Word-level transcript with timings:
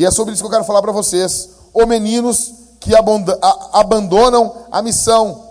E 0.00 0.06
é 0.06 0.10
sobre 0.10 0.32
isso 0.32 0.42
que 0.42 0.46
eu 0.46 0.50
quero 0.50 0.64
falar 0.64 0.80
para 0.80 0.92
vocês. 0.92 1.50
Homeninos 1.74 2.54
que 2.80 2.92
abandonam 3.74 4.64
a 4.72 4.80
missão. 4.80 5.44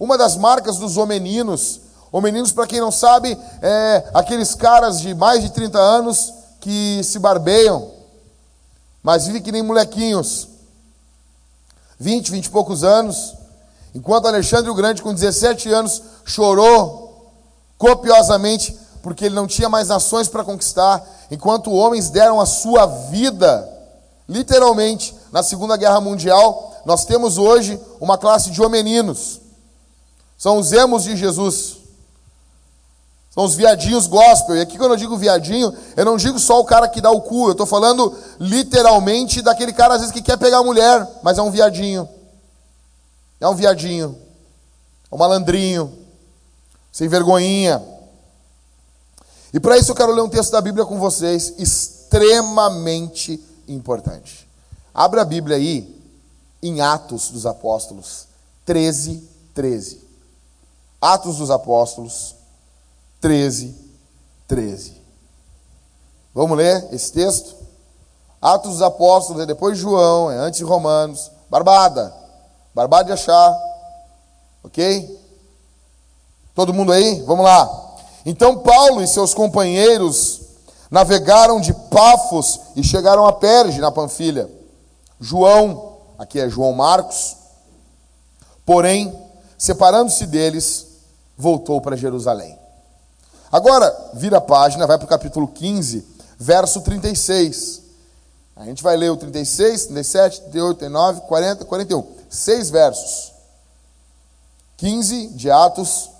Uma 0.00 0.16
das 0.16 0.38
marcas 0.38 0.78
dos 0.78 0.96
homeninos, 0.96 1.82
homeninos, 2.10 2.50
para 2.50 2.66
quem 2.66 2.80
não 2.80 2.90
sabe, 2.90 3.38
é 3.60 4.08
aqueles 4.14 4.54
caras 4.54 5.02
de 5.02 5.14
mais 5.14 5.42
de 5.42 5.50
30 5.50 5.78
anos 5.78 6.32
que 6.62 7.02
se 7.04 7.18
barbeiam, 7.18 7.90
mas 9.02 9.26
vivem 9.26 9.42
que 9.42 9.52
nem 9.52 9.62
molequinhos. 9.62 10.48
20, 12.00 12.30
20 12.30 12.46
e 12.46 12.50
poucos 12.50 12.82
anos. 12.82 13.34
Enquanto 13.94 14.28
Alexandre 14.28 14.70
o 14.70 14.74
Grande, 14.74 15.02
com 15.02 15.12
17 15.12 15.70
anos, 15.70 16.02
chorou 16.24 17.30
copiosamente 17.76 18.80
porque 19.02 19.26
ele 19.26 19.34
não 19.34 19.46
tinha 19.46 19.68
mais 19.68 19.88
nações 19.88 20.28
para 20.28 20.44
conquistar, 20.44 21.04
enquanto 21.32 21.72
homens 21.72 22.10
deram 22.10 22.38
a 22.38 22.44
sua 22.44 22.84
vida, 22.84 23.66
literalmente, 24.28 25.14
na 25.32 25.42
Segunda 25.42 25.78
Guerra 25.78 25.98
Mundial, 25.98 26.82
nós 26.84 27.06
temos 27.06 27.38
hoje 27.38 27.80
uma 27.98 28.18
classe 28.18 28.50
de 28.50 28.60
homeninos. 28.60 29.40
São 30.36 30.58
os 30.58 30.72
emos 30.72 31.04
de 31.04 31.16
Jesus. 31.16 31.78
São 33.30 33.44
os 33.44 33.54
viadinhos 33.54 34.06
gospel. 34.06 34.56
E 34.56 34.60
aqui, 34.60 34.76
quando 34.76 34.90
eu 34.90 34.96
digo 34.98 35.16
viadinho, 35.16 35.74
eu 35.96 36.04
não 36.04 36.18
digo 36.18 36.38
só 36.38 36.60
o 36.60 36.66
cara 36.66 36.86
que 36.86 37.00
dá 37.00 37.10
o 37.10 37.22
cu. 37.22 37.46
Eu 37.46 37.52
estou 37.52 37.64
falando 37.64 38.14
literalmente 38.38 39.40
daquele 39.40 39.72
cara, 39.72 39.94
às 39.94 40.00
vezes, 40.00 40.12
que 40.12 40.20
quer 40.20 40.36
pegar 40.36 40.58
a 40.58 40.62
mulher, 40.62 41.08
mas 41.22 41.38
é 41.38 41.42
um 41.42 41.50
viadinho. 41.50 42.06
É 43.40 43.48
um 43.48 43.54
viadinho. 43.54 44.18
É 45.10 45.14
um 45.14 45.18
malandrinho. 45.18 45.96
Sem 46.92 47.08
vergonhinha. 47.08 47.82
E 49.52 49.60
para 49.60 49.76
isso 49.76 49.90
eu 49.90 49.94
quero 49.94 50.12
ler 50.12 50.22
um 50.22 50.28
texto 50.28 50.52
da 50.52 50.60
Bíblia 50.60 50.86
com 50.86 50.98
vocês, 50.98 51.54
extremamente 51.58 53.42
importante. 53.68 54.48
Abra 54.94 55.22
a 55.22 55.24
Bíblia 55.24 55.56
aí, 55.56 56.00
em 56.62 56.80
Atos 56.80 57.30
dos 57.30 57.44
Apóstolos 57.44 58.26
13, 58.64 59.28
13. 59.54 60.00
Atos 61.00 61.36
dos 61.36 61.50
Apóstolos 61.50 62.34
13, 63.20 63.74
13. 64.46 65.02
Vamos 66.34 66.56
ler 66.56 66.88
esse 66.92 67.12
texto? 67.12 67.54
Atos 68.40 68.72
dos 68.72 68.82
Apóstolos 68.82 69.42
é 69.42 69.46
depois 69.46 69.76
de 69.76 69.82
João, 69.82 70.30
é 70.30 70.36
antes 70.36 70.58
de 70.58 70.64
Romanos. 70.64 71.30
Barbada. 71.50 72.14
Barbada 72.74 73.04
de 73.04 73.12
achar. 73.12 73.54
Ok? 74.64 75.20
Todo 76.54 76.72
mundo 76.72 76.92
aí? 76.92 77.20
Vamos 77.22 77.44
lá. 77.44 77.81
Então 78.24 78.58
Paulo 78.58 79.02
e 79.02 79.06
seus 79.06 79.34
companheiros 79.34 80.40
navegaram 80.90 81.60
de 81.60 81.72
Pafos 81.72 82.60
e 82.76 82.84
chegaram 82.84 83.26
a 83.26 83.32
Perge, 83.32 83.80
na 83.80 83.90
Panfilha. 83.90 84.48
João, 85.20 85.96
aqui 86.18 86.38
é 86.38 86.48
João 86.48 86.72
Marcos, 86.72 87.36
porém, 88.64 89.12
separando-se 89.56 90.26
deles, 90.26 90.86
voltou 91.36 91.80
para 91.80 91.96
Jerusalém. 91.96 92.58
Agora, 93.50 94.10
vira 94.14 94.38
a 94.38 94.40
página, 94.40 94.86
vai 94.86 94.98
para 94.98 95.04
o 95.04 95.08
capítulo 95.08 95.48
15, 95.48 96.06
verso 96.38 96.80
36. 96.82 97.82
A 98.54 98.64
gente 98.64 98.82
vai 98.82 98.96
ler 98.96 99.10
o 99.10 99.16
36, 99.16 99.86
37, 99.86 100.40
38, 100.42 100.78
39, 100.78 101.20
40, 101.22 101.64
41. 101.64 102.06
Seis 102.30 102.70
versos. 102.70 103.32
15 104.76 105.28
de 105.28 105.50
Atos 105.50 106.11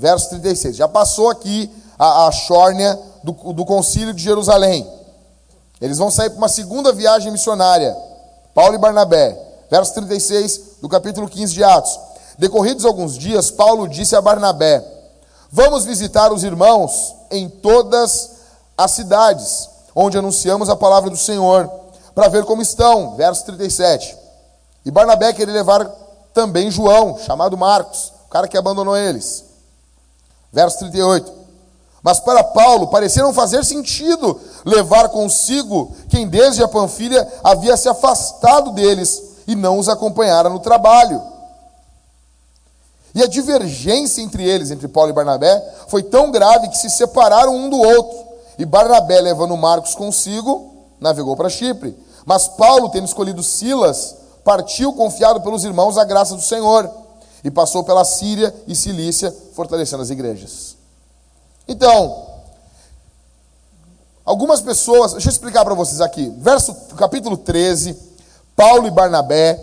verso 0.00 0.30
36. 0.30 0.76
Já 0.76 0.88
passou 0.88 1.28
aqui 1.28 1.70
a, 1.98 2.26
a 2.26 2.32
chórnia 2.32 2.98
do, 3.22 3.32
do 3.52 3.64
concílio 3.64 4.14
de 4.14 4.22
Jerusalém. 4.22 4.90
Eles 5.80 5.98
vão 5.98 6.10
sair 6.10 6.30
para 6.30 6.38
uma 6.38 6.48
segunda 6.48 6.92
viagem 6.92 7.30
missionária. 7.30 7.96
Paulo 8.54 8.74
e 8.74 8.78
Barnabé. 8.78 9.38
Verso 9.70 9.94
36 9.94 10.60
do 10.80 10.88
capítulo 10.88 11.28
15 11.28 11.54
de 11.54 11.62
Atos. 11.62 11.98
Decorridos 12.38 12.84
alguns 12.84 13.16
dias, 13.16 13.50
Paulo 13.50 13.86
disse 13.86 14.16
a 14.16 14.20
Barnabé: 14.20 14.82
Vamos 15.52 15.84
visitar 15.84 16.32
os 16.32 16.42
irmãos 16.42 17.14
em 17.30 17.48
todas 17.48 18.30
as 18.76 18.90
cidades 18.92 19.68
onde 19.94 20.16
anunciamos 20.16 20.68
a 20.68 20.76
palavra 20.76 21.10
do 21.10 21.16
Senhor, 21.16 21.70
para 22.14 22.28
ver 22.28 22.44
como 22.44 22.62
estão. 22.62 23.16
Verso 23.16 23.44
37. 23.44 24.16
E 24.84 24.90
Barnabé 24.90 25.32
queria 25.32 25.54
levar 25.54 25.84
também 26.32 26.70
João, 26.70 27.18
chamado 27.18 27.56
Marcos, 27.56 28.12
o 28.26 28.30
cara 28.30 28.48
que 28.48 28.56
abandonou 28.56 28.96
eles. 28.96 29.49
Verso 30.52 30.78
38. 30.78 31.40
Mas 32.02 32.18
para 32.18 32.42
Paulo 32.42 32.88
parecia 32.88 33.22
não 33.22 33.32
fazer 33.32 33.64
sentido 33.64 34.40
levar 34.64 35.08
consigo 35.10 35.94
quem 36.08 36.26
desde 36.26 36.62
a 36.62 36.68
Panfilha 36.68 37.26
havia 37.44 37.76
se 37.76 37.88
afastado 37.88 38.72
deles 38.72 39.22
e 39.46 39.54
não 39.54 39.78
os 39.78 39.88
acompanhara 39.88 40.48
no 40.48 40.60
trabalho. 40.60 41.20
E 43.14 43.22
a 43.22 43.26
divergência 43.26 44.22
entre 44.22 44.48
eles, 44.48 44.70
entre 44.70 44.88
Paulo 44.88 45.10
e 45.10 45.12
Barnabé, 45.12 45.62
foi 45.88 46.02
tão 46.02 46.30
grave 46.30 46.68
que 46.68 46.78
se 46.78 46.88
separaram 46.88 47.54
um 47.54 47.68
do 47.68 47.78
outro. 47.78 48.18
E 48.56 48.64
Barnabé, 48.64 49.20
levando 49.20 49.56
Marcos 49.56 49.94
consigo, 49.94 50.72
navegou 51.00 51.36
para 51.36 51.48
Chipre. 51.50 51.96
Mas 52.24 52.46
Paulo, 52.46 52.88
tendo 52.90 53.06
escolhido 53.06 53.42
Silas, 53.42 54.14
partiu 54.44 54.92
confiado 54.92 55.40
pelos 55.40 55.64
irmãos 55.64 55.98
à 55.98 56.04
graça 56.04 56.34
do 56.34 56.42
Senhor 56.42 56.88
e 57.42 57.50
passou 57.50 57.84
pela 57.84 58.04
Síria 58.04 58.54
e 58.66 58.74
Cilícia, 58.74 59.34
fortalecendo 59.54 60.02
as 60.02 60.10
igrejas. 60.10 60.76
Então, 61.66 62.26
algumas 64.24 64.60
pessoas, 64.60 65.12
deixa 65.12 65.28
eu 65.28 65.32
explicar 65.32 65.64
para 65.64 65.74
vocês 65.74 66.00
aqui, 66.00 66.28
verso 66.38 66.74
capítulo 66.96 67.36
13, 67.36 67.96
Paulo 68.54 68.86
e 68.86 68.90
Barnabé 68.90 69.58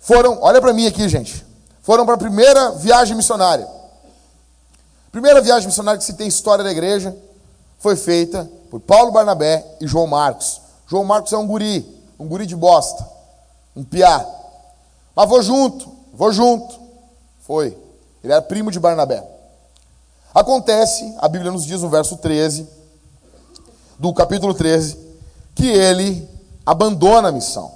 foram, 0.00 0.38
olha 0.42 0.60
para 0.60 0.72
mim 0.72 0.86
aqui, 0.86 1.08
gente, 1.08 1.44
foram 1.82 2.04
para 2.04 2.14
a 2.14 2.18
primeira 2.18 2.72
viagem 2.72 3.16
missionária. 3.16 3.66
Primeira 5.10 5.40
viagem 5.40 5.66
missionária 5.66 5.98
que 5.98 6.04
se 6.04 6.14
tem 6.14 6.26
história 6.26 6.64
da 6.64 6.72
igreja 6.72 7.16
foi 7.78 7.96
feita 7.96 8.50
por 8.70 8.80
Paulo 8.80 9.12
Barnabé 9.12 9.64
e 9.80 9.86
João 9.86 10.06
Marcos. 10.06 10.60
João 10.86 11.04
Marcos 11.04 11.32
é 11.32 11.38
um 11.38 11.46
guri, 11.46 11.86
um 12.18 12.26
guri 12.26 12.46
de 12.46 12.56
bosta, 12.56 13.06
um 13.76 13.84
piá. 13.84 14.26
Mas 15.14 15.28
vou 15.28 15.42
junto, 15.42 15.90
vou 16.12 16.32
junto. 16.32 16.83
Foi. 17.44 17.76
Ele 18.22 18.32
era 18.32 18.42
primo 18.42 18.70
de 18.70 18.80
Barnabé. 18.80 19.22
Acontece, 20.34 21.14
a 21.18 21.28
Bíblia 21.28 21.52
nos 21.52 21.64
diz 21.64 21.82
no 21.82 21.88
verso 21.88 22.16
13, 22.16 22.66
do 23.98 24.12
capítulo 24.12 24.52
13, 24.54 24.98
que 25.54 25.66
ele 25.66 26.28
abandona 26.66 27.28
a 27.28 27.32
missão. 27.32 27.70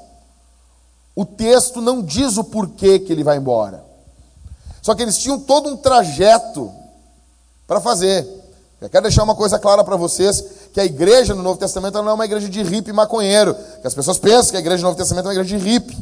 O 1.15 1.25
texto 1.25 1.81
não 1.81 2.03
diz 2.03 2.37
o 2.37 2.45
porquê 2.45 2.99
que 2.99 3.13
ele 3.13 3.23
vai 3.23 3.37
embora. 3.37 3.85
Só 4.81 4.95
que 4.95 5.03
eles 5.03 5.19
tinham 5.19 5.39
todo 5.39 5.69
um 5.69 5.77
trajeto 5.77 6.73
para 7.67 7.81
fazer. 7.81 8.27
Eu 8.81 8.89
quero 8.89 9.03
deixar 9.03 9.25
uma 9.25 9.35
coisa 9.35 9.59
clara 9.59 9.85
para 9.85 9.97
vocês, 9.97 10.43
que 10.73 10.81
a 10.81 10.85
igreja 10.85 11.35
no 11.35 11.43
Novo 11.43 11.59
Testamento 11.59 12.01
não 12.01 12.11
é 12.11 12.15
uma 12.15 12.25
igreja 12.25 12.49
de 12.49 12.63
hippie 12.63 12.93
maconheiro. 12.93 13.55
Que 13.81 13.87
as 13.87 13.95
pessoas 13.95 14.19
pensam 14.19 14.53
que 14.53 14.57
a 14.57 14.61
igreja 14.61 14.83
no 14.83 14.89
Novo 14.89 14.97
Testamento 14.97 15.27
é 15.27 15.29
uma 15.29 15.35
igreja 15.35 15.59
de 15.59 15.65
hippie. 15.65 15.99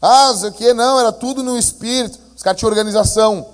Ah, 0.00 0.28
não 0.32 0.38
sei 0.38 0.50
o 0.50 0.52
que, 0.52 0.74
não, 0.74 1.00
era 1.00 1.12
tudo 1.12 1.42
no 1.42 1.56
Espírito. 1.56 2.18
Os 2.42 2.44
caras 2.44 2.58
tinham 2.58 2.70
organização. 2.70 3.46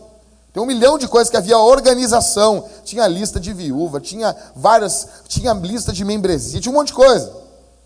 Tem 0.50 0.62
um 0.62 0.64
milhão 0.64 0.96
de 0.96 1.06
coisas 1.06 1.28
que 1.28 1.36
havia 1.36 1.58
organização. 1.58 2.64
Tinha 2.84 3.06
lista 3.06 3.38
de 3.38 3.52
viúva, 3.52 4.00
tinha 4.00 4.34
várias, 4.56 5.06
tinha 5.28 5.52
lista 5.52 5.92
de 5.92 6.06
membresia, 6.06 6.58
tinha 6.58 6.72
um 6.72 6.74
monte 6.74 6.86
de 6.86 6.94
coisa. 6.94 7.30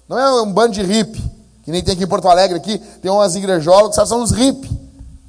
Não 0.09 0.17
é 0.17 0.43
um 0.43 0.53
bando 0.53 0.75
de 0.75 0.83
hippie, 0.85 1.21
que 1.65 1.73
nem 1.73 1.83
tem 1.83 1.95
aqui 1.95 2.05
em 2.05 2.07
Porto 2.07 2.29
Alegre, 2.29 2.57
aqui 2.57 2.79
tem 2.79 3.11
umas 3.11 3.35
igrejolas 3.35 3.97
que 3.97 4.07
são 4.07 4.23
uns 4.23 4.31
hippie. 4.31 4.71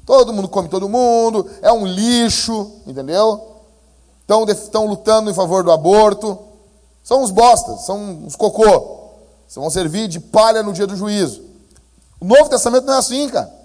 Todo 0.06 0.32
mundo 0.32 0.48
come 0.48 0.68
todo 0.68 0.88
mundo, 0.88 1.44
é 1.60 1.72
um 1.72 1.84
lixo, 1.84 2.70
entendeu? 2.86 3.42
Estão, 4.46 4.86
lutando 4.86 5.28
em 5.28 5.34
favor 5.34 5.64
do 5.64 5.72
aborto. 5.72 6.38
São 7.02 7.20
uns 7.20 7.32
bostas, 7.32 7.84
são 7.84 7.98
uns 8.24 8.36
cocô. 8.36 9.10
Vão 9.52 9.68
servir 9.70 10.06
de 10.06 10.20
palha 10.20 10.62
no 10.62 10.72
dia 10.72 10.86
do 10.86 10.94
juízo. 10.94 11.42
O 12.20 12.24
Novo 12.24 12.48
Testamento 12.48 12.86
não 12.86 12.94
é 12.94 12.98
assim, 12.98 13.28
cara. 13.28 13.63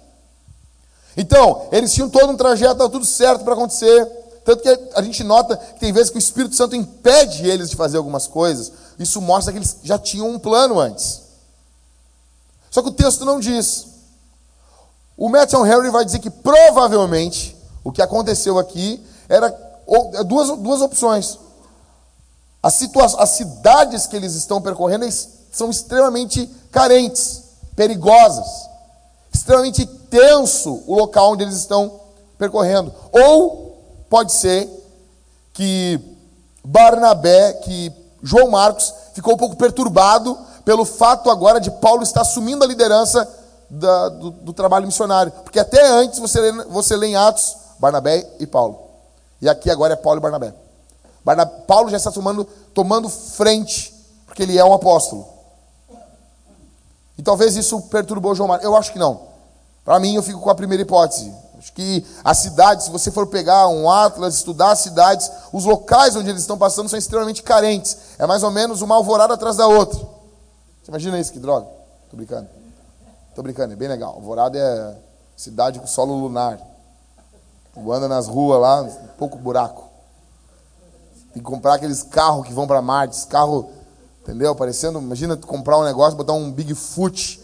Então, 1.20 1.68
eles 1.74 1.94
tinham 1.94 2.10
todo 2.10 2.32
um 2.32 2.38
trajeto, 2.38 2.72
estava 2.72 2.90
tudo 2.90 3.06
certo 3.06 3.44
para 3.44 3.54
acontecer. 3.54 4.06
Tanto 4.46 4.64
que 4.64 4.70
a 4.96 5.02
gente 5.02 5.22
nota 5.22 5.58
que 5.58 5.78
tem 5.78 5.92
vezes 5.92 6.10
que 6.10 6.16
o 6.16 6.18
Espírito 6.18 6.56
Santo 6.56 6.78
impede 6.78 7.46
eles 7.46 7.70
de 7.70 7.76
fazer 7.76 7.98
algumas 7.98 8.26
coisas. 8.26 8.72
Isso 8.98 9.20
mostra 9.20 9.52
que 9.52 9.60
eles 9.60 9.76
já 9.84 10.00
tinham 10.00 10.30
um 10.30 10.40
plano 10.40 10.80
antes. 10.80 11.24
Só 12.72 12.82
que 12.82 12.88
o 12.88 12.94
texto 12.94 13.26
não 13.26 13.38
diz. 13.38 13.88
O 15.18 15.28
Matthew 15.28 15.68
Henry 15.68 15.90
vai 15.90 16.06
dizer 16.06 16.20
que 16.20 16.30
provavelmente 16.30 17.54
o 17.84 17.92
que 17.92 18.02
aconteceu 18.02 18.58
aqui 18.58 19.04
era 19.28 19.48
é 20.14 20.24
duas, 20.24 20.58
duas 20.58 20.82
opções. 20.82 21.38
As, 22.64 22.82
as 23.18 23.30
cidades 23.32 24.08
que 24.08 24.16
eles 24.16 24.36
estão 24.36 24.62
percorrendo 24.62 25.06
são 25.52 25.70
extremamente 25.70 26.50
carentes, 26.72 27.44
perigosas 27.76 28.70
extremamente 29.34 29.86
tenso 30.10 30.84
o 30.88 30.96
local 30.96 31.32
onde 31.32 31.44
eles 31.44 31.56
estão 31.56 32.00
percorrendo. 32.38 32.94
Ou 33.12 33.78
pode 34.10 34.32
ser 34.32 34.68
que 35.54 36.00
Barnabé, 36.64 37.54
que 37.54 37.92
João 38.24 38.50
Marcos 38.50 38.94
ficou 39.14 39.34
um 39.34 39.38
pouco 39.38 39.56
perturbado 39.56 40.38
pelo 40.66 40.86
fato 40.86 41.30
agora 41.30 41.60
de 41.60 41.72
Paulo 41.72 42.04
estar 42.04 42.22
assumindo 42.22 42.64
a 42.64 42.68
liderança 42.68 43.28
da, 43.70 44.10
do, 44.10 44.32
do, 44.32 44.54
trabalho 44.54 44.86
missionário. 44.86 45.32
Porque 45.44 45.60
até 45.60 45.88
antes 45.88 46.20
você 46.20 46.40
lê, 46.40 46.64
você 46.66 46.96
lê 46.96 47.08
em 47.08 47.16
Atos 47.16 47.56
Barnabé 47.80 48.28
e 48.40 48.48
Paulo. 48.48 48.80
E 49.42 49.48
aqui 49.48 49.70
agora 49.70 49.94
é 49.94 49.96
Paulo 49.96 50.20
e 50.20 50.22
Barnabé. 50.22 50.54
Barnabé 51.24 51.52
Paulo 51.66 51.90
já 51.90 51.98
está 51.98 52.12
tomando, 52.12 52.46
tomando 52.74 53.10
frente, 53.10 53.94
porque 54.26 54.44
ele 54.44 54.58
é 54.58 54.64
um 54.64 54.74
apóstolo. 54.74 55.28
E 57.18 57.22
talvez 57.22 57.56
isso 57.56 57.82
perturbou 57.84 58.36
João 58.36 58.48
Marcos. 58.48 58.66
Eu 58.66 58.76
acho 58.76 58.92
que 58.94 59.00
não. 59.00 59.29
Para 59.90 60.00
mim, 60.00 60.14
eu 60.14 60.22
fico 60.22 60.40
com 60.40 60.52
a 60.52 60.54
primeira 60.54 60.84
hipótese. 60.84 61.34
Acho 61.58 61.74
que 61.74 62.06
as 62.24 62.38
cidades, 62.38 62.86
se 62.86 62.92
você 62.92 63.10
for 63.10 63.26
pegar 63.26 63.68
um 63.70 63.90
atlas, 63.90 64.36
estudar 64.36 64.74
as 64.74 64.82
cidades, 64.82 65.32
os 65.52 65.66
locais 65.66 66.16
onde 66.16 66.30
eles 66.30 66.42
estão 66.42 66.60
passando 66.60 66.88
são 66.88 67.00
extremamente 67.00 67.42
carentes. 67.42 67.98
É 68.20 68.28
mais 68.28 68.44
ou 68.44 68.52
menos 68.52 68.84
uma 68.84 68.94
alvorada 68.94 69.34
atrás 69.34 69.58
da 69.58 69.66
outra. 69.66 69.98
Você 69.98 70.90
imagina 70.90 71.20
isso, 71.20 71.34
que 71.34 71.40
droga? 71.40 71.66
Tô 72.08 72.16
brincando. 72.16 72.48
Tô 73.34 73.42
brincando, 73.42 73.74
é 73.74 73.76
bem 73.76 73.88
legal. 73.88 74.14
Alvorada 74.14 74.60
é 74.60 74.96
cidade 75.36 75.80
com 75.80 75.88
solo 75.88 76.14
lunar. 76.14 76.60
Tu 77.74 77.92
anda 77.92 78.08
nas 78.08 78.28
ruas 78.28 78.62
lá, 78.62 78.84
pouco 79.18 79.40
buraco. 79.40 79.86
Tem 81.34 81.42
que 81.42 81.50
comprar 81.50 81.74
aqueles 81.74 82.04
carros 82.04 82.46
que 82.46 82.54
vão 82.54 82.68
para 82.68 82.80
Marte, 82.80 83.26
carro, 83.26 83.72
entendeu? 84.22 84.54
Parecendo, 84.54 85.00
imagina 85.00 85.36
tu 85.36 85.48
comprar 85.48 85.80
um 85.80 85.84
negócio, 85.84 86.16
botar 86.16 86.34
um 86.34 86.52
Bigfoot. 86.52 87.42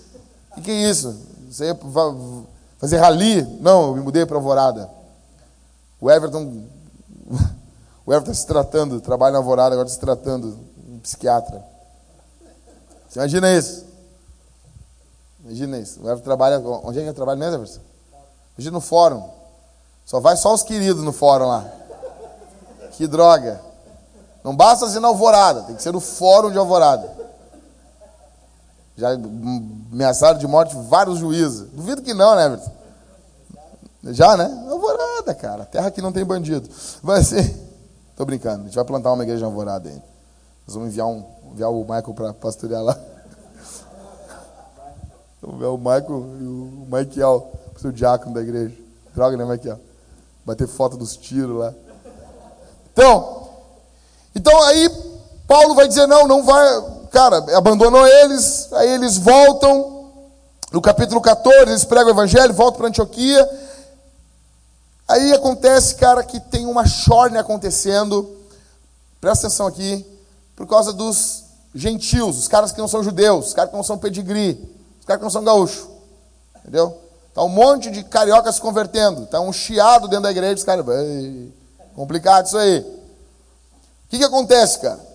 O 0.52 0.56
que, 0.58 0.62
que 0.62 0.70
é 0.70 0.92
isso? 0.92 1.34
Você 1.56 1.68
ia 1.68 1.80
fazer 2.78 2.98
rally? 2.98 3.42
Não, 3.62 3.88
eu 3.88 3.96
me 3.96 4.02
mudei 4.02 4.25
para 4.25 4.36
Alvorada. 4.36 4.90
O 6.02 6.12
Everton, 6.12 6.66
o 8.06 8.13
Everton 8.13 8.34
se 8.34 8.46
tratando, 8.46 9.00
trabalha 9.00 9.31
na 9.31 9.38
Alvorada, 9.38 9.74
agora 9.74 9.88
se 9.88 9.98
tratando, 9.98 10.60
um 10.86 11.00
psiquiatra. 11.00 11.63
Você 13.07 13.19
imagina 13.19 13.54
isso? 13.54 13.86
Imagina 15.46 15.78
isso. 15.78 16.02
O 16.02 16.04
Everton 16.04 16.25
trabalha, 16.25 16.60
onde 16.60 17.00
é 17.00 17.02
que 17.04 17.07
ele 17.07 17.16
trabalha 17.16 17.40
mesmo, 17.40 17.56
Everton? 17.56 17.80
Imagina 18.58 18.74
no 18.74 18.81
fórum. 18.81 19.30
Só 20.06 20.19
vai 20.19 20.36
só 20.36 20.54
os 20.54 20.62
queridos 20.62 21.06
no 21.06 21.13
fórum 21.13 21.48
lá. 21.48 21.72
Que 22.92 23.08
droga. 23.08 23.62
Não 24.44 24.54
basta 24.54 24.90
ser 24.90 25.00
na 25.00 25.08
alvorada, 25.08 25.62
tem 25.62 25.75
que 25.78 25.81
ser 25.81 25.94
no 25.94 26.01
fórum 26.01 26.51
de 26.51 26.58
alvorada. 26.58 27.16
Já 28.98 29.10
ameaçaram 29.92 30.40
de 30.40 30.48
morte 30.48 30.76
vários 30.90 31.20
juízes. 31.20 31.68
Duvido 31.72 32.02
que 32.02 32.14
não, 32.14 32.36
né, 32.36 32.46
Everton? 32.46 32.72
Já, 34.06 34.38
né? 34.38 34.66
Alvorada, 34.70 35.34
cara. 35.34 35.66
Terra 35.66 35.92
que 35.92 36.02
não 36.02 36.12
tem 36.12 36.24
bandido. 36.24 36.70
Vai 37.02 37.24
ser. 37.24 37.54
Tô 38.16 38.24
brincando. 38.24 38.62
A 38.62 38.66
gente 38.66 38.76
vai 38.76 38.86
plantar 38.86 39.12
uma 39.12 39.24
igreja 39.24 39.40
de 39.40 39.46
alvorada 39.46 39.90
aí. 39.90 40.02
Nós 40.66 40.76
vamos 40.76 40.90
enviar, 40.90 41.08
um, 41.08 41.26
enviar 41.52 41.72
o 41.72 41.82
Michael 41.82 42.14
para 42.14 42.34
pastorear 42.34 42.82
lá. 42.82 42.98
Vamos 45.42 45.58
enviar 45.58 45.72
o 45.72 45.78
Michael 45.78 46.26
e 46.40 46.44
o 46.44 46.88
Michael, 46.90 47.52
o 47.76 47.80
seu 47.80 47.92
diácono 47.92 48.34
da 48.34 48.42
igreja. 48.42 48.76
Droga, 49.14 49.36
né, 49.36 49.46
Michael? 49.46 49.80
Bater 50.46 50.68
foto 50.68 50.98
dos 50.98 51.18
tiros 51.18 51.58
lá. 51.58 51.74
Então, 52.94 53.50
então 54.34 54.64
aí 54.64 54.90
Paulo 55.48 55.76
vai 55.76 55.88
dizer: 55.88 56.08
não, 56.08 56.28
não 56.28 56.44
vai. 56.44 56.96
Cara, 57.16 57.38
abandonou 57.58 58.06
eles, 58.06 58.68
aí 58.74 58.90
eles 58.90 59.16
voltam. 59.18 60.12
No 60.70 60.82
capítulo 60.82 61.22
14, 61.22 61.62
eles 61.62 61.86
pregam 61.86 62.08
o 62.08 62.10
evangelho, 62.10 62.54
voltam 62.54 62.80
para 62.80 62.90
Antioquia. 62.90 63.50
Aí 65.08 65.32
acontece, 65.32 65.96
cara, 65.96 66.26
que 66.26 66.42
tem 66.42 66.66
uma 66.66 66.86
chorne 66.86 67.38
acontecendo. 67.38 68.36
Presta 69.22 69.48
atenção 69.48 69.66
aqui, 69.66 70.06
por 70.58 70.68
causa 70.68 70.92
dos 70.92 71.46
gentios, 71.74 72.38
os 72.38 72.50
caras 72.50 72.74
que 72.74 72.82
não 72.82 72.88
são 72.90 73.02
judeus, 73.02 73.48
os 73.48 73.54
caras 73.54 73.72
que 73.72 73.78
não 73.78 73.84
são 73.84 73.98
pedigree, 73.98 74.60
os 75.00 75.06
caras 75.06 75.20
que 75.22 75.24
não 75.24 75.32
são 75.32 75.46
gaúchos. 75.46 75.88
Entendeu? 76.58 77.00
Está 77.30 77.44
um 77.44 77.50
monte 77.50 77.90
de 77.92 78.04
carioca 78.04 78.52
se 78.52 78.60
convertendo. 78.60 79.24
Está 79.24 79.40
um 79.40 79.54
chiado 79.54 80.10
dentro 80.10 80.24
da 80.24 80.32
igreja. 80.32 80.56
Os 80.56 80.64
caras, 80.66 80.86
complicado 81.96 82.48
isso 82.48 82.58
aí. 82.58 82.80
O 82.80 84.10
que, 84.10 84.18
que 84.18 84.26
acontece, 84.26 84.80
cara? 84.80 85.15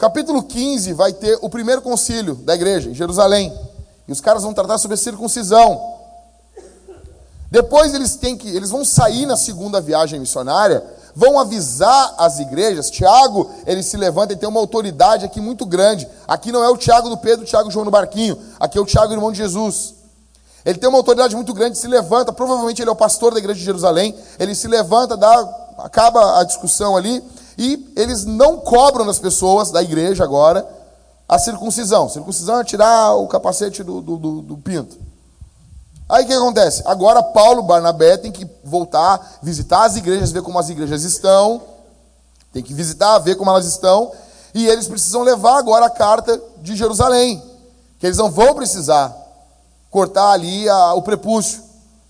Capítulo 0.00 0.42
15 0.42 0.94
vai 0.94 1.12
ter 1.12 1.38
o 1.42 1.50
primeiro 1.50 1.82
concílio 1.82 2.34
da 2.36 2.54
igreja, 2.54 2.88
em 2.88 2.94
Jerusalém. 2.94 3.52
E 4.08 4.10
os 4.10 4.18
caras 4.18 4.42
vão 4.42 4.54
tratar 4.54 4.78
sobre 4.78 4.94
a 4.94 4.96
circuncisão. 4.96 5.78
Depois 7.50 7.92
eles 7.92 8.16
têm 8.16 8.34
que, 8.34 8.48
eles 8.48 8.70
vão 8.70 8.82
sair 8.82 9.26
na 9.26 9.36
segunda 9.36 9.78
viagem 9.78 10.18
missionária, 10.18 10.82
vão 11.14 11.38
avisar 11.38 12.14
as 12.16 12.38
igrejas. 12.38 12.90
Tiago, 12.90 13.50
ele 13.66 13.82
se 13.82 13.98
levanta 13.98 14.32
e 14.32 14.36
tem 14.36 14.48
uma 14.48 14.58
autoridade 14.58 15.26
aqui 15.26 15.38
muito 15.38 15.66
grande. 15.66 16.08
Aqui 16.26 16.50
não 16.50 16.64
é 16.64 16.70
o 16.70 16.78
Tiago 16.78 17.10
do 17.10 17.18
Pedro, 17.18 17.44
o 17.44 17.46
Tiago 17.46 17.70
João 17.70 17.84
no 17.84 17.90
barquinho. 17.90 18.38
Aqui 18.58 18.78
é 18.78 18.80
o 18.80 18.86
Tiago, 18.86 19.12
irmão 19.12 19.30
de 19.30 19.36
Jesus. 19.36 19.96
Ele 20.64 20.78
tem 20.78 20.88
uma 20.88 20.96
autoridade 20.96 21.36
muito 21.36 21.52
grande, 21.52 21.76
se 21.76 21.86
levanta, 21.86 22.32
provavelmente 22.32 22.80
ele 22.80 22.88
é 22.88 22.92
o 22.92 22.96
pastor 22.96 23.34
da 23.34 23.38
igreja 23.38 23.58
de 23.58 23.66
Jerusalém, 23.66 24.14
ele 24.38 24.54
se 24.54 24.66
levanta, 24.66 25.14
dá, 25.14 25.74
acaba 25.78 26.40
a 26.40 26.44
discussão 26.44 26.96
ali, 26.96 27.22
e 27.62 27.92
eles 27.94 28.24
não 28.24 28.56
cobram 28.56 29.04
das 29.04 29.18
pessoas 29.18 29.70
da 29.70 29.82
igreja 29.82 30.24
agora 30.24 30.66
a 31.28 31.38
circuncisão. 31.38 32.08
Circuncisão 32.08 32.58
é 32.58 32.64
tirar 32.64 33.14
o 33.16 33.28
capacete 33.28 33.84
do, 33.84 34.00
do, 34.00 34.16
do, 34.16 34.40
do 34.40 34.56
pinto. 34.56 34.96
Aí 36.08 36.24
o 36.24 36.26
que 36.26 36.32
acontece? 36.32 36.82
Agora 36.86 37.22
Paulo, 37.22 37.62
Barnabé, 37.62 38.16
tem 38.16 38.32
que 38.32 38.48
voltar, 38.64 39.40
visitar 39.42 39.84
as 39.84 39.94
igrejas, 39.94 40.32
ver 40.32 40.40
como 40.40 40.58
as 40.58 40.70
igrejas 40.70 41.04
estão, 41.04 41.60
tem 42.50 42.62
que 42.62 42.72
visitar, 42.72 43.18
ver 43.18 43.36
como 43.36 43.50
elas 43.50 43.66
estão, 43.66 44.10
e 44.54 44.66
eles 44.66 44.88
precisam 44.88 45.20
levar 45.20 45.58
agora 45.58 45.84
a 45.84 45.90
carta 45.90 46.40
de 46.62 46.74
Jerusalém, 46.74 47.42
que 47.98 48.06
eles 48.06 48.16
não 48.16 48.30
vão 48.30 48.54
precisar 48.54 49.14
cortar 49.90 50.30
ali 50.30 50.66
a, 50.66 50.94
o 50.94 51.02
prepúcio, 51.02 51.62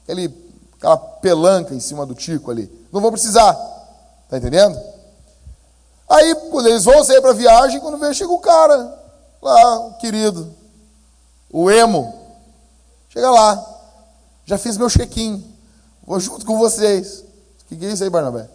aquele, 0.04 0.32
aquela 0.78 0.96
pelanca 0.96 1.74
em 1.74 1.80
cima 1.80 2.06
do 2.06 2.14
tico 2.14 2.52
ali. 2.52 2.70
Não 2.92 3.00
vão 3.00 3.10
precisar. 3.10 3.52
Tá 4.28 4.38
entendendo? 4.38 4.78
Aí, 6.10 6.34
eles 6.66 6.84
vão 6.84 7.04
sair 7.04 7.20
para 7.20 7.32
viagem, 7.32 7.78
quando 7.78 7.96
vem, 7.96 8.12
chega 8.12 8.32
o 8.32 8.40
cara 8.40 8.98
lá, 9.40 9.78
o 9.86 9.94
querido, 9.94 10.52
o 11.52 11.70
emo. 11.70 12.12
Chega 13.08 13.30
lá. 13.30 13.64
Já 14.44 14.58
fiz 14.58 14.76
meu 14.76 14.90
check-in. 14.90 15.44
Vou 16.04 16.18
junto 16.18 16.44
com 16.44 16.58
vocês. 16.58 17.24
O 17.62 17.76
que 17.76 17.86
é 17.86 17.92
isso 17.92 18.02
aí, 18.02 18.10
Barnabé? 18.10 18.48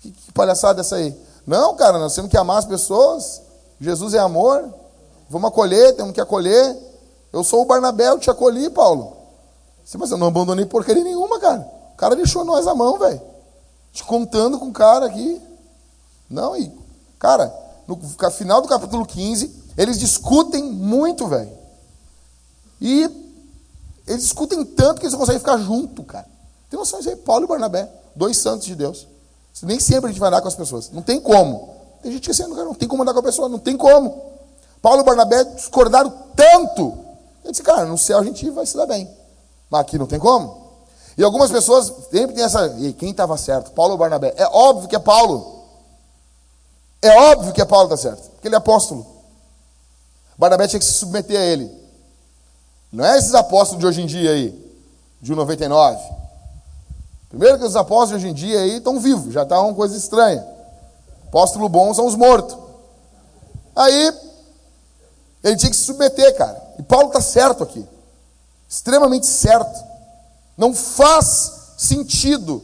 Que, 0.00 0.12
que 0.12 0.32
palhaçada 0.32 0.80
é 0.80 0.82
essa 0.82 0.94
aí? 0.94 1.16
Não, 1.44 1.74
cara, 1.74 1.98
nós 1.98 2.14
temos 2.14 2.30
que 2.30 2.36
amar 2.36 2.58
as 2.58 2.64
pessoas. 2.64 3.42
Jesus 3.80 4.14
é 4.14 4.18
amor. 4.18 4.72
Vamos 5.28 5.48
acolher, 5.48 5.96
temos 5.96 6.12
que 6.12 6.20
acolher. 6.20 6.76
Eu 7.32 7.42
sou 7.42 7.62
o 7.62 7.64
Barnabé, 7.64 8.08
eu 8.08 8.18
te 8.20 8.30
acolhi, 8.30 8.70
Paulo. 8.70 9.16
Sim, 9.84 9.98
mas 9.98 10.12
eu 10.12 10.18
não 10.18 10.28
abandonei 10.28 10.66
porcaria 10.66 11.02
nenhuma, 11.02 11.40
cara. 11.40 11.68
O 11.92 11.96
cara 11.96 12.14
deixou 12.14 12.44
nós 12.44 12.68
a 12.68 12.74
mão, 12.74 12.96
velho. 12.98 13.20
Te 13.92 14.04
contando 14.04 14.58
com 14.60 14.66
o 14.66 14.72
cara 14.72 15.06
aqui. 15.06 15.40
Não, 16.30 16.56
e, 16.56 16.81
cara, 17.22 17.54
no 17.86 17.96
final 18.30 18.60
do 18.60 18.68
capítulo 18.68 19.06
15, 19.06 19.54
eles 19.78 19.98
discutem 19.98 20.64
muito, 20.64 21.28
velho. 21.28 21.52
E 22.80 23.08
eles 24.06 24.24
discutem 24.24 24.64
tanto 24.64 24.96
que 24.98 25.06
eles 25.06 25.12
não 25.12 25.20
conseguem 25.20 25.38
ficar 25.38 25.58
junto, 25.58 26.02
cara. 26.02 26.26
Tem 26.68 26.78
noção 26.78 26.98
disso 26.98 27.10
aí? 27.10 27.16
Paulo 27.16 27.44
e 27.44 27.48
Barnabé, 27.48 27.88
dois 28.16 28.36
santos 28.36 28.66
de 28.66 28.74
Deus. 28.74 29.06
Nem 29.62 29.78
sempre 29.78 30.06
a 30.06 30.12
gente 30.12 30.18
vai 30.18 30.28
andar 30.28 30.40
com 30.40 30.48
as 30.48 30.54
pessoas. 30.56 30.90
Não 30.90 31.02
tem 31.02 31.20
como. 31.20 31.76
Tem 32.02 32.10
gente 32.10 32.24
que 32.24 32.30
assim, 32.32 32.46
não 32.46 32.74
tem 32.74 32.88
como 32.88 33.02
andar 33.02 33.12
com 33.12 33.20
a 33.20 33.22
pessoa, 33.22 33.48
não 33.48 33.58
tem 33.58 33.76
como. 33.76 34.32
Paulo 34.80 35.02
e 35.02 35.04
Barnabé 35.04 35.44
discordaram 35.44 36.12
tanto 36.34 37.02
eu 37.44 37.50
disse, 37.50 37.62
cara, 37.62 37.84
no 37.84 37.98
céu 37.98 38.18
a 38.18 38.24
gente 38.24 38.48
vai 38.50 38.64
se 38.64 38.76
dar 38.76 38.86
bem. 38.86 39.08
Mas 39.68 39.80
aqui 39.80 39.98
não 39.98 40.06
tem 40.06 40.18
como. 40.18 40.62
E 41.16 41.22
algumas 41.22 41.50
pessoas 41.50 41.92
sempre 42.10 42.34
tem 42.34 42.44
essa. 42.44 42.66
E 42.78 42.92
quem 42.92 43.10
estava 43.10 43.36
certo? 43.36 43.72
Paulo 43.72 43.92
ou 43.92 43.98
Barnabé? 43.98 44.32
É 44.36 44.46
óbvio 44.46 44.88
que 44.88 44.96
é 44.96 44.98
Paulo. 44.98 45.61
É 47.02 47.10
óbvio 47.32 47.52
que 47.52 47.60
é 47.60 47.64
Paulo 47.64 47.92
está 47.92 47.96
certo. 47.96 48.30
Porque 48.30 48.46
ele 48.46 48.54
é 48.54 48.58
apóstolo. 48.58 49.04
Barnabé 50.38 50.68
tinha 50.68 50.80
que 50.80 50.86
se 50.86 50.92
submeter 50.92 51.38
a 51.38 51.44
ele. 51.44 51.70
Não 52.92 53.04
é 53.04 53.18
esses 53.18 53.34
apóstolos 53.34 53.80
de 53.80 53.86
hoje 53.86 54.02
em 54.02 54.06
dia 54.06 54.30
aí, 54.30 54.72
de 55.20 55.34
99. 55.34 55.98
Primeiro 57.28 57.58
que 57.58 57.64
os 57.64 57.74
apóstolos 57.74 58.10
de 58.10 58.14
hoje 58.16 58.28
em 58.28 58.34
dia 58.34 58.60
aí 58.60 58.76
estão 58.76 59.00
vivos, 59.00 59.32
já 59.32 59.42
está 59.42 59.60
uma 59.60 59.74
coisa 59.74 59.96
estranha. 59.96 60.46
Apóstolo 61.26 61.68
bom 61.68 61.92
são 61.94 62.06
os 62.06 62.14
mortos. 62.14 62.58
Aí 63.74 64.12
ele 65.42 65.56
tinha 65.56 65.70
que 65.70 65.76
se 65.76 65.84
submeter, 65.84 66.36
cara. 66.36 66.62
E 66.78 66.82
Paulo 66.82 67.08
está 67.08 67.20
certo 67.20 67.62
aqui. 67.62 67.86
Extremamente 68.68 69.26
certo. 69.26 69.82
Não 70.56 70.74
faz 70.74 71.74
sentido. 71.78 72.62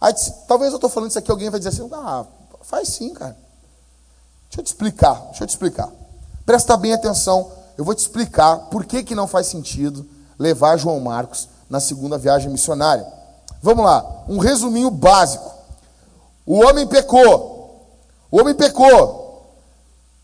Aí, 0.00 0.12
talvez 0.48 0.72
eu 0.72 0.76
estou 0.76 0.90
falando 0.90 1.10
isso 1.10 1.18
aqui, 1.18 1.30
alguém 1.30 1.50
vai 1.50 1.60
dizer 1.60 1.70
assim, 1.70 1.88
ah, 1.92 2.24
faz 2.64 2.88
sim, 2.88 3.12
cara. 3.14 3.36
Deixa 4.48 4.60
eu 4.60 4.64
te 4.64 4.68
explicar, 4.68 5.14
deixa 5.26 5.44
eu 5.44 5.46
te 5.46 5.50
explicar. 5.50 5.90
Presta 6.44 6.76
bem 6.76 6.92
atenção, 6.92 7.50
eu 7.76 7.84
vou 7.84 7.94
te 7.94 8.00
explicar 8.00 8.56
por 8.70 8.84
que, 8.84 9.02
que 9.02 9.14
não 9.14 9.26
faz 9.26 9.46
sentido 9.46 10.06
levar 10.38 10.76
João 10.76 11.00
Marcos 11.00 11.48
na 11.68 11.80
segunda 11.80 12.18
viagem 12.18 12.50
missionária. 12.50 13.06
Vamos 13.62 13.84
lá, 13.84 14.24
um 14.28 14.38
resuminho 14.38 14.90
básico. 14.90 15.52
O 16.46 16.62
homem 16.64 16.86
pecou. 16.86 17.82
O 18.30 18.38
homem 18.38 18.54
pecou. 18.54 19.42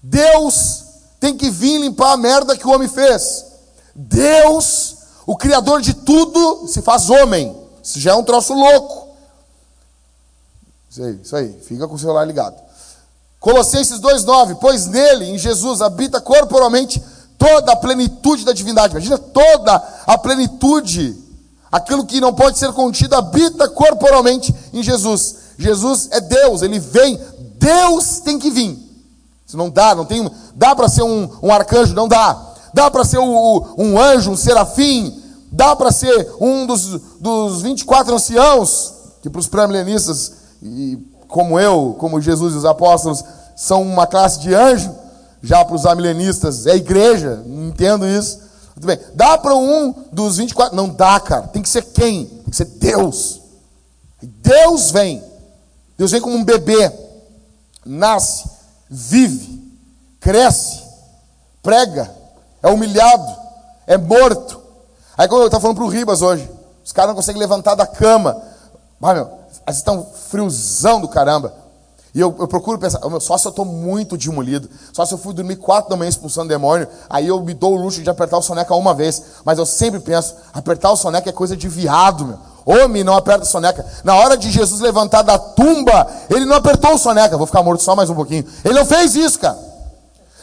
Deus 0.02 0.84
tem 1.18 1.36
que 1.36 1.50
vir 1.50 1.78
limpar 1.78 2.12
a 2.12 2.16
merda 2.16 2.56
que 2.56 2.66
o 2.66 2.70
homem 2.70 2.88
fez. 2.88 3.46
Deus, 3.94 4.96
o 5.26 5.36
Criador 5.36 5.80
de 5.80 5.94
tudo, 5.94 6.68
se 6.68 6.82
faz 6.82 7.10
homem. 7.10 7.56
Isso 7.82 7.98
já 7.98 8.12
é 8.12 8.14
um 8.14 8.22
troço 8.22 8.54
louco. 8.54 8.99
Isso 10.90 11.02
aí, 11.02 11.20
isso 11.22 11.36
aí. 11.36 11.52
Fica 11.62 11.86
com 11.86 11.94
o 11.94 11.98
celular 11.98 12.24
ligado. 12.24 12.56
Colossenses 13.38 14.00
2,9: 14.00 14.56
Pois 14.60 14.86
nele, 14.86 15.26
em 15.26 15.38
Jesus, 15.38 15.80
habita 15.80 16.20
corporalmente 16.20 17.00
toda 17.38 17.72
a 17.72 17.76
plenitude 17.76 18.44
da 18.44 18.52
divindade. 18.52 18.92
Imagina 18.92 19.16
toda 19.16 19.82
a 20.06 20.18
plenitude. 20.18 21.16
Aquilo 21.70 22.04
que 22.04 22.20
não 22.20 22.34
pode 22.34 22.58
ser 22.58 22.72
contido 22.72 23.14
habita 23.14 23.68
corporalmente 23.68 24.52
em 24.72 24.82
Jesus. 24.82 25.36
Jesus 25.56 26.08
é 26.10 26.20
Deus, 26.20 26.62
ele 26.62 26.80
vem. 26.80 27.18
Deus 27.56 28.20
tem 28.20 28.38
que 28.38 28.50
vir. 28.50 28.76
Isso 29.46 29.56
não 29.56 29.70
dá, 29.70 29.94
não 29.94 30.04
tem. 30.04 30.28
Dá 30.54 30.74
para 30.74 30.88
ser 30.88 31.02
um, 31.02 31.30
um, 31.42 31.52
arcanjo? 31.52 31.94
Não 31.94 32.08
dá. 32.08 32.54
Dá 32.74 32.90
para 32.90 33.04
ser 33.04 33.18
um, 33.18 33.74
um, 33.78 34.00
anjo, 34.00 34.30
um 34.30 34.36
serafim? 34.36 35.22
Dá 35.52 35.74
para 35.76 35.92
ser 35.92 36.34
um 36.40 36.66
dos, 36.66 36.86
dos 37.20 37.62
24 37.62 38.14
anciãos, 38.14 38.94
que 39.22 39.30
para 39.30 39.40
os 39.40 39.48
pré-milenistas, 39.48 40.39
como 41.28 41.58
eu, 41.58 41.96
como 41.98 42.20
Jesus 42.20 42.54
e 42.54 42.56
os 42.58 42.64
apóstolos, 42.64 43.24
são 43.56 43.82
uma 43.82 44.06
classe 44.06 44.40
de 44.40 44.54
anjo, 44.54 44.94
já 45.42 45.64
para 45.64 45.74
os 45.74 45.86
amilenistas 45.86 46.66
é 46.66 46.76
igreja, 46.76 47.42
não 47.46 47.68
entendo 47.68 48.06
isso. 48.06 48.40
Tudo 48.74 48.86
bem. 48.86 48.98
Dá 49.14 49.36
para 49.38 49.54
um 49.54 49.94
dos 50.12 50.36
24? 50.36 50.74
Não 50.74 50.88
dá, 50.88 51.18
cara. 51.20 51.48
Tem 51.48 51.62
que 51.62 51.68
ser 51.68 51.82
quem? 51.82 52.24
Tem 52.24 52.50
que 52.50 52.56
ser 52.56 52.64
Deus. 52.64 53.40
Deus 54.22 54.90
vem. 54.90 55.22
Deus 55.96 56.10
vem 56.10 56.20
como 56.20 56.36
um 56.36 56.44
bebê. 56.44 56.90
Nasce, 57.84 58.48
vive, 58.88 59.62
cresce, 60.20 60.82
prega, 61.62 62.14
é 62.62 62.68
humilhado, 62.68 63.36
é 63.86 63.96
morto. 63.96 64.60
Aí 65.16 65.26
como 65.28 65.42
eu 65.42 65.46
estava 65.46 65.62
falando 65.62 65.76
para 65.76 65.84
o 65.84 65.88
Ribas 65.88 66.20
hoje, 66.22 66.48
os 66.84 66.92
caras 66.92 67.08
não 67.08 67.16
conseguem 67.16 67.40
levantar 67.40 67.74
da 67.74 67.86
cama. 67.86 68.40
Mas, 68.98 69.14
meu, 69.14 69.30
eles 69.70 69.78
estão 69.78 70.06
friozão 70.28 71.00
do 71.00 71.08
caramba. 71.08 71.54
E 72.12 72.20
eu, 72.20 72.34
eu 72.40 72.48
procuro 72.48 72.78
pensar, 72.78 73.00
só 73.20 73.38
se 73.38 73.46
eu 73.46 73.50
estou 73.50 73.64
muito 73.64 74.16
demolido, 74.18 74.68
só 74.92 75.06
se 75.06 75.14
eu 75.14 75.18
fui 75.18 75.32
dormir 75.32 75.56
quatro 75.56 75.88
da 75.90 75.96
manhã 75.96 76.08
expulsando 76.08 76.48
demônio, 76.48 76.88
aí 77.08 77.28
eu 77.28 77.40
me 77.40 77.54
dou 77.54 77.74
o 77.74 77.76
luxo 77.76 78.02
de 78.02 78.10
apertar 78.10 78.38
o 78.38 78.42
soneca 78.42 78.74
uma 78.74 78.92
vez. 78.92 79.22
Mas 79.44 79.58
eu 79.58 79.66
sempre 79.66 80.00
penso, 80.00 80.34
apertar 80.52 80.90
o 80.90 80.96
soneca 80.96 81.30
é 81.30 81.32
coisa 81.32 81.56
de 81.56 81.68
viado, 81.68 82.26
meu. 82.26 82.38
Homem 82.66 83.02
não 83.02 83.16
aperta 83.16 83.44
o 83.44 83.46
soneca. 83.46 83.84
Na 84.04 84.14
hora 84.16 84.36
de 84.36 84.50
Jesus 84.50 84.80
levantar 84.80 85.22
da 85.22 85.38
tumba, 85.38 86.06
ele 86.28 86.44
não 86.44 86.56
apertou 86.56 86.94
o 86.94 86.98
soneca. 86.98 87.36
Vou 87.38 87.46
ficar 87.46 87.62
morto 87.62 87.82
só 87.82 87.96
mais 87.96 88.10
um 88.10 88.14
pouquinho. 88.14 88.44
Ele 88.64 88.74
não 88.74 88.84
fez 88.84 89.14
isso, 89.14 89.38
cara. 89.38 89.58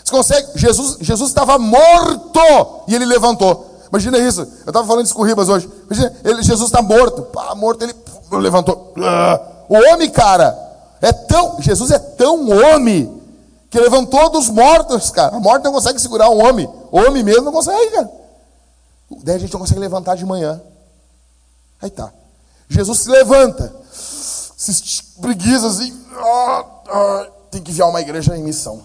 Você 0.03 0.11
consegue? 0.11 0.47
Jesus, 0.55 0.97
Jesus 1.01 1.29
estava 1.29 1.59
morto 1.59 2.39
e 2.87 2.95
ele 2.95 3.05
levantou. 3.05 3.66
Imagina 3.89 4.17
isso. 4.17 4.41
Eu 4.41 4.69
estava 4.69 4.85
falando 4.85 5.05
isso 5.05 5.15
com 5.15 5.21
o 5.21 5.25
Ribas 5.25 5.49
hoje. 5.49 5.69
Imagina, 5.85 6.13
ele, 6.23 6.43
Jesus 6.43 6.69
está 6.69 6.81
morto. 6.81 7.23
Pá, 7.23 7.55
morto, 7.55 7.83
ele 7.83 7.95
levantou. 8.31 8.93
O 9.69 9.75
homem, 9.75 10.09
cara, 10.09 10.57
é 11.01 11.11
tão. 11.11 11.61
Jesus 11.61 11.91
é 11.91 11.99
tão 11.99 12.49
homem 12.49 13.21
que 13.69 13.79
levantou 13.79 14.29
dos 14.29 14.49
mortos, 14.49 15.09
cara. 15.11 15.35
A 15.35 15.39
morte 15.39 15.63
não 15.63 15.73
consegue 15.73 15.99
segurar 15.99 16.29
um 16.29 16.43
homem. 16.43 16.67
O 16.91 16.97
homem 16.97 17.23
mesmo 17.23 17.43
não 17.43 17.51
consegue, 17.51 17.91
cara. 17.91 18.09
Daí 19.23 19.35
a 19.35 19.39
gente 19.39 19.53
não 19.53 19.59
consegue 19.59 19.79
levantar 19.79 20.15
de 20.15 20.25
manhã. 20.25 20.61
Aí 21.81 21.89
tá. 21.89 22.11
Jesus 22.69 22.99
se 22.99 23.09
levanta, 23.09 23.73
se 23.91 24.71
espreguiça 24.71 25.67
assim. 25.67 25.97
Ah, 26.15 26.65
ah, 26.89 27.27
tem 27.49 27.61
que 27.61 27.71
enviar 27.71 27.89
uma 27.89 28.01
igreja 28.01 28.35
em 28.35 28.43
missão. 28.43 28.83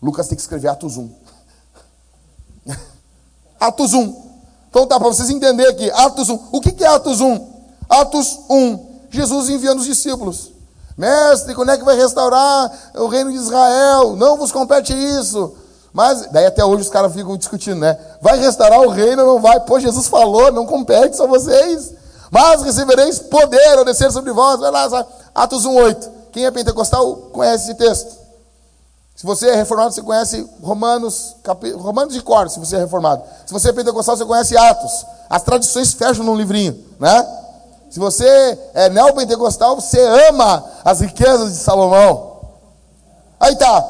Lucas 0.00 0.28
tem 0.28 0.36
que 0.36 0.42
escrever 0.42 0.68
Atos 0.68 0.96
1. 0.96 1.10
Atos 3.62 3.94
1. 3.94 4.22
Então 4.68 4.86
tá, 4.86 4.98
para 4.98 5.08
vocês 5.08 5.30
entenderem 5.30 5.70
aqui. 5.70 5.90
Atos 5.92 6.28
1. 6.28 6.48
O 6.50 6.60
que, 6.60 6.72
que 6.72 6.82
é 6.82 6.88
Atos 6.88 7.20
1? 7.20 7.46
Atos 7.88 8.40
1. 8.50 8.86
Jesus 9.10 9.48
enviando 9.48 9.78
os 9.78 9.86
discípulos. 9.86 10.50
Mestre, 10.96 11.54
quando 11.54 11.70
é 11.70 11.78
que 11.78 11.84
vai 11.84 11.96
restaurar 11.96 12.72
o 12.94 13.06
reino 13.06 13.30
de 13.30 13.36
Israel? 13.36 14.16
Não 14.16 14.36
vos 14.36 14.50
compete 14.50 14.92
isso. 14.92 15.54
Mas, 15.92 16.26
daí 16.32 16.46
até 16.46 16.64
hoje 16.64 16.82
os 16.82 16.88
caras 16.88 17.12
ficam 17.12 17.36
discutindo, 17.36 17.78
né? 17.78 17.98
Vai 18.20 18.38
restaurar 18.38 18.80
o 18.80 18.88
reino 18.88 19.22
ou 19.22 19.34
não 19.34 19.40
vai? 19.40 19.60
Pô, 19.60 19.78
Jesus 19.78 20.08
falou, 20.08 20.50
não 20.50 20.66
compete, 20.66 21.16
só 21.16 21.26
vocês. 21.26 21.92
Mas 22.30 22.62
recebereis 22.62 23.18
poder 23.18 23.78
ao 23.78 23.84
descer 23.84 24.10
sobre 24.10 24.32
vós. 24.32 24.58
Vai 24.58 24.70
lá, 24.70 24.88
sabe? 24.88 25.08
Atos 25.34 25.66
1,8. 25.66 26.08
Quem 26.32 26.46
é 26.46 26.50
pentecostal 26.50 27.14
conhece 27.30 27.64
esse 27.64 27.74
texto. 27.74 28.21
Se 29.22 29.26
você 29.26 29.50
é 29.50 29.54
reformado, 29.54 29.94
você 29.94 30.02
conhece 30.02 30.50
Romanos, 30.60 31.36
cap... 31.44 31.70
Romanos 31.74 32.12
de 32.12 32.20
cor, 32.20 32.50
se 32.50 32.58
você 32.58 32.74
é 32.74 32.80
reformado. 32.80 33.22
Se 33.46 33.52
você 33.52 33.68
é 33.68 33.72
pentecostal, 33.72 34.16
você 34.16 34.24
conhece 34.24 34.56
Atos. 34.56 35.06
As 35.30 35.44
tradições 35.44 35.92
fecham 35.92 36.24
num 36.24 36.34
livrinho, 36.34 36.76
né? 36.98 37.24
Se 37.88 38.00
você 38.00 38.58
é 38.74 38.88
neopentecostal, 38.88 39.76
você 39.76 40.00
ama 40.28 40.64
as 40.84 41.00
riquezas 41.02 41.52
de 41.52 41.58
Salomão. 41.58 42.40
Aí 43.38 43.54
tá. 43.54 43.88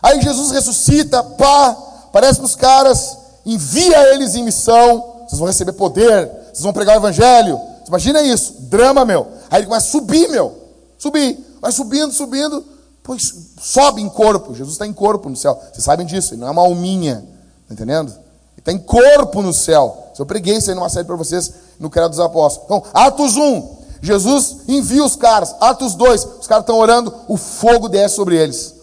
Aí 0.00 0.22
Jesus 0.22 0.52
ressuscita, 0.52 1.20
pá, 1.24 1.76
aparece 2.04 2.36
para 2.36 2.46
os 2.46 2.54
caras, 2.54 3.18
envia 3.44 4.14
eles 4.14 4.36
em 4.36 4.44
missão. 4.44 5.24
Vocês 5.26 5.40
vão 5.40 5.48
receber 5.48 5.72
poder, 5.72 6.30
vocês 6.52 6.62
vão 6.62 6.72
pregar 6.72 6.94
o 6.94 7.00
evangelho. 7.00 7.60
Imagina 7.88 8.22
isso, 8.22 8.54
drama, 8.60 9.04
meu. 9.04 9.26
Aí 9.50 9.58
ele 9.58 9.66
começa 9.66 9.88
a 9.88 9.90
subir, 9.90 10.28
meu. 10.28 10.56
Subir. 10.96 11.44
Vai 11.60 11.72
subindo, 11.72 12.12
subindo. 12.12 12.71
Pois 13.02 13.34
sobe 13.60 14.00
em 14.00 14.08
corpo. 14.08 14.54
Jesus 14.54 14.74
está 14.74 14.86
em 14.86 14.92
corpo 14.92 15.28
no 15.28 15.36
céu. 15.36 15.60
Vocês 15.72 15.84
sabem 15.84 16.06
disso, 16.06 16.34
ele 16.34 16.40
não 16.40 16.48
é 16.48 16.50
uma 16.50 16.62
alminha. 16.62 17.24
Está 17.62 17.74
entendendo? 17.74 18.10
Ele 18.10 18.58
está 18.58 18.72
em 18.72 18.78
corpo 18.78 19.42
no 19.42 19.52
céu. 19.52 20.12
Eu 20.18 20.26
preguei 20.26 20.56
isso 20.56 20.70
aí 20.70 20.76
numa 20.76 20.88
série 20.88 21.06
para 21.06 21.16
vocês 21.16 21.52
no 21.80 21.90
Credo 21.90 22.10
dos 22.10 22.20
Apóstolos. 22.20 22.64
Então, 22.64 22.82
Atos 22.94 23.36
1, 23.36 23.76
Jesus 24.00 24.58
envia 24.68 25.04
os 25.04 25.16
caras. 25.16 25.54
Atos 25.60 25.94
2, 25.94 26.24
os 26.40 26.46
caras 26.46 26.62
estão 26.62 26.78
orando, 26.78 27.12
o 27.26 27.36
fogo 27.36 27.88
desce 27.88 28.16
sobre 28.16 28.36
eles. 28.36 28.74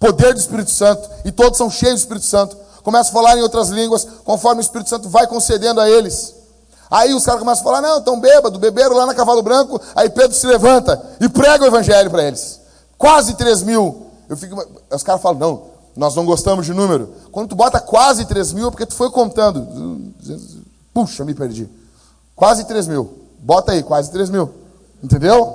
Poder 0.00 0.34
do 0.34 0.40
Espírito 0.40 0.70
Santo, 0.70 1.08
e 1.24 1.30
todos 1.30 1.56
são 1.56 1.70
cheios 1.70 1.94
do 1.94 1.98
Espírito 1.98 2.26
Santo. 2.26 2.56
Começam 2.82 3.10
a 3.10 3.14
falar 3.14 3.38
em 3.38 3.42
outras 3.42 3.68
línguas, 3.68 4.06
conforme 4.24 4.60
o 4.60 4.62
Espírito 4.62 4.90
Santo 4.90 5.08
vai 5.08 5.26
concedendo 5.26 5.80
a 5.80 5.88
eles. 5.88 6.34
Aí 6.90 7.14
os 7.14 7.24
caras 7.24 7.40
começam 7.40 7.62
a 7.62 7.64
falar: 7.64 7.80
não, 7.80 7.98
estão 7.98 8.20
bêbados, 8.20 8.58
beberam 8.58 8.96
lá 8.96 9.06
na 9.06 9.14
Cavalo 9.14 9.42
Branco. 9.42 9.80
Aí 9.94 10.10
Pedro 10.10 10.36
se 10.36 10.46
levanta 10.46 11.02
e 11.20 11.28
prega 11.28 11.64
o 11.64 11.66
Evangelho 11.66 12.10
para 12.10 12.24
eles. 12.24 12.60
Quase 13.04 13.34
3 13.34 13.64
mil. 13.64 14.06
Eu 14.30 14.34
fico, 14.34 14.66
os 14.90 15.02
caras 15.02 15.20
falam: 15.20 15.38
não, 15.38 15.62
nós 15.94 16.14
não 16.14 16.24
gostamos 16.24 16.64
de 16.64 16.72
número. 16.72 17.12
Quando 17.30 17.50
tu 17.50 17.54
bota 17.54 17.78
quase 17.78 18.24
3 18.24 18.54
mil, 18.54 18.68
é 18.68 18.70
porque 18.70 18.86
tu 18.86 18.94
foi 18.94 19.10
contando. 19.10 20.10
Puxa, 20.94 21.22
me 21.22 21.34
perdi. 21.34 21.68
Quase 22.34 22.64
3 22.64 22.88
mil. 22.88 23.12
Bota 23.40 23.72
aí, 23.72 23.82
quase 23.82 24.10
3 24.10 24.30
mil. 24.30 24.50
Entendeu? 25.02 25.54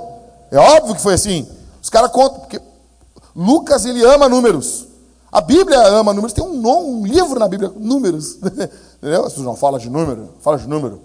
É 0.51 0.59
óbvio 0.59 0.93
que 0.93 1.01
foi 1.01 1.15
assim. 1.15 1.47
Os 1.81 1.89
caras 1.89 2.11
contam, 2.11 2.41
porque 2.41 2.61
Lucas 3.35 3.83
ele 3.83 4.05
ama 4.05 4.29
números. 4.29 4.85
A 5.31 5.41
Bíblia 5.41 5.81
ama 5.87 6.13
números. 6.13 6.33
Tem 6.33 6.43
um, 6.43 6.99
um 6.99 7.03
livro 7.03 7.39
na 7.39 7.47
Bíblia, 7.47 7.73
números. 7.75 8.35
Entendeu? 9.01 9.21
As 9.21 9.29
pessoas 9.29 9.47
não 9.47 9.55
falam 9.55 9.79
de 9.79 9.89
número. 9.89 10.35
Fala 10.41 10.59
de 10.59 10.67
número. 10.67 11.01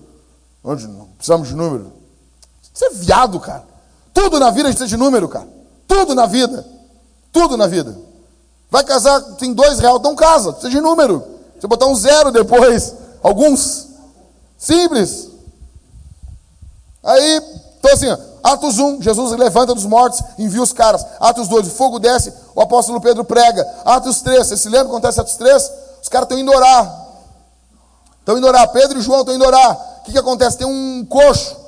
Onde 0.62 0.86
não 0.88 1.06
precisamos 1.16 1.48
de 1.48 1.54
número. 1.54 1.90
Isso 2.70 2.84
é 2.84 2.90
viado, 2.90 3.40
cara. 3.40 3.64
Tudo 4.12 4.38
na 4.38 4.50
vida 4.50 4.68
precisa 4.68 4.86
de 4.86 4.98
número, 4.98 5.26
cara. 5.26 5.54
Tudo 5.94 6.14
na 6.14 6.26
vida. 6.26 6.66
Tudo 7.32 7.56
na 7.56 7.68
vida. 7.68 7.96
Vai 8.68 8.82
casar, 8.82 9.20
tem 9.38 9.54
dois 9.54 9.78
reais, 9.78 10.02
não 10.02 10.16
casa, 10.16 10.52
precisa 10.52 10.70
de 10.70 10.80
número. 10.80 11.22
Você 11.56 11.68
botar 11.68 11.86
um 11.86 11.94
zero 11.94 12.32
depois. 12.32 12.94
Alguns. 13.22 13.86
Simples. 14.58 15.30
Aí, 17.02 17.36
então 17.78 17.92
assim, 17.92 18.08
Atos 18.42 18.78
1, 18.78 19.02
Jesus 19.02 19.38
levanta 19.38 19.74
dos 19.74 19.86
mortos, 19.86 20.20
envia 20.36 20.62
os 20.62 20.72
caras. 20.72 21.06
Atos 21.20 21.46
2, 21.46 21.68
o 21.68 21.70
fogo 21.70 22.00
desce, 22.00 22.32
o 22.54 22.60
apóstolo 22.60 23.00
Pedro 23.00 23.24
prega. 23.24 23.64
Atos 23.84 24.20
3, 24.20 24.46
você 24.46 24.56
se 24.56 24.68
lembra 24.68 24.86
que 24.86 24.90
acontece 24.90 25.20
Atos 25.20 25.36
3? 25.36 25.72
Os 26.02 26.08
caras 26.08 26.26
estão 26.26 26.38
indo 26.38 26.50
orar. 26.50 27.06
Estão 28.18 28.36
indo 28.36 28.46
orar. 28.46 28.68
Pedro 28.72 28.98
e 28.98 29.02
João 29.02 29.20
estão 29.20 29.34
indo 29.34 29.44
orar. 29.44 29.98
O 30.00 30.02
que, 30.04 30.12
que 30.12 30.18
acontece? 30.18 30.58
Tem 30.58 30.66
um 30.66 31.06
coxo. 31.08 31.63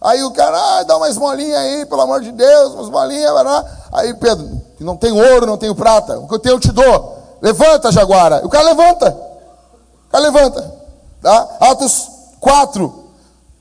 Aí 0.00 0.22
o 0.22 0.30
cara, 0.32 0.56
ah, 0.56 0.82
dá 0.82 0.96
uma 0.96 1.08
esmolinha 1.08 1.58
aí, 1.58 1.84
pelo 1.84 2.00
amor 2.00 2.22
de 2.22 2.32
Deus, 2.32 2.72
uma 2.72 2.82
esmolinha, 2.82 3.32
vai 3.32 3.64
Aí 3.92 4.14
Pedro, 4.14 4.48
não 4.80 4.96
tem 4.96 5.12
ouro, 5.12 5.46
não 5.46 5.58
tenho 5.58 5.74
prata, 5.74 6.18
o 6.18 6.26
que 6.26 6.34
eu 6.34 6.38
tenho 6.38 6.54
eu 6.54 6.60
te 6.60 6.72
dou. 6.72 7.18
Levanta, 7.42 7.90
Jaguara. 7.90 8.44
O 8.44 8.48
cara 8.48 8.64
levanta. 8.64 9.10
O 9.10 10.10
cara 10.10 10.24
levanta. 10.24 10.74
Tá? 11.22 11.48
Atos 11.60 12.08
4. 12.38 13.04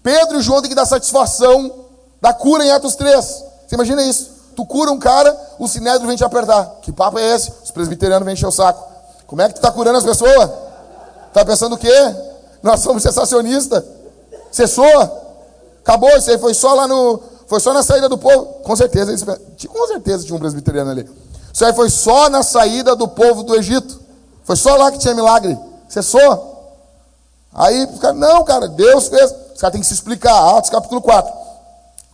Pedro 0.03 0.39
e 0.39 0.41
João 0.41 0.62
têm 0.62 0.69
que 0.69 0.75
dar 0.75 0.86
satisfação 0.86 1.72
da 2.22 2.34
cura 2.34 2.63
em 2.63 2.72
Atos 2.72 2.96
3. 2.96 3.25
Você 3.67 3.75
imagina 3.75 4.03
isso? 4.03 4.39
Tu 4.55 4.65
cura 4.65 4.91
um 4.91 5.00
cara, 5.00 5.38
o 5.58 5.67
sinédrio 5.67 6.08
vem 6.08 6.17
te 6.17 6.24
apertar. 6.24 6.65
Que 6.81 6.91
papo 6.91 7.17
é 7.19 7.36
esse? 7.36 7.51
Os 7.63 7.72
presbiterianos 7.72 8.25
vêm 8.25 8.34
encher 8.34 8.48
o 8.48 8.51
saco. 8.51 8.84
Como 9.25 9.41
é 9.41 9.48
que 9.48 9.53
tu 9.53 9.58
está 9.58 9.72
curando 9.72 9.98
as 9.98 10.03
pessoas? 10.03 10.50
Tá 11.31 11.46
pensando 11.46 11.75
o 11.75 11.77
quê? 11.77 12.15
Nós 12.62 12.81
somos 12.81 13.03
sensacionistas. 13.03 13.84
Cessou? 14.51 15.28
Acabou, 15.81 16.09
isso 16.17 16.29
aí 16.29 16.38
foi 16.38 16.53
só 16.53 16.74
lá 16.74 16.88
no. 16.88 17.21
Foi 17.48 17.59
só 17.59 17.74
na 17.74 17.81
saída 17.81 18.07
do 18.07 18.17
povo. 18.17 18.45
Com 18.63 18.75
certeza, 18.75 19.12
com 19.67 19.88
certeza 19.88 20.24
tinha 20.24 20.36
um 20.36 20.39
presbiteriano 20.39 20.91
ali. 20.91 21.09
Isso 21.51 21.65
aí 21.65 21.74
foi 21.74 21.89
só 21.89 22.29
na 22.29 22.43
saída 22.43 22.95
do 22.95 23.07
povo 23.07 23.43
do 23.43 23.55
Egito. 23.55 24.00
Foi 24.43 24.55
só 24.55 24.75
lá 24.75 24.91
que 24.91 25.00
tinha 25.00 25.15
milagre. 25.15 25.57
Cessou. 25.88 26.50
Aí, 27.53 27.88
não, 28.15 28.43
cara, 28.43 28.67
Deus 28.67 29.07
fez. 29.07 29.33
Os 29.53 29.59
caras 29.59 29.71
têm 29.71 29.81
que 29.81 29.88
se 29.88 29.93
explicar. 29.93 30.57
Atos 30.57 30.69
capítulo 30.69 31.01
4. 31.01 31.33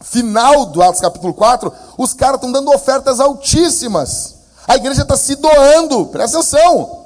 Final 0.01 0.67
do 0.67 0.81
Atos 0.81 1.01
capítulo 1.01 1.34
4, 1.34 1.74
os 1.98 2.13
caras 2.13 2.36
estão 2.36 2.51
dando 2.51 2.72
ofertas 2.72 3.19
altíssimas. 3.19 4.36
A 4.67 4.75
igreja 4.75 5.01
está 5.01 5.17
se 5.17 5.36
doando. 5.36 6.05
Presta 6.07 6.39
atenção. 6.39 7.05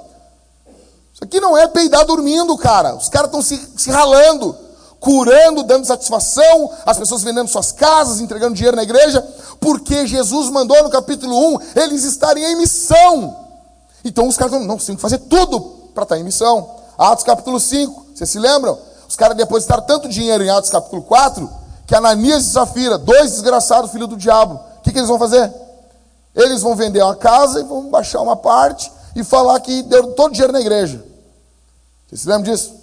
Isso 1.13 1.23
aqui 1.23 1.39
não 1.39 1.57
é 1.57 1.67
peidar 1.67 2.05
dormindo, 2.05 2.55
cara. 2.57 2.95
Os 2.95 3.09
caras 3.09 3.27
estão 3.27 3.41
se, 3.41 3.57
se 3.77 3.89
ralando 3.89 4.55
curando, 4.99 5.63
dando 5.63 5.85
satisfação, 5.85 6.71
as 6.85 6.97
pessoas 6.97 7.23
vendendo 7.23 7.47
suas 7.47 7.71
casas, 7.71 8.19
entregando 8.19 8.55
dinheiro 8.55 8.75
na 8.75 8.83
igreja, 8.83 9.21
porque 9.59 10.05
Jesus 10.05 10.49
mandou 10.49 10.83
no 10.83 10.89
capítulo 10.89 11.55
1 11.55 11.59
eles 11.75 12.03
estarem 12.03 12.43
em 12.43 12.57
missão. 12.57 13.37
Então 14.03 14.27
os 14.27 14.37
caras 14.37 14.61
não, 14.61 14.77
têm 14.77 14.95
que 14.95 15.01
fazer 15.01 15.19
tudo 15.19 15.59
para 15.93 16.03
estar 16.03 16.17
em 16.17 16.23
missão. 16.23 16.69
Atos 16.97 17.23
capítulo 17.23 17.59
5, 17.59 18.07
vocês 18.13 18.29
se 18.29 18.39
lembram? 18.39 18.77
Os 19.07 19.15
caras 19.15 19.37
depositaram 19.37 19.83
tanto 19.83 20.09
dinheiro 20.09 20.43
em 20.43 20.49
Atos 20.49 20.69
capítulo 20.69 21.01
4, 21.01 21.49
que 21.87 21.95
Ananias 21.95 22.43
e 22.43 22.49
Safira, 22.49 22.97
dois 22.97 23.31
desgraçados 23.31 23.91
filhos 23.91 24.07
do 24.07 24.17
diabo, 24.17 24.55
o 24.77 24.81
que, 24.81 24.91
que 24.91 24.97
eles 24.97 25.09
vão 25.09 25.17
fazer? 25.17 25.51
Eles 26.35 26.61
vão 26.61 26.75
vender 26.75 27.01
uma 27.01 27.15
casa 27.15 27.59
e 27.61 27.63
vão 27.63 27.89
baixar 27.89 28.21
uma 28.21 28.35
parte 28.35 28.91
e 29.15 29.23
falar 29.23 29.59
que 29.59 29.81
deu 29.83 30.13
todo 30.13 30.29
o 30.29 30.33
dinheiro 30.33 30.53
na 30.53 30.61
igreja. 30.61 31.03
Vocês 32.07 32.21
se 32.21 32.27
lembram 32.27 32.51
disso? 32.51 32.78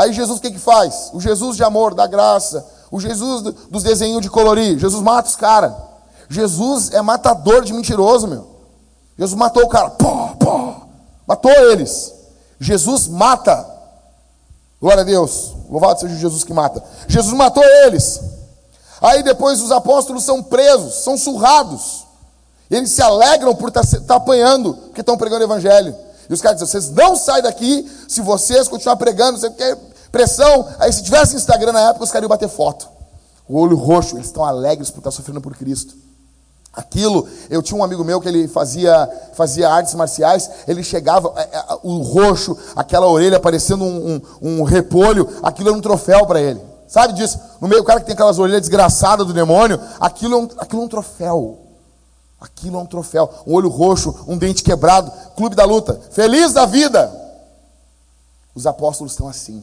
Aí 0.00 0.14
Jesus 0.14 0.38
o 0.38 0.40
que, 0.40 0.50
que 0.50 0.58
faz? 0.58 1.10
O 1.12 1.20
Jesus 1.20 1.58
de 1.58 1.62
amor, 1.62 1.92
da 1.92 2.06
graça, 2.06 2.66
o 2.90 2.98
Jesus 2.98 3.42
dos 3.68 3.82
desenhos 3.82 4.22
de 4.22 4.30
colorir. 4.30 4.78
Jesus 4.78 5.02
mata 5.02 5.28
os 5.28 5.36
caras. 5.36 5.74
Jesus 6.26 6.90
é 6.94 7.02
matador 7.02 7.62
de 7.62 7.74
mentiroso, 7.74 8.26
meu. 8.26 8.48
Jesus 9.18 9.38
matou 9.38 9.62
o 9.62 9.68
cara. 9.68 9.90
Pô, 9.90 10.28
pô. 10.38 10.72
Matou 11.26 11.50
eles. 11.50 12.14
Jesus 12.58 13.08
mata. 13.08 13.68
Glória 14.80 15.02
a 15.02 15.04
Deus. 15.04 15.52
Louvado 15.68 16.00
seja 16.00 16.14
o 16.14 16.18
Jesus 16.18 16.44
que 16.44 16.54
mata. 16.54 16.82
Jesus 17.06 17.34
matou 17.34 17.62
eles. 17.84 18.22
Aí 19.02 19.22
depois 19.22 19.60
os 19.60 19.70
apóstolos 19.70 20.24
são 20.24 20.42
presos, 20.42 20.94
são 21.04 21.18
surrados. 21.18 22.06
Eles 22.70 22.90
se 22.90 23.02
alegram 23.02 23.54
por 23.54 23.68
estar 23.68 23.86
tá, 23.86 24.00
tá 24.00 24.14
apanhando, 24.14 24.72
porque 24.72 25.02
estão 25.02 25.18
pregando 25.18 25.42
o 25.42 25.46
evangelho. 25.46 25.94
E 26.26 26.32
os 26.32 26.40
caras 26.40 26.58
dizem: 26.58 26.80
vocês 26.80 26.90
não 26.90 27.16
saem 27.16 27.42
daqui 27.42 27.86
se 28.08 28.22
vocês 28.22 28.66
continuar 28.66 28.96
pregando, 28.96 29.38
você 29.38 29.50
quer 29.50 29.89
pressão. 30.10 30.68
Aí 30.78 30.92
se 30.92 31.02
tivesse 31.02 31.36
Instagram 31.36 31.72
na 31.72 31.88
época, 31.88 32.04
os 32.04 32.10
caras 32.10 32.24
iam 32.24 32.28
bater 32.28 32.48
foto. 32.48 32.88
O 33.48 33.58
olho 33.58 33.76
roxo, 33.76 34.16
eles 34.16 34.26
estão 34.26 34.44
alegres 34.44 34.90
por 34.90 34.98
estar 34.98 35.10
sofrendo 35.10 35.40
por 35.40 35.56
Cristo. 35.56 35.94
Aquilo, 36.72 37.26
eu 37.48 37.60
tinha 37.62 37.78
um 37.78 37.82
amigo 37.82 38.04
meu 38.04 38.20
que 38.20 38.28
ele 38.28 38.46
fazia, 38.46 39.10
fazia 39.34 39.68
artes 39.68 39.92
marciais, 39.94 40.48
ele 40.68 40.84
chegava, 40.84 41.32
é, 41.36 41.42
é, 41.42 41.64
o 41.82 41.98
roxo, 41.98 42.56
aquela 42.76 43.08
orelha 43.08 43.40
parecendo 43.40 43.84
um, 43.84 44.22
um, 44.40 44.60
um 44.60 44.62
repolho, 44.62 45.28
aquilo 45.42 45.70
era 45.70 45.76
um 45.76 45.80
troféu 45.80 46.24
para 46.26 46.40
ele. 46.40 46.60
Sabe 46.86 47.12
disso? 47.12 47.40
No 47.60 47.66
meio, 47.66 47.82
o 47.82 47.84
cara 47.84 47.98
que 47.98 48.06
tem 48.06 48.14
aquelas 48.14 48.38
orelhas 48.38 48.60
desgraçadas 48.60 49.26
do 49.26 49.32
demônio, 49.32 49.80
aquilo 49.98 50.34
é 50.34 50.38
um, 50.38 50.48
aquilo 50.58 50.82
é 50.82 50.84
um 50.84 50.88
troféu. 50.88 51.58
Aquilo 52.40 52.78
é 52.78 52.80
um 52.80 52.86
troféu. 52.86 53.28
Um 53.46 53.54
olho 53.54 53.68
roxo, 53.68 54.24
um 54.26 54.38
dente 54.38 54.62
quebrado, 54.62 55.12
clube 55.36 55.54
da 55.54 55.64
luta. 55.64 56.00
Feliz 56.10 56.52
da 56.52 56.66
vida. 56.66 57.12
Os 58.54 58.66
apóstolos 58.66 59.12
estão 59.12 59.28
assim. 59.28 59.62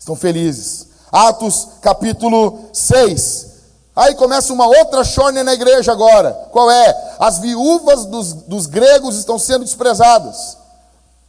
Estão 0.00 0.16
felizes. 0.16 0.88
Atos 1.12 1.68
capítulo 1.82 2.58
6. 2.72 3.50
Aí 3.94 4.14
começa 4.14 4.50
uma 4.50 4.66
outra 4.66 5.04
chorne 5.04 5.42
na 5.42 5.52
igreja 5.52 5.92
agora. 5.92 6.32
Qual 6.50 6.70
é? 6.70 7.16
As 7.18 7.38
viúvas 7.38 8.06
dos, 8.06 8.32
dos 8.32 8.66
gregos 8.66 9.18
estão 9.18 9.38
sendo 9.38 9.62
desprezadas. 9.62 10.56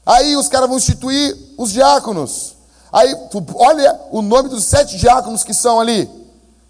Aí 0.05 0.37
os 0.37 0.47
caras 0.47 0.69
vão 0.69 0.77
instituir 0.77 1.37
os 1.57 1.69
diáconos. 1.71 2.55
Aí, 2.93 3.13
tu, 3.29 3.45
olha 3.55 3.99
o 4.09 4.21
nome 4.21 4.47
dos 4.47 4.63
sete 4.63 4.97
diáconos 4.97 5.43
que 5.43 5.53
são 5.53 5.79
ali. 5.79 6.09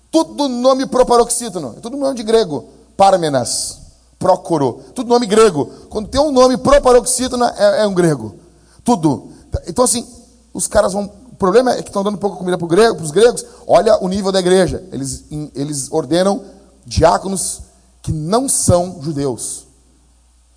Tudo 0.10 0.47
nome 0.47 0.88
proparoxítono. 0.88 1.76
É 1.78 1.82
tudo 1.82 1.97
nome 1.97 2.15
de 2.15 2.23
grego. 2.23 2.65
Parmenas. 2.97 3.78
Procuro. 4.17 4.84
Tudo 4.95 5.08
nome 5.08 5.28
grego. 5.28 5.67
Quando 5.89 6.08
tem 6.08 6.19
um 6.19 6.32
nome 6.32 6.58
proparoxítono, 6.58 7.45
é, 7.45 7.82
é 7.84 7.88
um 7.88 7.93
grego. 7.93 8.36
Tudo. 8.84 9.32
Então, 9.67 9.86
assim, 9.86 10.08
os 10.54 10.67
caras 10.67 10.93
vão 10.93 11.20
problema 11.41 11.71
é 11.71 11.82
que 11.82 11.89
estão 11.89 12.04
dando 12.04 12.19
pouca 12.19 12.38
comida 12.38 12.56
para 12.56 12.67
grego, 12.67 13.01
os 13.01 13.10
gregos. 13.10 13.43
Olha 13.65 13.97
o 13.97 14.08
nível 14.08 14.32
da 14.32 14.39
igreja. 14.39 14.84
Eles, 14.91 15.23
eles 15.56 15.91
ordenam 15.91 16.43
diáconos 16.86 17.62
que 18.04 18.12
não 18.12 18.47
são 18.47 19.01
judeus. 19.01 19.65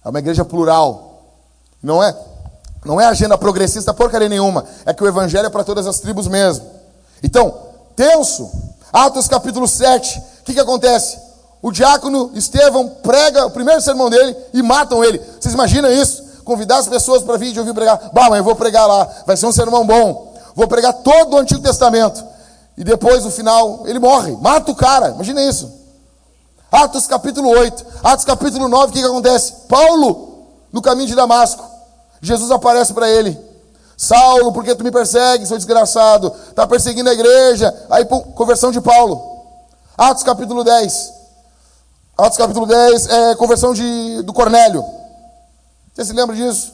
É 0.05 0.11
uma 0.11 0.19
igreja 0.19 0.45
plural. 0.45 1.23
Não 1.83 2.03
é, 2.03 2.15
não 2.85 3.01
é 3.01 3.07
agenda 3.07 3.39
progressista 3.39 3.95
porcaria 3.95 4.29
nenhuma. 4.29 4.67
É 4.85 4.93
que 4.93 5.03
o 5.03 5.07
evangelho 5.07 5.47
é 5.47 5.51
para 5.51 5.65
todas 5.65 5.87
as 5.87 6.01
tribos 6.01 6.29
mesmo. 6.29 6.67
Então, 7.23 7.55
tenso. 7.97 8.51
Atos 8.93 9.27
capítulo 9.27 9.67
7. 9.67 10.19
O 10.19 10.45
que, 10.45 10.53
que 10.53 10.61
acontece? 10.61 11.19
O 11.63 11.73
diácono 11.73 12.31
Estevão 12.35 12.91
prega 13.03 13.47
o 13.47 13.51
primeiro 13.51 13.81
sermão 13.81 14.11
dele 14.11 14.37
e 14.53 14.63
matam 14.63 15.03
ele. 15.03 15.19
Vocês 15.41 15.55
imaginam 15.55 15.91
isso? 15.91 16.23
Convidar 16.45 16.77
as 16.77 16.89
pessoas 16.89 17.23
para 17.23 17.39
vir 17.39 17.55
de 17.55 17.59
ouvir 17.59 17.73
pregar. 17.73 18.11
Bah, 18.13 18.29
mas 18.29 18.37
eu 18.37 18.45
vou 18.45 18.55
pregar 18.55 18.87
lá. 18.87 19.09
Vai 19.27 19.35
ser 19.35 19.47
um 19.47 19.53
sermão 19.53 19.87
bom 19.87 20.34
vou 20.55 20.69
pregar 20.69 20.93
todo 20.93 21.35
o 21.35 21.39
Antigo 21.39 21.61
Testamento. 21.61 22.25
E 22.77 22.83
depois, 22.83 23.25
no 23.25 23.31
final, 23.31 23.85
ele 23.87 23.99
morre, 23.99 24.37
mata 24.41 24.71
o 24.71 24.75
cara. 24.75 25.11
Imagina 25.11 25.43
isso. 25.43 25.71
Atos 26.71 27.07
capítulo 27.07 27.49
8, 27.51 27.87
Atos 28.03 28.25
capítulo 28.25 28.69
9, 28.69 28.91
o 28.91 28.93
que, 28.93 29.01
que 29.01 29.07
acontece? 29.07 29.53
Paulo, 29.69 30.45
no 30.73 30.83
caminho 30.83 31.07
de 31.07 31.15
Damasco, 31.15 31.65
Jesus 32.21 32.51
aparece 32.51 32.93
para 32.93 33.09
ele. 33.09 33.39
Saulo, 33.97 34.53
por 34.53 34.65
que 34.65 34.75
tu 34.75 34.83
me 34.83 34.91
persegues, 34.91 35.47
seu 35.47 35.57
desgraçado? 35.57 36.35
Está 36.49 36.67
perseguindo 36.67 37.09
a 37.09 37.13
igreja. 37.13 37.73
Aí, 37.89 38.05
conversão 38.05 38.73
de 38.73 38.81
Paulo. 38.81 39.23
Atos 39.97 40.25
capítulo 40.25 40.65
10. 40.65 41.13
Atos 42.19 42.37
capítulo 42.37 42.67
10 42.67 43.07
é 43.07 43.35
conversão 43.37 43.73
de, 43.73 44.23
do 44.23 44.33
Cornélio. 44.33 44.85
Você 45.95 46.07
se 46.07 46.13
lembra 46.13 46.35
disso? 46.35 46.73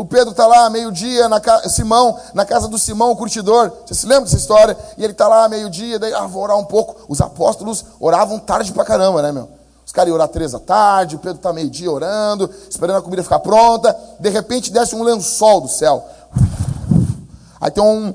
O 0.00 0.04
Pedro 0.06 0.30
está 0.30 0.46
lá 0.46 0.70
meio-dia, 0.70 1.28
na 1.28 1.42
Simão, 1.68 2.18
na 2.32 2.46
casa 2.46 2.66
do 2.66 2.78
Simão, 2.78 3.10
o 3.10 3.16
curtidor. 3.16 3.70
Você 3.84 3.92
se 3.92 4.06
lembra 4.06 4.24
dessa 4.24 4.38
história? 4.38 4.74
E 4.96 5.04
ele 5.04 5.12
está 5.12 5.28
lá 5.28 5.46
meio-dia, 5.46 5.98
daí, 5.98 6.14
ah, 6.14 6.26
vou 6.26 6.42
orar 6.42 6.56
um 6.56 6.64
pouco. 6.64 6.96
Os 7.06 7.20
apóstolos 7.20 7.84
oravam 8.00 8.38
tarde 8.38 8.72
pra 8.72 8.82
caramba, 8.82 9.20
né, 9.20 9.30
meu? 9.30 9.50
Os 9.84 9.92
caras 9.92 10.08
iam 10.08 10.14
orar 10.14 10.28
três 10.28 10.52
da 10.52 10.58
tarde, 10.58 11.16
o 11.16 11.18
Pedro 11.18 11.36
está 11.36 11.52
meio-dia 11.52 11.92
orando, 11.92 12.48
esperando 12.70 12.96
a 12.96 13.02
comida 13.02 13.22
ficar 13.22 13.40
pronta. 13.40 13.94
De 14.18 14.30
repente 14.30 14.72
desce 14.72 14.96
um 14.96 15.02
lençol 15.02 15.60
do 15.60 15.68
céu. 15.68 16.02
Aí 17.60 17.70
tem 17.70 17.84
um. 17.84 18.14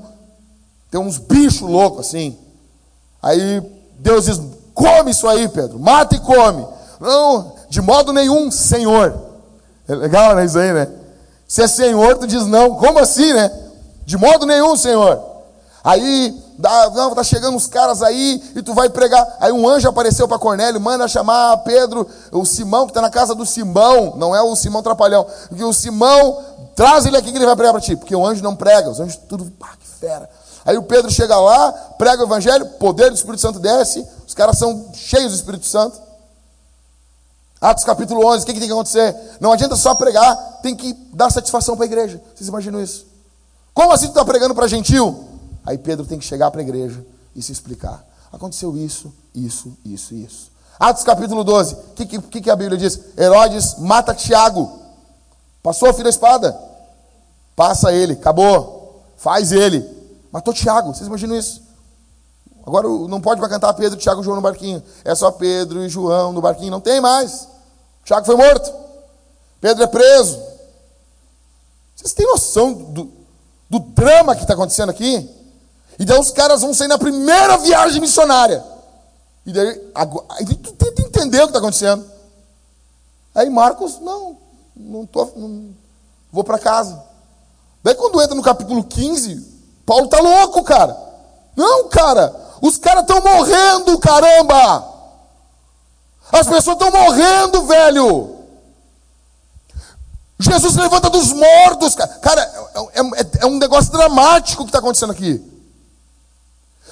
Tem 0.90 1.00
uns 1.00 1.18
bichos 1.18 1.60
loucos 1.60 2.08
assim. 2.08 2.36
Aí 3.22 3.62
Deus 4.00 4.24
diz: 4.24 4.40
come 4.74 5.12
isso 5.12 5.28
aí, 5.28 5.48
Pedro, 5.48 5.78
mata 5.78 6.16
e 6.16 6.18
come. 6.18 6.66
Não, 6.98 7.52
de 7.68 7.80
modo 7.80 8.12
nenhum, 8.12 8.50
Senhor. 8.50 9.14
É 9.86 9.94
legal, 9.94 10.34
né? 10.34 10.44
Isso 10.44 10.58
aí, 10.58 10.72
né? 10.72 11.05
Se 11.46 11.62
é 11.62 11.68
Senhor, 11.68 12.18
tu 12.18 12.26
diz 12.26 12.46
não. 12.46 12.74
Como 12.76 12.98
assim, 12.98 13.32
né? 13.32 13.50
De 14.04 14.16
modo 14.16 14.46
nenhum, 14.46 14.76
Senhor. 14.76 15.36
Aí, 15.82 16.34
dá, 16.58 16.90
não, 16.90 17.14
tá 17.14 17.22
chegando 17.22 17.56
os 17.56 17.66
caras 17.66 18.02
aí 18.02 18.42
e 18.56 18.62
tu 18.62 18.74
vai 18.74 18.88
pregar. 18.88 19.24
Aí 19.38 19.52
um 19.52 19.68
anjo 19.68 19.88
apareceu 19.88 20.26
para 20.26 20.38
Cornélio, 20.38 20.80
manda 20.80 21.06
chamar 21.06 21.58
Pedro, 21.58 22.06
o 22.32 22.44
Simão 22.44 22.86
que 22.86 22.90
está 22.90 23.00
na 23.00 23.10
casa 23.10 23.34
do 23.34 23.46
Simão, 23.46 24.14
não 24.16 24.34
é 24.34 24.42
o 24.42 24.56
Simão 24.56 24.82
Trapalhão, 24.82 25.24
porque 25.48 25.62
o 25.62 25.72
Simão, 25.72 26.38
traz 26.74 27.06
ele 27.06 27.16
aqui 27.16 27.30
que 27.30 27.38
ele 27.38 27.46
vai 27.46 27.54
pregar 27.54 27.72
para 27.72 27.80
ti, 27.80 27.94
porque 27.94 28.16
o 28.16 28.26
anjo 28.26 28.42
não 28.42 28.56
prega, 28.56 28.90
os 28.90 28.98
anjos 28.98 29.16
tudo, 29.28 29.44
pá, 29.52 29.70
que 29.78 29.86
fera. 29.86 30.28
Aí 30.64 30.76
o 30.76 30.82
Pedro 30.82 31.10
chega 31.10 31.38
lá, 31.38 31.70
prega 31.96 32.22
o 32.22 32.26
evangelho, 32.26 32.66
poder 32.80 33.10
do 33.10 33.16
Espírito 33.16 33.40
Santo 33.40 33.60
desce, 33.60 34.04
os 34.26 34.34
caras 34.34 34.58
são 34.58 34.90
cheios 34.92 35.30
do 35.30 35.36
Espírito 35.36 35.66
Santo. 35.66 36.05
Atos 37.60 37.84
capítulo 37.84 38.26
11, 38.26 38.42
o 38.42 38.46
que, 38.46 38.52
que 38.52 38.58
tem 38.58 38.68
que 38.68 38.74
acontecer? 38.74 39.16
Não 39.40 39.52
adianta 39.52 39.76
só 39.76 39.94
pregar, 39.94 40.60
tem 40.62 40.76
que 40.76 40.92
dar 41.12 41.30
satisfação 41.30 41.74
para 41.74 41.84
a 41.84 41.86
igreja. 41.86 42.22
Vocês 42.34 42.48
imaginam 42.48 42.82
isso? 42.82 43.06
Como 43.72 43.92
assim 43.92 44.06
tu 44.06 44.10
está 44.10 44.24
pregando 44.24 44.54
para 44.54 44.66
gentil? 44.66 45.24
Aí 45.64 45.78
Pedro 45.78 46.06
tem 46.06 46.18
que 46.18 46.24
chegar 46.24 46.50
para 46.50 46.60
a 46.60 46.64
igreja 46.64 47.04
e 47.34 47.42
se 47.42 47.52
explicar. 47.52 48.04
Aconteceu 48.32 48.76
isso, 48.76 49.12
isso, 49.34 49.76
isso 49.84 50.14
isso. 50.14 50.50
Atos 50.78 51.02
capítulo 51.02 51.42
12, 51.42 51.74
o 51.74 51.78
que, 51.94 52.20
que, 52.20 52.40
que 52.42 52.50
a 52.50 52.56
Bíblia 52.56 52.78
diz? 52.78 53.00
Herodes 53.16 53.76
mata 53.78 54.14
Tiago. 54.14 54.80
Passou 55.62 55.88
o 55.88 55.94
fio 55.94 56.04
da 56.04 56.10
espada? 56.10 56.58
Passa 57.56 57.92
ele, 57.92 58.12
acabou. 58.12 59.02
Faz 59.16 59.50
ele. 59.50 59.84
Matou 60.30 60.52
Tiago, 60.52 60.94
vocês 60.94 61.06
imaginam 61.06 61.34
isso? 61.34 61.62
Agora 62.66 62.88
não 62.88 63.20
pode 63.20 63.40
mais 63.40 63.52
cantar 63.52 63.72
Pedro, 63.74 63.96
Tiago 63.96 64.20
e 64.20 64.24
João 64.24 64.36
no 64.36 64.42
barquinho. 64.42 64.82
É 65.04 65.14
só 65.14 65.30
Pedro 65.30 65.84
e 65.84 65.88
João 65.88 66.32
no 66.32 66.40
barquinho. 66.40 66.72
Não 66.72 66.80
tem 66.80 67.00
mais. 67.00 67.46
Tiago 68.04 68.26
foi 68.26 68.34
morto. 68.34 68.74
Pedro 69.60 69.84
é 69.84 69.86
preso. 69.86 70.42
Vocês 71.94 72.12
têm 72.12 72.26
noção 72.26 72.72
do, 72.72 73.12
do 73.70 73.78
drama 73.78 74.34
que 74.34 74.42
está 74.42 74.54
acontecendo 74.54 74.90
aqui? 74.90 75.30
E 75.96 76.04
daí 76.04 76.18
os 76.18 76.30
caras 76.30 76.60
vão 76.60 76.74
sair 76.74 76.88
na 76.88 76.98
primeira 76.98 77.56
viagem 77.58 78.00
missionária. 78.00 78.62
E 79.46 79.52
daí, 79.52 79.90
agora, 79.94 80.26
tu 80.44 80.72
tenta 80.72 81.02
entender 81.02 81.38
o 81.38 81.42
que 81.42 81.50
está 81.50 81.58
acontecendo. 81.58 82.04
Aí 83.32 83.48
Marcos, 83.48 84.00
não, 84.00 84.36
não 84.74 85.06
tô, 85.06 85.24
não, 85.36 85.70
vou 86.32 86.42
para 86.42 86.58
casa. 86.58 87.00
Daí 87.82 87.94
quando 87.94 88.20
entra 88.20 88.34
no 88.34 88.42
capítulo 88.42 88.82
15, 88.82 89.54
Paulo 89.86 90.08
tá 90.08 90.18
louco, 90.18 90.64
cara. 90.64 90.96
Não, 91.54 91.88
cara, 91.88 92.34
os 92.60 92.78
caras 92.78 93.02
estão 93.02 93.20
morrendo, 93.20 93.98
caramba. 93.98 94.96
As 96.32 96.46
pessoas 96.46 96.76
estão 96.76 96.90
morrendo, 96.90 97.66
velho. 97.66 98.36
Jesus 100.38 100.74
levanta 100.76 101.08
dos 101.08 101.32
mortos, 101.32 101.94
cara. 101.94 102.08
Cara, 102.20 102.42
é, 102.94 103.00
é, 103.00 103.26
é 103.40 103.46
um 103.46 103.58
negócio 103.58 103.90
dramático 103.90 104.64
que 104.64 104.68
está 104.68 104.78
acontecendo 104.78 105.12
aqui. 105.12 105.42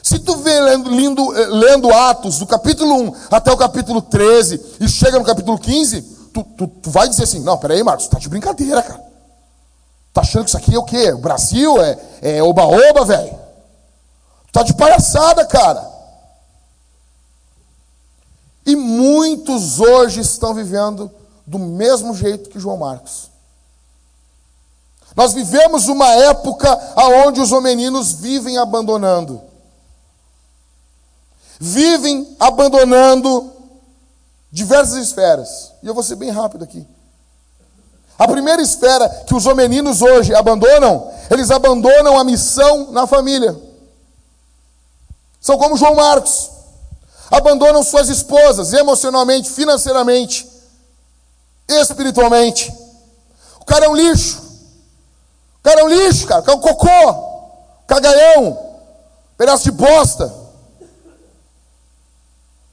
Se 0.02 0.18
tu 0.18 0.36
vê 0.36 0.60
lendo, 0.60 1.34
eh, 1.34 1.46
lendo, 1.46 1.90
Atos, 1.92 2.38
do 2.38 2.46
capítulo 2.46 2.94
1 3.08 3.14
até 3.30 3.50
o 3.50 3.56
capítulo 3.56 4.02
13, 4.02 4.76
e 4.80 4.88
chega 4.88 5.18
no 5.18 5.24
capítulo 5.24 5.58
15, 5.58 6.02
tu, 6.32 6.44
tu, 6.44 6.66
tu 6.66 6.90
vai 6.90 7.08
dizer 7.08 7.24
assim: 7.24 7.40
Não, 7.40 7.56
peraí, 7.56 7.82
Marcos, 7.82 8.06
tá 8.08 8.18
de 8.18 8.28
brincadeira, 8.28 8.82
cara. 8.82 9.02
Tá 10.12 10.20
achando 10.20 10.44
que 10.44 10.50
isso 10.50 10.58
aqui 10.58 10.74
é 10.74 10.78
o 10.78 10.84
quê? 10.84 11.10
O 11.12 11.18
Brasil? 11.18 11.82
É, 11.82 11.98
é 12.20 12.42
oba-oba, 12.42 13.04
velho? 13.04 13.43
Tá 14.54 14.62
de 14.62 14.72
palhaçada, 14.72 15.44
cara. 15.44 15.84
E 18.64 18.76
muitos 18.76 19.80
hoje 19.80 20.20
estão 20.20 20.54
vivendo 20.54 21.10
do 21.44 21.58
mesmo 21.58 22.14
jeito 22.14 22.48
que 22.48 22.60
João 22.60 22.76
Marcos. 22.76 23.32
Nós 25.16 25.32
vivemos 25.32 25.88
uma 25.88 26.08
época 26.08 26.70
onde 27.26 27.40
os 27.40 27.50
homeninos 27.50 28.12
vivem 28.12 28.56
abandonando. 28.56 29.42
Vivem 31.58 32.36
abandonando 32.38 33.52
diversas 34.52 34.98
esferas. 34.98 35.72
E 35.82 35.88
eu 35.88 35.94
vou 35.94 36.04
ser 36.04 36.14
bem 36.14 36.30
rápido 36.30 36.62
aqui. 36.62 36.86
A 38.16 38.28
primeira 38.28 38.62
esfera 38.62 39.08
que 39.26 39.34
os 39.34 39.46
homeninos 39.46 40.00
hoje 40.00 40.32
abandonam, 40.32 41.10
eles 41.28 41.50
abandonam 41.50 42.16
a 42.16 42.22
missão 42.22 42.92
na 42.92 43.04
família. 43.04 43.73
São 45.44 45.58
como 45.58 45.76
João 45.76 45.94
Marcos. 45.94 46.50
Abandonam 47.30 47.82
suas 47.82 48.08
esposas 48.08 48.72
emocionalmente, 48.72 49.50
financeiramente, 49.50 50.48
espiritualmente. 51.68 52.72
O 53.60 53.64
cara 53.66 53.84
é 53.84 53.88
um 53.90 53.94
lixo. 53.94 54.38
O 55.58 55.62
cara 55.62 55.82
é 55.82 55.84
um 55.84 55.88
lixo, 55.88 56.26
cara. 56.26 56.40
O 56.40 56.44
cara 56.44 56.56
é 56.56 56.58
um 56.58 56.62
cocô. 56.62 57.84
Cagaião. 57.86 58.58
Pedaço 59.36 59.64
de 59.64 59.72
bosta. 59.72 60.32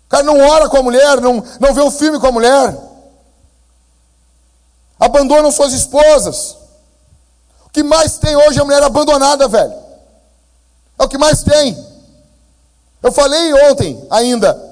O 0.05 0.07
cara 0.07 0.23
não 0.23 0.39
ora 0.39 0.69
com 0.69 0.77
a 0.77 0.83
mulher, 0.83 1.19
não, 1.19 1.43
não 1.59 1.73
vê 1.73 1.81
o 1.81 1.91
filme 1.91 2.21
com 2.21 2.27
a 2.27 2.31
mulher. 2.31 2.73
Abandonam 4.97 5.51
suas 5.51 5.73
esposas. 5.73 6.55
O 7.65 7.69
que 7.69 7.83
mais 7.83 8.17
tem 8.17 8.33
hoje 8.33 8.59
é 8.59 8.61
a 8.61 8.65
mulher 8.65 8.81
abandonada, 8.81 9.49
velho. 9.49 9.73
É 10.97 11.03
o 11.03 11.09
que 11.09 11.17
mais 11.17 11.43
tem. 11.43 11.90
Eu 13.01 13.11
falei 13.11 13.53
ontem 13.69 14.05
ainda. 14.09 14.69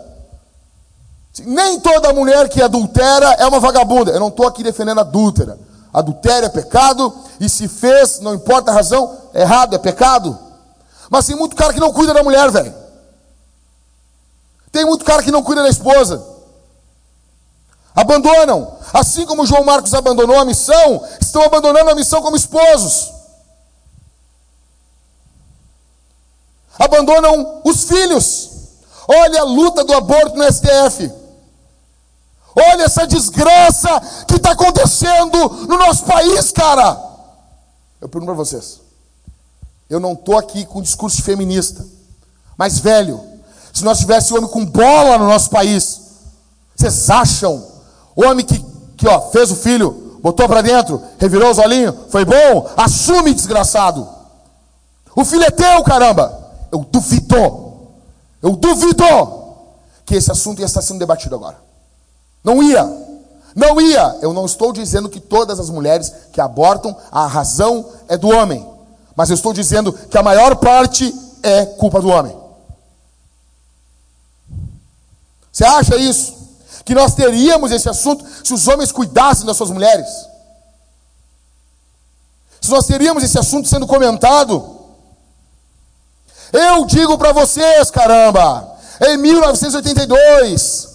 Nem 1.45 1.79
toda 1.79 2.13
mulher 2.13 2.49
que 2.49 2.61
adultera 2.61 3.33
é 3.39 3.45
uma 3.45 3.59
vagabunda. 3.59 4.11
Eu 4.11 4.19
não 4.19 4.27
estou 4.27 4.47
aqui 4.47 4.63
defendendo 4.63 4.99
adúltera. 4.99 5.57
Adultério 5.91 6.45
é 6.45 6.49
pecado, 6.49 7.11
e 7.39 7.49
se 7.49 7.67
fez, 7.67 8.19
não 8.19 8.35
importa 8.35 8.69
a 8.69 8.73
razão, 8.73 9.17
é 9.33 9.41
errado, 9.41 9.75
é 9.75 9.79
pecado. 9.79 10.37
Mas 11.09 11.25
tem 11.25 11.35
muito 11.35 11.55
cara 11.55 11.73
que 11.73 11.79
não 11.79 11.91
cuida 11.91 12.13
da 12.13 12.23
mulher, 12.23 12.51
velho. 12.51 12.73
Tem 14.71 14.85
muito 14.85 15.03
cara 15.03 15.23
que 15.23 15.31
não 15.31 15.41
cuida 15.41 15.63
da 15.63 15.69
esposa. 15.69 16.23
Abandonam. 17.95 18.77
Assim 18.93 19.25
como 19.25 19.45
João 19.45 19.63
Marcos 19.63 19.93
abandonou 19.93 20.37
a 20.37 20.45
missão, 20.45 21.03
estão 21.19 21.41
abandonando 21.43 21.89
a 21.89 21.95
missão 21.95 22.21
como 22.21 22.35
esposos. 22.35 23.11
Abandonam 26.79 27.61
os 27.65 27.83
filhos. 27.83 28.49
Olha 29.07 29.41
a 29.41 29.45
luta 29.45 29.83
do 29.83 29.93
aborto 29.93 30.37
no 30.37 30.51
STF. 30.51 31.11
Olha 32.55 32.83
essa 32.83 33.05
desgraça 33.05 34.01
que 34.27 34.35
está 34.35 34.51
acontecendo 34.51 35.67
no 35.67 35.77
nosso 35.77 36.05
país, 36.05 36.51
cara. 36.51 36.97
Eu 37.99 38.07
pergunto 38.07 38.31
para 38.33 38.43
vocês. 38.43 38.79
Eu 39.89 39.99
não 39.99 40.13
estou 40.13 40.37
aqui 40.37 40.65
com 40.65 40.81
discurso 40.81 41.21
feminista. 41.21 41.85
Mas, 42.57 42.79
velho, 42.79 43.21
se 43.73 43.83
nós 43.83 43.99
tivéssemos 43.99 44.37
homem 44.37 44.51
com 44.51 44.65
bola 44.65 45.17
no 45.17 45.27
nosso 45.27 45.49
país, 45.49 46.01
vocês 46.75 47.09
acham? 47.09 47.65
Homem 48.15 48.45
que, 48.45 48.59
que 48.97 49.07
ó, 49.07 49.29
fez 49.31 49.51
o 49.51 49.55
filho, 49.55 50.19
botou 50.21 50.47
para 50.47 50.61
dentro, 50.61 51.01
revirou 51.17 51.49
os 51.49 51.57
olhinhos, 51.57 51.95
foi 52.09 52.25
bom? 52.25 52.69
Assume, 52.77 53.33
desgraçado. 53.33 54.07
O 55.15 55.25
filho 55.25 55.43
é 55.43 55.51
teu, 55.51 55.83
caramba. 55.83 56.38
Eu 56.71 56.85
duvido, 56.89 57.73
eu 58.41 58.55
duvido 58.55 59.03
que 60.05 60.15
esse 60.15 60.31
assunto 60.31 60.59
ia 60.59 60.65
estar 60.65 60.81
sendo 60.81 60.99
debatido 60.99 61.35
agora. 61.35 61.57
Não 62.43 62.63
ia, 62.63 62.83
não 63.55 63.79
ia. 63.79 64.17
Eu 64.21 64.33
não 64.33 64.45
estou 64.45 64.71
dizendo 64.71 65.09
que 65.09 65.19
todas 65.19 65.59
as 65.59 65.69
mulheres 65.69 66.11
que 66.31 66.41
abortam, 66.41 66.95
a 67.11 67.27
razão 67.27 67.85
é 68.07 68.17
do 68.17 68.29
homem. 68.29 68.67
Mas 69.15 69.29
eu 69.29 69.35
estou 69.35 69.53
dizendo 69.53 69.91
que 69.91 70.17
a 70.17 70.23
maior 70.23 70.55
parte 70.55 71.13
é 71.43 71.65
culpa 71.65 72.01
do 72.01 72.09
homem. 72.09 72.35
Você 75.51 75.65
acha 75.65 75.97
isso? 75.97 76.37
Que 76.85 76.95
nós 76.95 77.13
teríamos 77.13 77.71
esse 77.71 77.89
assunto 77.89 78.25
se 78.43 78.53
os 78.53 78.67
homens 78.67 78.91
cuidassem 78.91 79.45
das 79.45 79.57
suas 79.57 79.71
mulheres? 79.71 80.07
Se 82.61 82.69
nós 82.71 82.85
teríamos 82.85 83.23
esse 83.23 83.37
assunto 83.37 83.67
sendo 83.67 83.85
comentado? 83.85 84.78
Eu 86.51 86.85
digo 86.85 87.17
para 87.17 87.31
vocês, 87.31 87.91
caramba, 87.91 88.67
em 89.01 89.17
1982, 89.17 90.89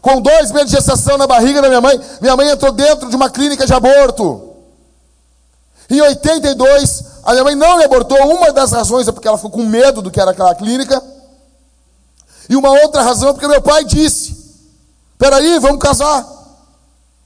com 0.00 0.20
dois 0.20 0.50
meses 0.50 0.70
de 0.70 0.76
gestação 0.76 1.16
na 1.16 1.26
barriga 1.26 1.62
da 1.62 1.68
minha 1.68 1.80
mãe, 1.80 2.00
minha 2.20 2.36
mãe 2.36 2.50
entrou 2.50 2.72
dentro 2.72 3.08
de 3.08 3.16
uma 3.16 3.30
clínica 3.30 3.64
de 3.66 3.72
aborto. 3.72 4.54
Em 5.88 6.00
82, 6.00 7.04
a 7.24 7.32
minha 7.32 7.44
mãe 7.44 7.54
não 7.54 7.78
me 7.78 7.84
abortou. 7.84 8.18
Uma 8.26 8.52
das 8.52 8.72
razões 8.72 9.06
é 9.06 9.12
porque 9.12 9.28
ela 9.28 9.36
ficou 9.36 9.50
com 9.50 9.64
medo 9.64 10.02
do 10.02 10.10
que 10.10 10.20
era 10.20 10.30
aquela 10.30 10.54
clínica. 10.54 11.02
E 12.48 12.56
uma 12.56 12.70
outra 12.70 13.02
razão 13.02 13.30
é 13.30 13.32
porque 13.32 13.46
meu 13.46 13.62
pai 13.62 13.84
disse: 13.84 14.36
Peraí, 15.18 15.58
vamos 15.58 15.78
casar. 15.78 16.26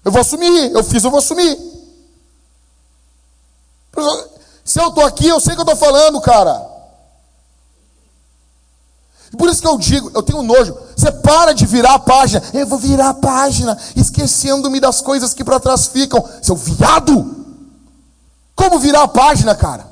Eu 0.04 0.12
vou 0.12 0.20
assumir. 0.20 0.72
Eu 0.72 0.84
fiz, 0.84 1.02
eu 1.02 1.10
vou 1.10 1.18
assumir. 1.18 1.58
Se 4.64 4.80
eu 4.80 4.88
estou 4.88 5.04
aqui, 5.04 5.26
eu 5.28 5.40
sei 5.40 5.54
que 5.54 5.60
eu 5.60 5.64
estou 5.64 5.76
falando, 5.76 6.20
cara. 6.20 6.75
Por 9.36 9.48
isso 9.48 9.60
que 9.60 9.68
eu 9.68 9.78
digo, 9.78 10.10
eu 10.14 10.22
tenho 10.22 10.42
nojo. 10.42 10.76
Você 10.96 11.12
para 11.12 11.52
de 11.52 11.66
virar 11.66 11.94
a 11.94 11.98
página. 11.98 12.42
Eu 12.52 12.66
vou 12.66 12.78
virar 12.78 13.10
a 13.10 13.14
página, 13.14 13.76
esquecendo-me 13.94 14.80
das 14.80 15.00
coisas 15.00 15.34
que 15.34 15.44
para 15.44 15.60
trás 15.60 15.86
ficam. 15.86 16.24
Seu 16.42 16.56
viado! 16.56 17.46
Como 18.54 18.78
virar 18.78 19.02
a 19.02 19.08
página, 19.08 19.54
cara? 19.54 19.86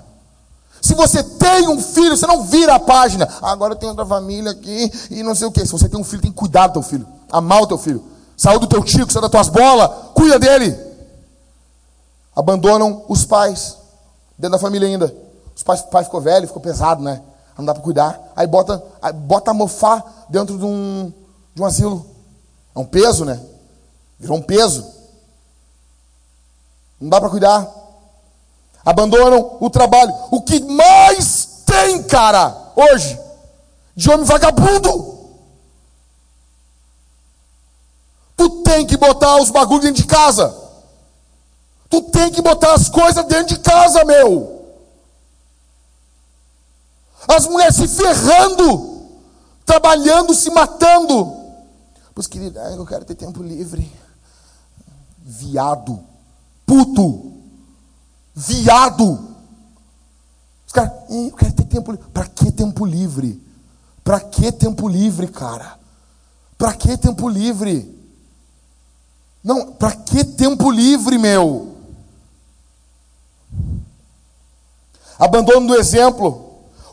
Se 0.80 0.94
você 0.94 1.22
tem 1.22 1.68
um 1.68 1.80
filho, 1.80 2.16
você 2.16 2.26
não 2.26 2.44
vira 2.44 2.74
a 2.74 2.80
página. 2.80 3.28
Ah, 3.40 3.52
agora 3.52 3.72
eu 3.72 3.78
tenho 3.78 3.90
outra 3.90 4.04
família 4.04 4.50
aqui 4.50 4.90
e 5.10 5.22
não 5.22 5.34
sei 5.34 5.46
o 5.46 5.52
que. 5.52 5.64
Se 5.64 5.72
você 5.72 5.88
tem 5.88 5.98
um 5.98 6.04
filho, 6.04 6.22
tem 6.22 6.30
que 6.30 6.36
cuidar 6.36 6.66
do 6.66 6.74
teu 6.74 6.82
filho. 6.82 7.06
Amar 7.32 7.62
o 7.62 7.66
teu 7.66 7.78
filho. 7.78 8.04
Saiu 8.36 8.58
do 8.58 8.66
teu 8.66 8.82
tio, 8.82 9.10
saiu 9.10 9.22
das 9.22 9.30
tuas 9.30 9.48
bolas. 9.48 9.90
Cuida 10.14 10.38
dele. 10.38 10.76
Abandonam 12.36 13.04
os 13.08 13.24
pais. 13.24 13.76
Dentro 14.38 14.52
da 14.52 14.58
família 14.58 14.88
ainda. 14.88 15.14
Os 15.54 15.62
pais, 15.62 15.80
o 15.80 15.84
pai 15.84 16.04
ficou 16.04 16.20
velho, 16.20 16.46
ficou 16.46 16.60
pesado, 16.60 17.02
né? 17.02 17.22
Não 17.56 17.64
dá 17.64 17.74
para 17.74 17.82
cuidar. 17.82 18.20
Aí 18.34 18.46
bota, 18.46 18.82
aí 19.00 19.12
bota 19.12 19.50
a 19.50 19.54
mofar 19.54 20.26
dentro 20.28 20.58
de 20.58 20.64
um, 20.64 21.12
de 21.54 21.62
um 21.62 21.64
asilo. 21.64 22.04
É 22.74 22.78
um 22.78 22.84
peso, 22.84 23.24
né? 23.24 23.40
Virou 24.18 24.38
um 24.38 24.42
peso. 24.42 24.84
Não 27.00 27.08
dá 27.08 27.20
para 27.20 27.30
cuidar. 27.30 27.68
Abandonam 28.84 29.56
o 29.60 29.70
trabalho. 29.70 30.12
O 30.30 30.42
que 30.42 30.60
mais 30.60 31.62
tem, 31.64 32.02
cara, 32.02 32.72
hoje, 32.74 33.18
de 33.94 34.10
homem 34.10 34.26
vagabundo. 34.26 35.14
Tu 38.36 38.50
tem 38.62 38.84
que 38.84 38.96
botar 38.96 39.36
os 39.36 39.50
bagulhos 39.50 39.84
dentro 39.84 40.02
de 40.02 40.08
casa. 40.08 40.54
Tu 41.88 42.02
tem 42.02 42.30
que 42.30 42.42
botar 42.42 42.74
as 42.74 42.88
coisas 42.88 43.24
dentro 43.26 43.54
de 43.54 43.60
casa, 43.60 44.04
meu. 44.04 44.53
As 47.28 47.46
mulheres 47.46 47.76
se 47.76 47.88
ferrando, 47.88 49.08
trabalhando, 49.64 50.34
se 50.34 50.50
matando. 50.50 51.44
Pois, 52.14 52.26
querida, 52.26 52.60
eu 52.70 52.86
quero 52.86 53.04
ter 53.04 53.14
tempo 53.14 53.42
livre. 53.42 53.90
Viado, 55.18 56.00
puto, 56.66 57.32
viado. 58.34 59.34
Os 60.66 60.72
caras, 60.72 60.92
eu 61.10 61.32
quero 61.32 61.52
ter 61.54 61.64
tempo 61.64 61.92
livre. 61.92 62.08
Para 62.12 62.26
que 62.26 62.52
tempo 62.52 62.84
livre? 62.84 63.42
Para 64.02 64.20
que 64.20 64.52
tempo 64.52 64.88
livre, 64.88 65.28
cara? 65.28 65.78
Para 66.58 66.74
que 66.74 66.96
tempo 66.96 67.28
livre? 67.28 67.92
Não, 69.42 69.72
para 69.72 69.92
que 69.92 70.24
tempo 70.24 70.70
livre, 70.70 71.18
meu? 71.18 71.76
Abandono 75.18 75.68
do 75.68 75.74
exemplo. 75.74 76.43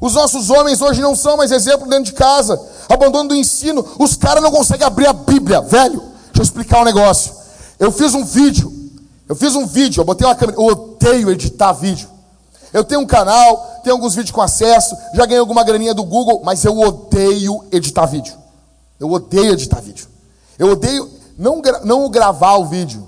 Os 0.01 0.15
nossos 0.15 0.49
homens 0.49 0.81
hoje 0.81 0.99
não 0.99 1.15
são 1.15 1.37
mais 1.37 1.51
exemplo 1.51 1.87
dentro 1.87 2.05
de 2.05 2.13
casa. 2.13 2.59
Abandono 2.89 3.29
do 3.29 3.35
ensino. 3.35 3.85
Os 3.99 4.15
caras 4.15 4.43
não 4.43 4.51
conseguem 4.51 4.85
abrir 4.85 5.05
a 5.05 5.13
Bíblia, 5.13 5.61
velho. 5.61 6.01
Deixa 6.01 6.39
eu 6.39 6.43
explicar 6.43 6.81
um 6.81 6.85
negócio. 6.85 7.33
Eu 7.79 7.91
fiz 7.91 8.15
um 8.15 8.25
vídeo. 8.25 8.73
Eu 9.29 9.35
fiz 9.35 9.55
um 9.55 9.67
vídeo. 9.67 10.01
Eu 10.01 10.05
botei 10.05 10.27
uma 10.27 10.35
câmera. 10.35 10.57
Eu 10.59 10.65
odeio 10.65 11.29
editar 11.29 11.71
vídeo. 11.71 12.09
Eu 12.73 12.83
tenho 12.83 13.01
um 13.01 13.05
canal, 13.05 13.81
tenho 13.83 13.95
alguns 13.95 14.15
vídeos 14.15 14.31
com 14.31 14.41
acesso, 14.41 14.95
já 15.13 15.25
ganhei 15.25 15.39
alguma 15.39 15.63
graninha 15.63 15.93
do 15.93 16.03
Google, 16.03 16.41
mas 16.43 16.63
eu 16.63 16.79
odeio 16.79 17.65
editar 17.71 18.05
vídeo. 18.05 18.33
Eu 18.99 19.11
odeio 19.11 19.53
editar 19.53 19.81
vídeo. 19.81 20.07
Eu 20.57 20.71
odeio 20.71 21.09
não, 21.37 21.61
não 21.83 22.09
gravar 22.09 22.55
o 22.55 22.65
vídeo, 22.65 23.07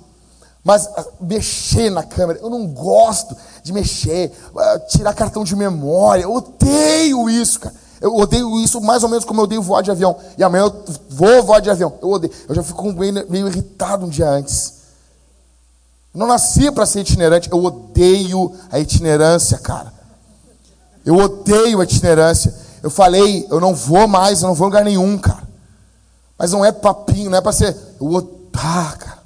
mas 0.63 0.87
ah, 0.95 1.05
mexer 1.19 1.89
na 1.89 2.03
câmera. 2.03 2.39
Eu 2.39 2.49
não 2.49 2.65
gosto 2.67 3.35
de 3.61 3.73
mexer, 3.73 4.31
ah, 4.57 4.79
tirar 4.87 5.13
cartão 5.13 5.43
de 5.43 5.55
memória. 5.55 6.23
Eu 6.23 6.33
odeio 6.33 7.29
isso, 7.29 7.59
cara. 7.59 7.75
Eu 7.99 8.15
odeio 8.15 8.59
isso 8.59 8.81
mais 8.81 9.03
ou 9.03 9.09
menos 9.09 9.25
como 9.25 9.41
eu 9.41 9.43
odeio 9.45 9.61
voar 9.61 9.81
de 9.81 9.91
avião. 9.91 10.15
E 10.37 10.43
amanhã 10.43 10.63
eu 10.63 10.83
vou 11.09 11.43
voar 11.43 11.59
de 11.59 11.69
avião. 11.69 11.93
Eu 12.01 12.11
odeio. 12.11 12.33
Eu 12.47 12.55
já 12.55 12.63
fico 12.63 12.91
meio, 12.93 13.29
meio 13.29 13.47
irritado 13.47 14.05
um 14.05 14.09
dia 14.09 14.29
antes. 14.29 14.73
Eu 16.13 16.19
não 16.19 16.27
nasci 16.27 16.71
para 16.71 16.85
ser 16.85 17.01
itinerante. 17.01 17.51
Eu 17.51 17.63
odeio 17.63 18.53
a 18.71 18.79
itinerância, 18.79 19.57
cara. 19.57 19.91
Eu 21.05 21.15
odeio 21.15 21.81
a 21.81 21.83
itinerância. 21.83 22.53
Eu 22.81 22.89
falei, 22.89 23.47
eu 23.49 23.59
não 23.59 23.73
vou 23.73 24.07
mais, 24.07 24.41
eu 24.41 24.47
não 24.47 24.55
vou 24.55 24.67
em 24.67 24.69
lugar 24.69 24.83
nenhum, 24.83 25.17
cara. 25.17 25.43
Mas 26.37 26.51
não 26.51 26.63
é 26.63 26.71
papinho, 26.71 27.29
não 27.29 27.37
é 27.37 27.41
para 27.41 27.51
ser. 27.51 27.75
Eu 27.99 28.07
odeio. 28.07 28.43
Ah, 28.65 28.95
cara. 28.97 29.22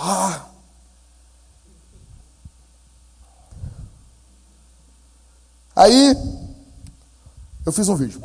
Pá. 0.00 0.46
Aí, 5.76 6.16
eu 7.66 7.70
fiz 7.70 7.86
um 7.86 7.94
vídeo. 7.94 8.22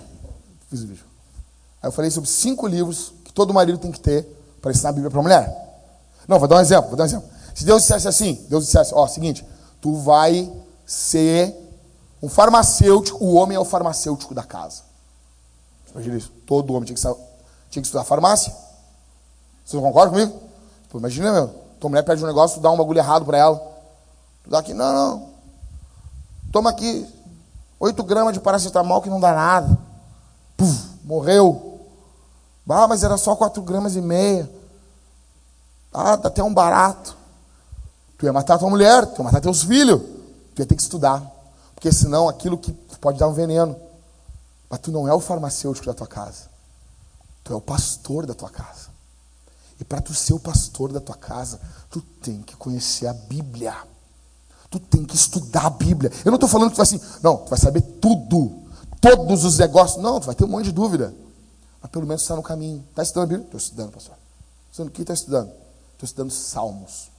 Fiz 0.69 0.83
um 0.83 0.87
vídeo. 0.87 1.03
Aí 1.83 1.89
eu 1.89 1.91
falei 1.91 2.09
sobre 2.09 2.29
cinco 2.29 2.65
livros 2.65 3.13
que 3.25 3.33
todo 3.33 3.53
marido 3.53 3.77
tem 3.77 3.91
que 3.91 3.99
ter 3.99 4.23
para 4.61 4.71
ensinar 4.71 4.91
a 4.91 4.93
Bíblia 4.93 5.11
para 5.11 5.19
a 5.19 5.23
mulher. 5.23 5.83
Não, 6.25 6.39
vou 6.39 6.47
dar 6.47 6.55
um 6.55 6.61
exemplo, 6.61 6.87
vou 6.87 6.95
dar 6.95 7.03
um 7.03 7.07
exemplo. 7.07 7.29
Se 7.53 7.65
Deus 7.65 7.81
dissesse 7.81 8.07
assim, 8.07 8.45
Deus 8.49 8.65
dissesse, 8.65 8.93
ó, 8.93 9.05
seguinte, 9.05 9.45
tu 9.81 9.95
vai 9.95 10.49
ser 10.85 11.53
um 12.23 12.29
farmacêutico, 12.29 13.21
o 13.21 13.33
homem 13.33 13.57
é 13.57 13.59
o 13.59 13.65
farmacêutico 13.65 14.33
da 14.33 14.43
casa. 14.43 14.83
Imagina 15.91 16.15
isso, 16.17 16.31
todo 16.47 16.73
homem 16.73 16.85
tinha 16.85 16.95
que, 16.95 17.01
tinha 17.69 17.81
que 17.81 17.87
estudar 17.87 18.05
farmácia. 18.05 18.53
Vocês 19.65 19.73
não 19.73 19.89
concordam 19.89 20.13
comigo? 20.13 20.41
Pô, 20.89 20.99
imagina, 20.99 21.31
meu, 21.33 21.64
tua 21.85 21.89
mulher 21.89 22.03
pede 22.03 22.23
um 22.23 22.27
negócio, 22.27 22.57
tu 22.59 22.63
dá 22.63 22.71
um 22.71 22.77
bagulho 22.77 22.97
errado 22.97 23.25
para 23.25 23.37
ela. 23.37 23.57
Tu 24.43 24.49
dá 24.49 24.59
aqui, 24.59 24.73
não, 24.73 24.91
não. 24.91 25.29
Toma 26.51 26.71
aqui 26.71 27.07
8 27.79 28.03
gramas 28.03 28.33
de 28.33 28.39
paracetamol 28.39 29.01
que 29.03 29.09
não 29.09 29.19
dá 29.19 29.33
nada. 29.33 29.77
Puf, 30.57 30.87
morreu. 31.03 31.79
Ah, 32.67 32.87
mas 32.87 33.03
era 33.03 33.17
só 33.17 33.35
4 33.35 33.61
gramas 33.61 33.95
e 33.95 34.01
meia. 34.01 34.49
Ah, 35.93 36.15
dá 36.15 36.27
até 36.27 36.41
um 36.41 36.51
barato. 36.51 37.15
Tu 38.17 38.25
ia 38.25 38.33
matar 38.33 38.57
tua 38.57 38.69
mulher, 38.69 39.05
tu 39.05 39.19
ia 39.19 39.23
matar 39.23 39.41
teus 39.41 39.61
filhos. 39.61 40.01
Tu 40.55 40.61
ia 40.61 40.65
ter 40.65 40.75
que 40.75 40.81
estudar. 40.81 41.21
Porque 41.75 41.91
senão 41.91 42.27
aquilo 42.27 42.57
que 42.57 42.73
pode 42.99 43.19
dar 43.19 43.27
um 43.27 43.33
veneno. 43.33 43.75
Mas 44.67 44.79
tu 44.79 44.91
não 44.91 45.07
é 45.07 45.13
o 45.13 45.19
farmacêutico 45.19 45.85
da 45.85 45.93
tua 45.93 46.07
casa. 46.07 46.49
Tu 47.43 47.53
é 47.53 47.55
o 47.55 47.61
pastor 47.61 48.25
da 48.25 48.33
tua 48.33 48.49
casa. 48.49 48.84
E 49.79 49.83
para 49.83 50.01
tu 50.01 50.13
ser 50.13 50.33
o 50.33 50.39
pastor 50.39 50.91
da 50.91 50.99
tua 50.99 51.15
casa, 51.15 51.59
tu 51.89 52.01
tem 52.21 52.41
que 52.41 52.55
conhecer 52.55 53.07
a 53.07 53.13
Bíblia. 53.13 53.75
Tu 54.69 54.79
tem 54.79 55.03
que 55.03 55.15
estudar 55.15 55.65
a 55.65 55.69
Bíblia. 55.69 56.11
Eu 56.23 56.31
não 56.31 56.35
estou 56.35 56.49
falando 56.49 56.69
que 56.69 56.75
tu 56.75 56.77
vai 56.77 56.83
assim, 56.83 56.99
não, 57.21 57.37
tu 57.37 57.49
vai 57.49 57.59
saber 57.59 57.81
tudo, 57.81 58.63
todos 59.01 59.43
os 59.43 59.57
negócios. 59.57 60.01
Não, 60.01 60.19
tu 60.19 60.25
vai 60.25 60.35
ter 60.35 60.43
um 60.43 60.47
monte 60.47 60.65
de 60.65 60.71
dúvida. 60.71 61.13
Mas 61.81 61.91
pelo 61.91 62.07
menos 62.07 62.21
está 62.21 62.35
no 62.35 62.43
caminho. 62.43 62.83
Está 62.89 63.03
estudando 63.03 63.23
a 63.23 63.27
Bíblia? 63.27 63.45
Estou 63.45 63.57
estudando, 63.57 63.91
pastor. 63.91 64.15
Estudando 64.71 64.89
o 64.89 64.91
que 64.91 65.01
está 65.01 65.13
estudando? 65.13 65.51
Estou 65.93 66.05
estudando 66.05 66.31
Salmos. 66.31 67.11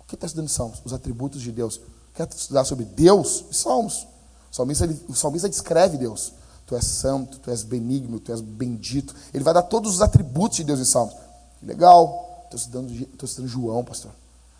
O 0.00 0.04
que 0.04 0.14
está 0.14 0.26
estudando 0.26 0.48
Salmos? 0.48 0.80
Os 0.84 0.92
atributos 0.92 1.42
de 1.42 1.52
Deus. 1.52 1.80
Quer 2.14 2.28
estudar 2.28 2.64
sobre 2.64 2.84
Deus? 2.84 3.44
Salmos. 3.52 4.06
O 4.50 4.54
salmista, 4.54 4.84
ele, 4.84 5.00
o 5.08 5.14
salmista 5.14 5.48
descreve 5.48 5.98
Deus. 5.98 6.32
Tu 6.66 6.74
és 6.74 6.84
santo, 6.84 7.38
tu 7.38 7.50
és 7.50 7.62
benigno, 7.62 8.20
tu 8.20 8.32
és 8.32 8.40
bendito. 8.40 9.14
Ele 9.32 9.44
vai 9.44 9.54
dar 9.54 9.62
todos 9.62 9.94
os 9.94 10.02
atributos 10.02 10.58
de 10.58 10.64
Deus 10.64 10.80
em 10.80 10.84
Salmos. 10.84 11.14
Legal. 11.62 12.42
Estou 12.44 12.58
estudando, 12.58 12.92
estou 12.92 13.26
estudando 13.26 13.50
João, 13.50 13.84
pastor. 13.84 14.12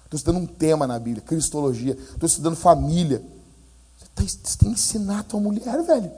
Estou 0.04 0.16
estudando 0.16 0.42
um 0.42 0.46
tema 0.46 0.86
na 0.86 0.98
Bíblia, 0.98 1.22
Cristologia. 1.22 1.92
Estou 1.92 2.26
estudando 2.26 2.56
família. 2.56 3.22
Você, 3.98 4.06
tá, 4.14 4.22
você 4.22 4.58
tem 4.58 4.72
que 4.72 4.78
ensinar 4.78 5.20
a 5.20 5.22
tua 5.22 5.40
mulher, 5.40 5.82
velho. 5.82 6.10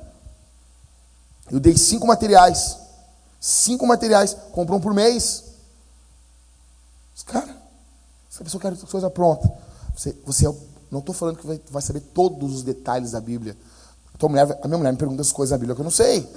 Eu 1.51 1.59
dei 1.59 1.77
cinco 1.77 2.07
materiais. 2.07 2.79
Cinco 3.41 3.87
materiais. 3.87 4.35
Comprou 4.53 4.79
um 4.79 4.81
por 4.81 4.95
mês. 4.95 5.45
Cara, 7.27 7.55
se 8.29 8.41
a 8.41 8.45
pessoa 8.45 8.61
quer 8.61 8.77
coisa 8.77 9.11
pronta, 9.11 9.51
você, 9.95 10.17
você 10.25 10.49
é, 10.49 10.55
não 10.91 11.01
estou 11.01 11.15
falando 11.15 11.37
que 11.37 11.47
vai, 11.47 11.61
vai, 11.71 11.83
saber 11.83 12.01
todos 12.01 12.55
os 12.55 12.63
detalhes 12.63 13.13
da 13.13 13.21
Bíblia. 13.21 13.57
A, 14.21 14.29
mulher, 14.29 14.59
a 14.63 14.67
minha 14.67 14.79
mulher 14.79 14.93
me 14.93 14.99
pergunta 14.99 15.23
as 15.23 15.31
coisas 15.31 15.51
da 15.51 15.59
Bíblia 15.59 15.75
que 15.75 15.81
eu 15.81 15.85
não 15.85 15.91
sei. 15.91 16.29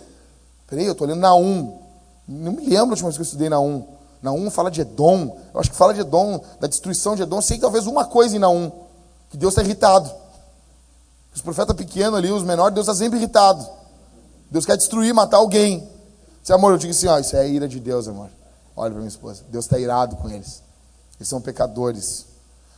Peraí, 0.67 0.85
eu 0.85 0.91
estou 0.91 1.07
lendo 1.07 1.19
na 1.19 1.33
1. 1.33 1.79
Não 2.27 2.51
me 2.51 2.61
lembro 2.61 2.77
a 2.77 2.89
última 2.89 3.09
vez 3.09 3.15
que 3.15 3.21
eu 3.21 3.25
estudei 3.25 3.49
na 3.49 3.59
1. 3.59 3.87
Na 4.23 4.31
1 4.31 4.49
fala 4.49 4.71
de 4.71 4.81
Edom. 4.81 5.37
Eu 5.53 5.59
acho 5.59 5.69
que 5.69 5.75
fala 5.75 5.93
de 5.93 5.99
Edom, 5.99 6.41
da 6.59 6.65
destruição 6.65 7.13
de 7.13 7.23
Edom. 7.23 7.41
Sei 7.41 7.59
talvez 7.59 7.85
uma 7.85 8.05
coisa 8.05 8.35
em 8.35 8.39
na 8.39 8.47
1, 8.49 8.71
que 9.29 9.37
Deus 9.37 9.51
está 9.51 9.61
irritado. 9.61 10.09
Os 11.35 11.41
profetas 11.41 11.75
pequenos 11.75 12.17
ali, 12.17 12.31
os 12.31 12.43
menores, 12.43 12.73
Deus 12.73 12.87
está 12.87 12.97
sempre 12.97 13.19
irritado. 13.19 13.67
Deus 14.49 14.65
quer 14.65 14.77
destruir, 14.77 15.13
matar 15.13 15.37
alguém. 15.37 15.87
Se 16.41 16.53
amor, 16.53 16.71
eu 16.71 16.77
digo 16.77 16.91
assim, 16.91 17.07
ó, 17.07 17.19
isso 17.19 17.35
é 17.35 17.41
a 17.41 17.45
ira 17.45 17.67
de 17.67 17.79
Deus, 17.79 18.07
amor. 18.07 18.29
Olha 18.77 18.91
para 18.91 18.99
minha 18.99 19.09
esposa. 19.09 19.43
Deus 19.49 19.65
está 19.65 19.77
irado 19.77 20.15
com 20.15 20.29
eles. 20.29 20.63
Eles 21.17 21.27
são 21.27 21.41
pecadores. 21.41 22.25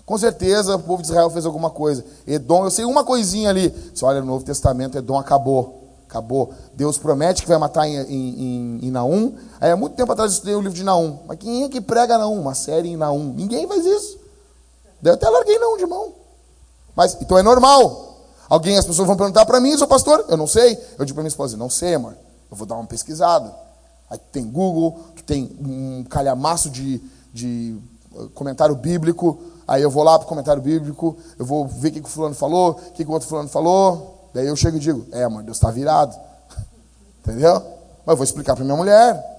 Com 0.03 0.17
certeza 0.17 0.75
o 0.75 0.79
povo 0.79 1.03
de 1.03 1.09
Israel 1.09 1.29
fez 1.29 1.45
alguma 1.45 1.69
coisa. 1.69 2.03
Edom, 2.25 2.63
eu 2.63 2.71
sei 2.71 2.85
uma 2.85 3.03
coisinha 3.03 3.49
ali. 3.49 3.69
Você 3.93 4.03
olha 4.03 4.19
no 4.19 4.27
Novo 4.27 4.43
Testamento, 4.43 4.97
Edom 4.97 5.17
acabou. 5.17 5.84
Acabou. 6.15 6.53
Deus 6.73 6.97
promete 6.97 7.41
que 7.41 7.47
vai 7.47 7.57
matar 7.57 7.85
em, 7.85 7.97
em, 7.97 8.79
em, 8.83 8.91
Naum. 8.91 9.35
Aí 9.59 9.69
há 9.69 9.75
muito 9.75 9.97
tempo 9.97 10.09
atrás 10.13 10.31
eu 10.31 10.35
estudei 10.35 10.55
o 10.55 10.61
livro 10.61 10.77
de 10.77 10.83
Naum. 10.83 11.19
Mas 11.27 11.37
quem 11.37 11.65
é 11.65 11.69
que 11.69 11.81
prega 11.81 12.17
Naum? 12.17 12.39
Uma 12.39 12.55
série 12.55 12.87
em 12.87 12.95
Naum. 12.95 13.33
Ninguém 13.33 13.67
faz 13.67 13.85
isso. 13.85 14.17
Daí 15.01 15.11
eu 15.11 15.15
até 15.15 15.27
larguei 15.27 15.59
Naum 15.59 15.77
de 15.77 15.85
mão. 15.85 16.13
Mas, 16.95 17.17
então 17.19 17.37
é 17.37 17.43
normal. 17.43 18.15
Alguém, 18.47 18.77
as 18.77 18.85
pessoas 18.85 19.05
vão 19.05 19.17
perguntar 19.17 19.45
para 19.45 19.59
mim, 19.59 19.75
sou 19.77 19.87
pastor? 19.87 20.23
Eu 20.29 20.37
não 20.37 20.47
sei. 20.47 20.79
Eu 20.97 21.03
digo 21.03 21.15
para 21.15 21.23
minha 21.23 21.27
esposa, 21.27 21.57
não 21.57 21.69
sei, 21.69 21.95
amor. 21.95 22.15
Eu 22.49 22.55
vou 22.55 22.65
dar 22.65 22.75
uma 22.75 22.85
pesquisada. 22.85 23.53
Aí 24.09 24.17
tem 24.31 24.45
Google, 24.45 24.97
tem 25.25 25.51
um 25.59 26.05
calhamaço 26.05 26.69
de, 26.69 27.01
de 27.33 27.75
comentário 28.33 28.75
bíblico, 28.75 29.37
aí 29.67 29.81
eu 29.81 29.89
vou 29.89 30.03
lá 30.03 30.17
para 30.17 30.25
o 30.25 30.29
comentário 30.29 30.61
bíblico, 30.61 31.17
eu 31.37 31.45
vou 31.45 31.67
ver 31.67 31.89
o 31.89 31.91
que, 31.91 32.01
que 32.01 32.07
o 32.07 32.11
fulano 32.11 32.35
falou, 32.35 32.71
o 32.71 32.91
que, 32.93 33.03
que 33.03 33.09
o 33.09 33.13
outro 33.13 33.27
fulano 33.27 33.49
falou, 33.49 34.14
daí 34.35 34.47
eu 34.47 34.55
chego 34.55 34.75
e 34.75 34.79
digo, 34.81 35.07
é, 35.13 35.25
mãe, 35.29 35.45
Deus 35.45 35.55
está 35.55 35.71
virado. 35.71 36.13
Entendeu? 37.23 37.53
Mas 38.05 38.13
eu 38.13 38.17
vou 38.17 38.23
explicar 38.25 38.53
para 38.53 38.65
minha 38.65 38.75
mulher. 38.75 39.33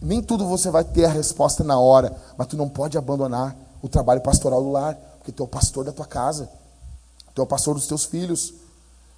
Nem 0.00 0.22
tudo 0.22 0.46
você 0.46 0.70
vai 0.70 0.82
ter 0.82 1.04
a 1.04 1.10
resposta 1.10 1.62
na 1.62 1.78
hora, 1.78 2.10
mas 2.36 2.46
tu 2.46 2.56
não 2.56 2.68
pode 2.68 2.96
abandonar 2.96 3.54
o 3.82 3.88
trabalho 3.88 4.22
pastoral 4.22 4.62
do 4.62 4.70
lar, 4.70 4.96
porque 5.18 5.30
tu 5.30 5.42
é 5.42 5.46
o 5.46 5.48
pastor 5.48 5.84
da 5.84 5.92
tua 5.92 6.06
casa, 6.06 6.48
tu 7.34 7.42
é 7.42 7.44
o 7.44 7.46
pastor 7.46 7.74
dos 7.74 7.86
teus 7.86 8.04
filhos, 8.04 8.54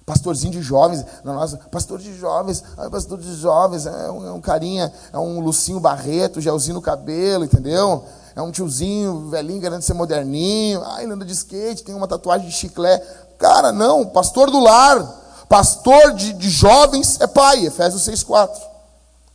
pastorzinho 0.05 0.51
de 0.51 0.61
jovens, 0.61 1.05
não, 1.23 1.33
nossa, 1.33 1.57
pastor 1.71 1.99
de 1.99 2.17
jovens, 2.17 2.63
pastor 2.91 3.17
de 3.17 3.33
jovens, 3.35 3.85
é 3.85 4.11
um, 4.11 4.27
é 4.27 4.31
um 4.31 4.41
carinha, 4.41 4.91
é 5.11 5.17
um 5.17 5.39
Lucinho 5.39 5.79
Barreto, 5.79 6.41
gelzinho 6.41 6.75
no 6.75 6.81
cabelo, 6.81 7.45
entendeu? 7.45 8.03
É 8.37 8.41
um 8.43 8.51
tiozinho, 8.51 9.29
velhinho, 9.29 9.59
querendo 9.59 9.81
ser 9.81 9.95
moderninho, 9.95 10.83
ai, 10.83 11.03
ele 11.03 11.13
anda 11.13 11.25
de 11.25 11.33
skate, 11.33 11.83
tem 11.83 11.95
uma 11.95 12.07
tatuagem 12.07 12.47
de 12.47 12.53
chiclete. 12.53 13.03
Cara, 13.39 13.71
não, 13.71 14.05
pastor 14.05 14.51
do 14.51 14.59
lar, 14.59 15.01
pastor 15.49 16.13
de, 16.13 16.33
de 16.33 16.47
jovens 16.47 17.19
é 17.19 17.25
pai, 17.25 17.65
Efésios 17.65 18.03
6,4. 18.07 18.55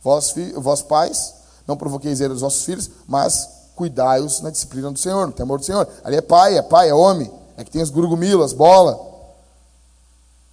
Vós, 0.01 0.33
vós 0.55 0.81
pais, 0.81 1.33
não 1.67 1.75
provoqueis 1.75 2.21
eles 2.21 2.35
os 2.35 2.41
vossos 2.43 2.63
filhos, 2.63 2.89
mas 3.05 3.49
cuidai-os 3.75 4.39
na 4.39 4.49
disciplina 4.49 4.89
do 4.89 4.97
Senhor, 4.97 5.27
no 5.27 5.33
temor 5.33 5.59
do 5.59 5.65
Senhor. 5.65 5.85
Ali 6.01 6.15
é 6.15 6.21
pai, 6.21 6.57
é 6.57 6.61
pai, 6.61 6.87
é 6.87 6.93
homem, 6.93 7.29
é 7.57 7.63
que 7.65 7.71
tem 7.71 7.81
os 7.81 7.89
gurugumilas, 7.89 8.53
bola. 8.53 8.97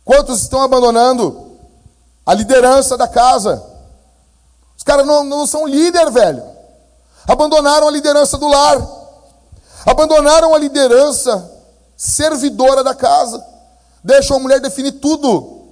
Quantos 0.05 0.43
estão 0.43 0.61
abandonando 0.61 1.53
a 2.27 2.35
liderança 2.35 2.99
da 2.99 3.07
casa? 3.07 3.65
Os 4.77 4.83
caras 4.83 5.07
não, 5.07 5.23
não 5.23 5.47
são 5.47 5.69
líder, 5.69 6.11
velho 6.11 6.60
abandonaram 7.27 7.89
a 7.89 7.91
liderança 7.91 8.39
do 8.39 8.49
lar, 8.49 8.81
abandonaram 9.87 10.55
a 10.55 10.59
liderança 10.59 11.51
servidora 11.97 12.83
da 12.83 12.95
casa, 12.95 13.45
deixam 14.03 14.37
a 14.37 14.41
mulher 14.41 14.61
definir 14.61 14.93
tudo, 14.93 15.69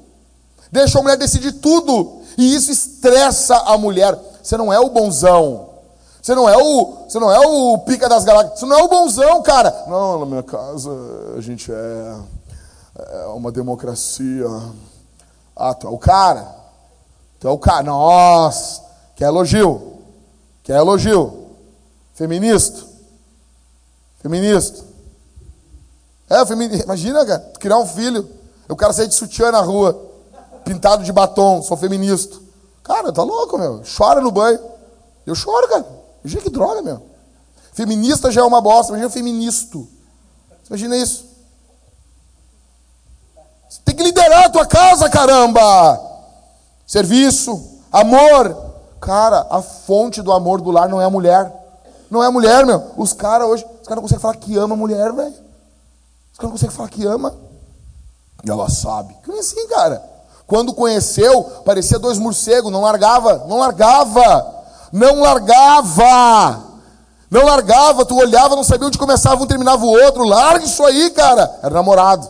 deixam 0.71 1.01
a 1.01 1.05
mulher 1.05 1.17
decidir 1.17 1.53
tudo, 1.53 2.21
e 2.37 2.55
isso 2.55 2.71
estressa 2.71 3.57
a 3.57 3.79
mulher. 3.79 4.19
Você 4.43 4.57
não 4.57 4.73
é 4.73 4.79
o 4.79 4.91
bonzão, 4.91 5.69
Você 6.23 6.35
não 6.35 6.49
é 6.49 6.57
o, 6.57 7.07
você 7.09 7.19
não 7.19 7.33
é 7.33 7.39
o 7.39 7.79
pica 7.79 8.09
das 8.09 8.25
galáxias, 8.25 8.59
você 8.59 8.67
não 8.67 8.79
é 8.79 8.83
o 8.83 8.89
bonzão, 8.89 9.43
cara. 9.43 9.85
Não, 9.87 10.21
na 10.21 10.27
minha 10.27 10.43
casa 10.43 10.91
a 11.37 11.41
gente 11.41 11.73
é, 11.73 12.17
é 12.99 13.27
uma 13.29 13.51
democracia. 13.51 14.47
Ah, 15.57 15.75
tu 15.75 15.87
é 15.87 15.91
o 15.91 15.99
cara. 15.99 16.47
Tu 17.41 17.49
é 17.49 17.51
o 17.51 17.59
cara. 17.59 17.83
Nossa, 17.83 18.83
que 19.17 19.25
elogio. 19.25 19.98
Que 20.68 20.72
elogio. 20.72 21.46
Feminista. 22.12 22.85
Feminista. 24.20 24.85
É, 26.28 26.44
feminista. 26.44 26.85
Imagina, 26.85 27.24
cara, 27.24 27.52
criar 27.59 27.78
um 27.78 27.87
filho, 27.87 28.28
o 28.68 28.76
cara 28.76 28.92
sair 28.92 29.09
de 29.09 29.14
sutiã 29.14 29.50
na 29.50 29.62
rua, 29.62 29.98
pintado 30.66 31.04
de 31.04 31.11
batom, 31.11 31.62
sou 31.62 31.74
feminista. 31.74 32.37
Cara, 32.85 33.11
tá 33.11 33.22
louco, 33.22 33.57
meu. 33.57 33.83
Chora 33.96 34.20
no 34.20 34.31
banho. 34.31 34.61
Eu 35.24 35.35
choro, 35.35 35.66
cara. 35.68 35.87
Imagina 36.22 36.42
que 36.42 36.50
droga, 36.50 36.83
meu. 36.83 37.00
Feminista 37.72 38.31
já 38.31 38.42
é 38.42 38.44
uma 38.44 38.61
bosta, 38.61 38.92
imagina 38.92 39.09
feministo. 39.09 39.88
Imagina 40.68 40.98
isso? 40.98 41.24
Você 43.70 43.81
tem 43.87 43.96
que 43.96 44.02
liderar 44.02 44.44
a 44.44 44.50
tua 44.50 44.66
casa, 44.66 45.09
caramba! 45.09 45.98
Serviço, 46.87 47.81
amor. 47.90 48.67
Cara, 49.01 49.47
a 49.51 49.63
fonte 49.63 50.23
do 50.23 50.33
amor 50.33 50.61
do 50.61 50.71
lar 50.71 50.89
não 50.89 51.01
é 51.01 51.05
a 51.05 51.11
mulher. 51.11 51.53
Não 52.11 52.23
é 52.23 52.27
a 52.27 52.31
mulher, 52.31 52.65
meu. 52.65 52.93
Os 52.97 53.13
caras 53.13 53.47
hoje, 53.49 53.65
os 53.65 53.87
caras 53.87 53.97
não 53.97 54.03
conseguem 54.03 54.23
falar 54.23 54.37
que 54.37 54.57
ama 54.57 54.75
a 54.75 54.79
mulher, 54.79 55.13
velho. 55.13 55.35
Os 56.33 56.39
caras 56.39 56.43
não 56.43 56.51
conseguem 56.51 56.75
falar 56.75 56.89
que 56.89 57.05
ama. 57.07 57.35
E 58.45 58.51
ela 58.51 58.69
sabe. 58.69 59.15
Como 59.25 59.37
é 59.37 59.41
assim, 59.41 59.67
cara? 59.69 60.03
Quando 60.47 60.73
conheceu, 60.73 61.45
parecia 61.65 61.99
dois 61.99 62.19
morcegos, 62.19 62.73
não 62.73 62.81
largava, 62.81 63.45
não 63.47 63.59
largava. 63.59 64.55
Não 64.91 65.21
largava. 65.21 66.63
Não 67.31 67.45
largava, 67.45 68.07
tu 68.07 68.17
olhava, 68.17 68.57
não 68.57 68.65
sabia 68.65 68.87
onde 68.87 68.97
começava 68.97 69.43
um 69.43 69.47
terminava 69.47 69.85
o 69.85 69.91
outro. 69.91 70.25
Larga 70.25 70.65
isso 70.65 70.83
aí, 70.85 71.11
cara. 71.11 71.59
Era 71.63 71.75
namorado. 71.75 72.29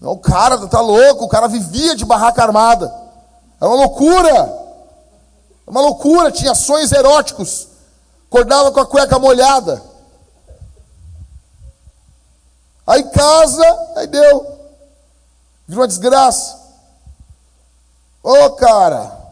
O 0.00 0.16
cara 0.16 0.66
tá 0.66 0.80
louco, 0.80 1.24
o 1.24 1.28
cara 1.28 1.46
vivia 1.48 1.94
de 1.94 2.04
barraca 2.04 2.42
armada. 2.42 2.92
Era 3.60 3.70
uma 3.70 3.76
loucura. 3.76 4.63
Era 5.66 5.70
uma 5.70 5.80
loucura, 5.80 6.30
tinha 6.30 6.54
sonhos 6.54 6.92
eróticos. 6.92 7.68
Acordava 8.28 8.70
com 8.72 8.80
a 8.80 8.86
cueca 8.86 9.18
molhada. 9.18 9.82
Aí 12.86 13.02
casa, 13.04 13.64
aí 13.96 14.06
deu. 14.06 14.54
Virou 15.66 15.82
uma 15.82 15.88
desgraça. 15.88 16.58
Ô, 18.22 18.32
oh, 18.32 18.50
cara. 18.52 19.24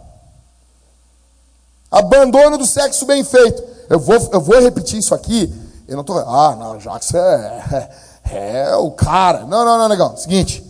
Abandono 1.90 2.56
do 2.56 2.66
sexo 2.66 3.04
bem 3.04 3.22
feito. 3.22 3.62
Eu 3.90 3.98
vou, 3.98 4.16
eu 4.32 4.40
vou 4.40 4.60
repetir 4.60 4.98
isso 4.98 5.14
aqui. 5.14 5.52
Eu 5.86 5.96
não 5.96 6.00
estou. 6.00 6.18
Ah, 6.18 6.56
não, 6.56 6.78
Jackson 6.78 7.18
é, 7.18 7.90
é, 8.30 8.60
é, 8.70 8.76
o 8.76 8.90
cara. 8.90 9.40
Não, 9.40 9.64
não, 9.64 9.76
não, 9.76 9.88
negão. 9.88 10.16
Seguinte. 10.16 10.64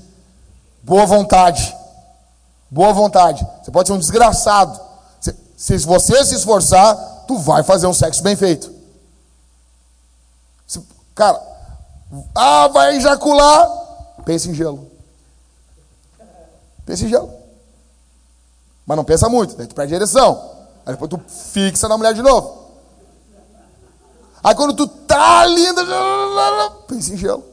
Boa 0.82 1.06
vontade. 1.06 1.76
Boa 2.68 2.92
vontade. 2.92 3.46
Você 3.62 3.70
pode 3.70 3.88
ser 3.88 3.92
um 3.92 3.98
desgraçado. 3.98 4.80
Se, 5.62 5.78
você 5.78 6.24
se 6.24 6.34
esforçar, 6.34 6.96
tu 7.28 7.38
vai 7.38 7.62
fazer 7.62 7.86
um 7.86 7.92
sexo 7.92 8.20
bem 8.20 8.34
feito. 8.34 8.68
Se, 10.66 10.84
cara, 11.14 11.40
ah, 12.34 12.66
vai 12.66 12.96
ejacular. 12.96 13.70
Pensa 14.24 14.48
em 14.48 14.54
gelo. 14.54 14.90
Pensa 16.84 17.04
em 17.04 17.08
gelo. 17.08 17.32
Mas 18.84 18.96
não 18.96 19.04
pensa 19.04 19.28
muito, 19.28 19.54
daí 19.54 19.68
tu 19.68 19.74
perde 19.76 19.94
a 19.94 19.98
direção. 19.98 20.50
Aí 20.84 20.94
depois 20.94 21.08
tu 21.08 21.20
fixa 21.28 21.86
na 21.86 21.96
mulher 21.96 22.12
de 22.12 22.22
novo. 22.22 22.72
Aí 24.42 24.56
quando 24.56 24.74
tu 24.74 24.88
tá 24.88 25.46
linda, 25.46 25.84
pensa 26.88 27.14
em 27.14 27.16
gelo. 27.16 27.44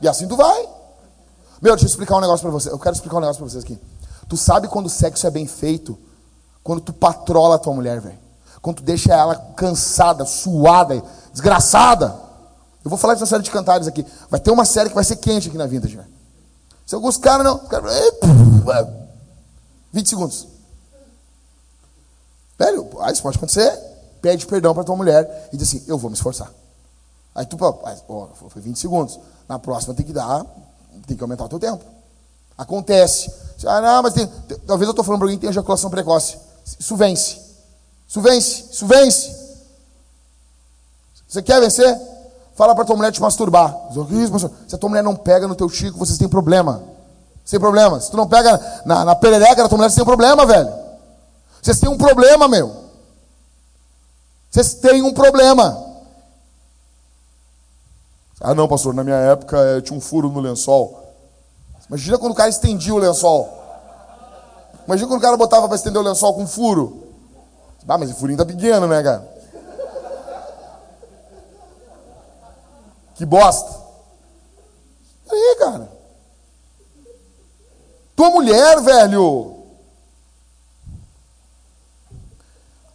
E 0.00 0.06
assim 0.06 0.28
tu 0.28 0.36
vai. 0.36 0.62
Meu, 1.60 1.72
deixa 1.74 1.86
eu 1.86 1.90
explicar 1.90 2.18
um 2.18 2.20
negócio 2.20 2.42
pra 2.42 2.52
você. 2.52 2.70
Eu 2.70 2.78
quero 2.78 2.94
explicar 2.94 3.16
um 3.16 3.20
negócio 3.20 3.42
pra 3.42 3.50
vocês 3.50 3.64
aqui. 3.64 3.76
Tu 4.28 4.36
sabe 4.36 4.68
quando 4.68 4.86
o 4.86 4.90
sexo 4.90 5.26
é 5.26 5.30
bem 5.30 5.48
feito? 5.48 5.98
Quando 6.62 6.80
tu 6.80 6.92
patrola 6.92 7.56
a 7.56 7.58
tua 7.58 7.74
mulher, 7.74 8.00
velho. 8.00 8.18
Quando 8.60 8.76
tu 8.76 8.82
deixa 8.82 9.12
ela 9.12 9.36
cansada, 9.56 10.24
suada, 10.24 11.02
desgraçada. 11.32 12.06
Eu 12.84 12.90
vou 12.90 12.98
falar 12.98 13.14
de 13.14 13.20
uma 13.20 13.26
série 13.26 13.42
de 13.42 13.50
cantares 13.50 13.86
aqui. 13.86 14.04
Vai 14.28 14.40
ter 14.40 14.50
uma 14.50 14.64
série 14.64 14.88
que 14.88 14.94
vai 14.94 15.04
ser 15.04 15.16
quente 15.16 15.48
aqui 15.48 15.56
na 15.56 15.66
Vintage, 15.66 15.96
velho. 15.96 16.08
Se 16.86 16.94
alguns 16.94 17.16
caras 17.16 17.44
não. 17.44 17.58
Cara, 17.58 17.88
20 19.92 20.08
segundos. 20.08 20.46
Velho, 22.58 22.90
aí 23.00 23.12
isso 23.12 23.22
pode 23.22 23.38
acontecer. 23.38 23.70
Pede 24.20 24.46
perdão 24.46 24.74
para 24.74 24.84
tua 24.84 24.96
mulher 24.96 25.48
e 25.52 25.56
diz 25.56 25.68
assim: 25.68 25.82
Eu 25.86 25.96
vou 25.96 26.10
me 26.10 26.16
esforçar. 26.16 26.52
Aí 27.34 27.46
tu, 27.46 27.56
ó, 27.60 28.28
foi 28.48 28.60
20 28.60 28.78
segundos. 28.78 29.18
Na 29.48 29.58
próxima 29.58 29.94
tem 29.94 30.04
que 30.04 30.12
dar, 30.12 30.44
tem 31.06 31.16
que 31.16 31.22
aumentar 31.22 31.44
o 31.44 31.48
teu 31.48 31.58
tempo. 31.58 31.84
Acontece. 32.56 33.32
Ah, 33.66 33.80
não, 33.80 34.02
mas 34.02 34.12
tem, 34.12 34.26
talvez 34.66 34.86
eu 34.86 34.90
estou 34.90 35.04
falando 35.04 35.20
para 35.20 35.26
alguém 35.26 35.38
que 35.38 35.42
tem 35.42 35.50
ejaculação 35.50 35.88
precoce. 35.90 36.38
Isso 36.78 36.96
vence. 36.96 37.38
Isso 38.08 38.20
vence. 38.20 38.64
Isso 38.70 38.86
vence. 38.86 39.40
Você 41.28 41.42
quer 41.42 41.60
vencer? 41.60 41.98
Fala 42.54 42.74
para 42.74 42.84
tua 42.84 42.96
mulher 42.96 43.12
te 43.12 43.20
masturbar. 43.20 43.74
Se 44.68 44.74
a 44.74 44.78
tua 44.78 44.90
mulher 44.90 45.02
não 45.02 45.16
pega 45.16 45.48
no 45.48 45.54
teu 45.54 45.68
chico, 45.68 45.98
vocês 45.98 46.18
têm 46.18 46.28
problema. 46.28 46.82
Sem 47.44 47.58
problema. 47.58 48.00
Se 48.00 48.10
tu 48.10 48.16
não 48.16 48.28
pega 48.28 48.82
na, 48.84 49.04
na 49.04 49.16
perereca 49.16 49.62
da 49.62 49.68
tua 49.68 49.78
mulher, 49.78 49.90
você 49.90 49.96
tem 49.96 50.02
um 50.02 50.06
problema, 50.06 50.44
velho. 50.44 50.72
Vocês 51.62 51.78
têm 51.78 51.88
um 51.88 51.98
problema, 51.98 52.48
meu. 52.48 52.74
Vocês 54.50 54.74
têm 54.74 55.02
um 55.02 55.12
problema. 55.12 55.86
Ah, 58.40 58.54
não, 58.54 58.66
pastor, 58.66 58.94
na 58.94 59.04
minha 59.04 59.16
época 59.16 59.58
eh, 59.58 59.80
tinha 59.82 59.96
um 59.96 60.00
furo 60.00 60.28
no 60.30 60.40
lençol. 60.40 60.98
Imagina 61.88 62.18
quando 62.18 62.32
o 62.32 62.36
cara 62.36 62.48
estendia 62.48 62.94
o 62.94 62.98
lençol. 62.98 63.59
Imagina 64.86 65.08
quando 65.08 65.18
o 65.18 65.22
cara 65.22 65.36
botava 65.36 65.66
para 65.66 65.76
estender 65.76 66.00
o 66.00 66.04
lençol 66.04 66.34
com 66.34 66.46
furo. 66.46 67.08
Ah, 67.88 67.98
mas 67.98 68.10
o 68.10 68.14
furinho 68.14 68.38
tá 68.38 68.44
pequeno, 68.44 68.86
né, 68.86 69.02
cara? 69.02 69.28
Que 73.16 73.26
bosta. 73.26 73.78
Aí, 75.30 75.56
cara. 75.58 75.90
Tua 78.16 78.30
mulher, 78.30 78.80
velho. 78.80 79.56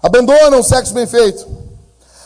Abandonam 0.02 0.60
o 0.60 0.64
sexo 0.64 0.94
bem 0.94 1.08
feito. 1.08 1.48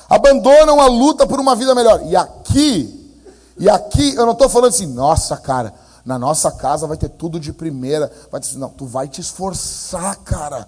Abandonam 0.09 0.81
a 0.81 0.87
luta 0.87 1.25
por 1.25 1.39
uma 1.39 1.55
vida 1.55 1.73
melhor. 1.73 2.01
E 2.05 2.15
aqui, 2.15 3.17
e 3.57 3.69
aqui 3.69 4.15
eu 4.15 4.25
não 4.25 4.33
estou 4.33 4.49
falando 4.49 4.69
assim, 4.69 4.87
nossa, 4.87 5.37
cara, 5.37 5.73
na 6.09 6.17
nossa 6.17 6.51
casa 6.51 6.87
vai 6.87 6.97
ter 6.97 7.09
tudo 7.09 7.39
de 7.39 7.53
primeira. 7.53 8.11
Vai 8.31 8.41
ter, 8.41 8.57
não, 8.57 8.67
tu 8.67 8.87
vai 8.87 9.07
te 9.07 9.21
esforçar, 9.21 10.15
cara. 10.23 10.67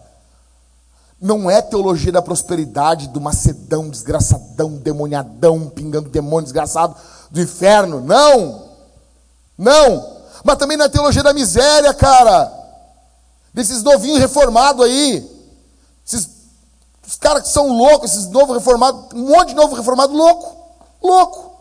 Não 1.20 1.50
é 1.50 1.60
teologia 1.64 2.12
da 2.12 2.22
prosperidade, 2.22 3.08
do 3.08 3.20
macedão, 3.20 3.90
desgraçadão, 3.90 4.78
demoniadão, 4.78 5.68
pingando 5.68 6.10
demônio 6.10 6.44
desgraçado 6.44 6.96
do 7.32 7.42
inferno. 7.42 8.02
Não! 8.02 8.70
Não! 9.58 10.18
Mas 10.44 10.58
também 10.58 10.78
não 10.78 10.86
é 10.86 10.90
teologia 10.90 11.24
da 11.24 11.34
miséria, 11.34 11.92
cara. 11.92 12.54
Desses 13.52 13.82
novinhos 13.82 14.20
reformados 14.20 14.86
aí. 14.86 15.28
Esses 16.06 16.30
os 17.08 17.18
caras 17.18 17.42
que 17.44 17.50
são 17.50 17.76
loucos, 17.76 18.12
esses 18.12 18.30
novos 18.30 18.56
reformados, 18.56 19.12
um 19.16 19.28
monte 19.28 19.50
de 19.50 19.56
novo 19.56 19.76
reformado 19.76 20.14
louco, 20.14 20.56
louco. 21.02 21.52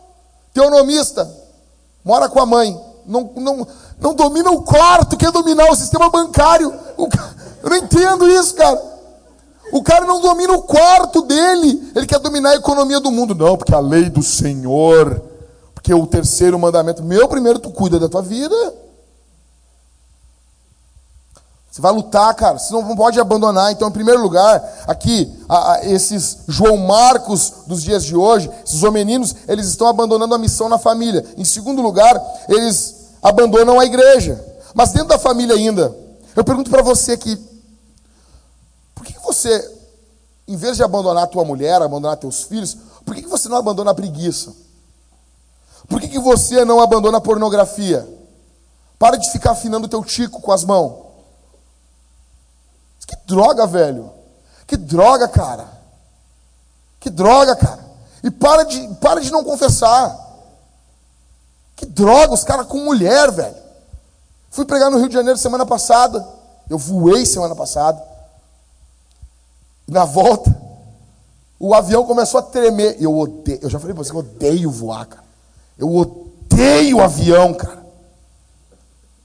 Teonomista, 0.53 1.29
mora 2.05 2.29
com 2.29 2.39
a 2.39 2.45
mãe, 2.45 2.79
não, 3.05 3.31
não, 3.35 3.67
não 3.99 4.13
domina 4.13 4.51
o 4.51 4.61
quarto, 4.61 5.17
quer 5.17 5.31
dominar 5.31 5.69
o 5.69 5.75
sistema 5.75 6.09
bancário. 6.09 6.73
O, 6.97 7.07
eu 7.63 7.69
não 7.69 7.77
entendo 7.77 8.29
isso, 8.29 8.55
cara. 8.55 8.91
O 9.71 9.81
cara 9.81 10.05
não 10.05 10.19
domina 10.19 10.53
o 10.53 10.63
quarto 10.63 11.21
dele, 11.21 11.91
ele 11.95 12.05
quer 12.05 12.19
dominar 12.19 12.51
a 12.51 12.55
economia 12.55 12.99
do 12.99 13.11
mundo. 13.11 13.33
Não, 13.33 13.55
porque 13.55 13.73
a 13.73 13.79
lei 13.79 14.09
do 14.09 14.21
Senhor, 14.21 15.21
porque 15.73 15.93
o 15.93 16.05
terceiro 16.05 16.59
mandamento, 16.59 17.01
meu 17.03 17.27
primeiro, 17.27 17.59
tu 17.59 17.71
cuida 17.71 17.99
da 17.99 18.09
tua 18.09 18.21
vida. 18.21 18.55
Você 21.71 21.81
vai 21.81 21.93
lutar, 21.93 22.35
cara. 22.35 22.59
Você 22.59 22.73
não 22.73 22.95
pode 22.97 23.17
abandonar. 23.17 23.71
Então, 23.71 23.87
em 23.87 23.93
primeiro 23.93 24.21
lugar, 24.21 24.61
aqui, 24.85 25.31
a, 25.47 25.73
a, 25.73 25.85
esses 25.85 26.39
João 26.47 26.75
Marcos 26.75 27.53
dos 27.65 27.81
dias 27.81 28.03
de 28.03 28.13
hoje, 28.13 28.51
esses 28.65 28.83
homeninos, 28.83 29.33
eles 29.47 29.67
estão 29.67 29.87
abandonando 29.87 30.35
a 30.35 30.37
missão 30.37 30.67
na 30.67 30.77
família. 30.77 31.25
Em 31.37 31.45
segundo 31.45 31.81
lugar, 31.81 32.21
eles 32.49 33.11
abandonam 33.23 33.79
a 33.79 33.85
igreja. 33.85 34.43
Mas 34.73 34.91
dentro 34.91 35.07
da 35.07 35.17
família 35.17 35.55
ainda, 35.55 35.95
eu 36.35 36.43
pergunto 36.43 36.69
para 36.69 36.81
você 36.81 37.13
aqui, 37.13 37.39
por 38.93 39.05
que 39.05 39.17
você, 39.23 39.79
em 40.47 40.57
vez 40.57 40.75
de 40.75 40.83
abandonar 40.83 41.23
a 41.23 41.27
tua 41.27 41.45
mulher, 41.45 41.81
abandonar 41.81 42.17
teus 42.17 42.43
filhos, 42.43 42.75
por 43.05 43.15
que 43.15 43.25
você 43.25 43.47
não 43.47 43.57
abandona 43.57 43.91
a 43.91 43.95
preguiça? 43.95 44.53
Por 45.87 45.99
que, 45.99 46.19
você 46.19 46.63
não 46.63 46.79
abandona 46.79 47.17
a 47.17 47.21
pornografia? 47.21 48.07
Para 48.97 49.17
de 49.17 49.29
ficar 49.29 49.51
afinando 49.51 49.87
o 49.87 49.89
teu 49.89 50.01
tico 50.03 50.39
com 50.39 50.51
as 50.53 50.63
mãos. 50.63 51.10
Droga, 53.31 53.65
velho. 53.65 54.11
Que 54.67 54.75
droga, 54.75 55.25
cara. 55.25 55.65
Que 56.99 57.09
droga, 57.09 57.55
cara. 57.55 57.79
E 58.21 58.29
para 58.29 58.63
de, 58.63 58.87
para 58.95 59.21
de 59.21 59.31
não 59.31 59.41
confessar. 59.41 60.19
Que 61.77 61.85
droga, 61.85 62.33
os 62.33 62.43
caras 62.43 62.67
com 62.67 62.79
mulher, 62.79 63.31
velho. 63.31 63.55
Fui 64.49 64.65
pregar 64.65 64.91
no 64.91 64.97
Rio 64.97 65.07
de 65.07 65.13
Janeiro 65.13 65.39
semana 65.39 65.65
passada. 65.65 66.27
Eu 66.69 66.77
voei 66.77 67.25
semana 67.25 67.55
passada. 67.55 68.03
Na 69.87 70.03
volta, 70.03 70.53
o 71.57 71.73
avião 71.73 72.05
começou 72.05 72.41
a 72.41 72.43
tremer. 72.43 72.97
Eu 72.99 73.17
odeio, 73.17 73.59
eu 73.61 73.69
já 73.69 73.79
falei 73.79 73.95
pra 73.95 74.03
você 74.03 74.11
que 74.11 74.17
eu 74.17 74.19
odeio 74.19 74.69
voar, 74.69 75.05
cara. 75.05 75.23
Eu 75.79 75.95
odeio 75.95 77.01
avião, 77.01 77.53
cara. 77.53 77.81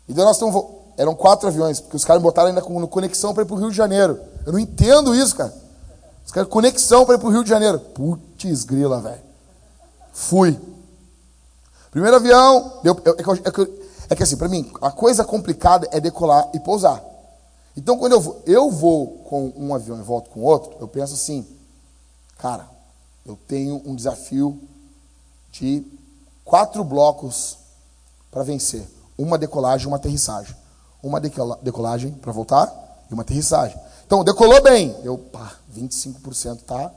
Então 0.09 0.25
nós 0.25 0.37
estamos. 0.37 0.76
Eram 0.97 1.15
quatro 1.15 1.49
aviões, 1.49 1.81
porque 1.81 1.97
os 1.97 2.05
caras 2.05 2.23
botaram 2.23 2.49
ainda 2.49 2.63
com 2.63 2.87
conexão 2.87 3.35
para 3.35 3.43
ir 3.43 3.47
para 3.47 3.55
o 3.55 3.59
Rio 3.59 3.71
de 3.71 3.77
Janeiro. 3.77 4.19
Eu 4.47 4.53
não 4.53 4.59
entendo 4.59 5.15
isso, 5.15 5.37
cara. 5.37 5.53
Os 6.25 6.33
caras 6.33 6.49
conexão 6.49 7.05
para 7.05 7.17
ir 7.17 7.19
para 7.19 7.29
o 7.29 7.31
Rio 7.31 7.45
de 7.45 7.51
Janeiro. 7.51 7.79
Putz, 7.79 8.65
grila, 8.65 9.01
velho. 9.01 9.21
Fui. 10.13 10.59
Primeiro 11.91 12.17
avião. 12.17 12.81
Deu, 12.83 12.95
é, 12.95 13.23
que, 13.23 13.61
é, 13.61 13.69
é 14.11 14.17
que 14.17 14.23
assim, 14.23 14.37
para 14.37 14.49
mim, 14.49 14.73
a 14.81 14.91
coisa 14.91 15.25
complicada 15.25 15.87
é 15.93 16.01
decolar 16.01 16.49
e 16.55 16.61
pousar. 16.61 17.03
Então, 17.77 17.99
quando 17.99 18.13
eu 18.13 18.21
vou, 18.21 18.43
eu 18.47 18.71
vou 18.71 19.19
com 19.29 19.53
um 19.57 19.75
avião 19.75 19.99
e 19.99 20.03
volto 20.03 20.31
com 20.31 20.41
outro, 20.43 20.75
eu 20.81 20.89
penso 20.89 21.13
assim, 21.13 21.47
cara, 22.39 22.67
eu 23.27 23.39
tenho 23.47 23.83
um 23.85 23.95
desafio 23.95 24.59
de 25.53 25.85
quatro 26.45 26.83
blocos 26.83 27.59
para 28.31 28.43
vencer. 28.43 28.89
Uma 29.19 29.37
decolagem, 29.37 29.87
uma 29.87 29.97
aterrissagem. 29.97 30.55
Uma 31.07 31.21
decolagem 31.21 32.13
para 32.13 32.33
voltar 32.33 32.73
e 33.11 33.15
uma 33.15 33.23
aterrissagem. 33.23 33.79
Então, 34.07 34.25
decolou 34.25 34.63
bem. 34.63 34.97
Eu, 35.03 35.19
pá, 35.19 35.53
25% 35.75 36.63
tá, 36.63 36.91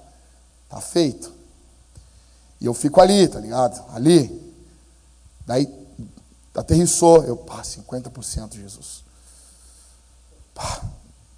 tá 0.69 0.81
feito. 0.81 1.33
E 2.61 2.65
eu 2.65 2.73
fico 2.73 2.99
ali, 2.99 3.27
tá 3.27 3.39
ligado? 3.39 3.83
Ali. 3.93 4.53
Daí, 5.45 5.67
aterrissou. 6.55 7.23
Eu, 7.23 7.37
pá, 7.37 7.61
50%, 7.61 8.55
Jesus. 8.55 9.03
Pá. 10.53 10.81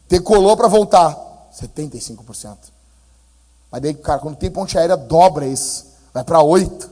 Decolou 0.09 0.57
para 0.57 0.67
voltar. 0.67 1.15
75%. 1.53 2.57
Mas 3.71 3.81
daí, 3.81 3.93
cara, 3.93 4.19
quando 4.19 4.35
tem 4.35 4.51
ponte 4.51 4.77
aérea, 4.77 4.97
dobra 4.97 5.45
isso. 5.45 5.85
Vai 6.13 6.23
para 6.23 6.41
8. 6.41 6.89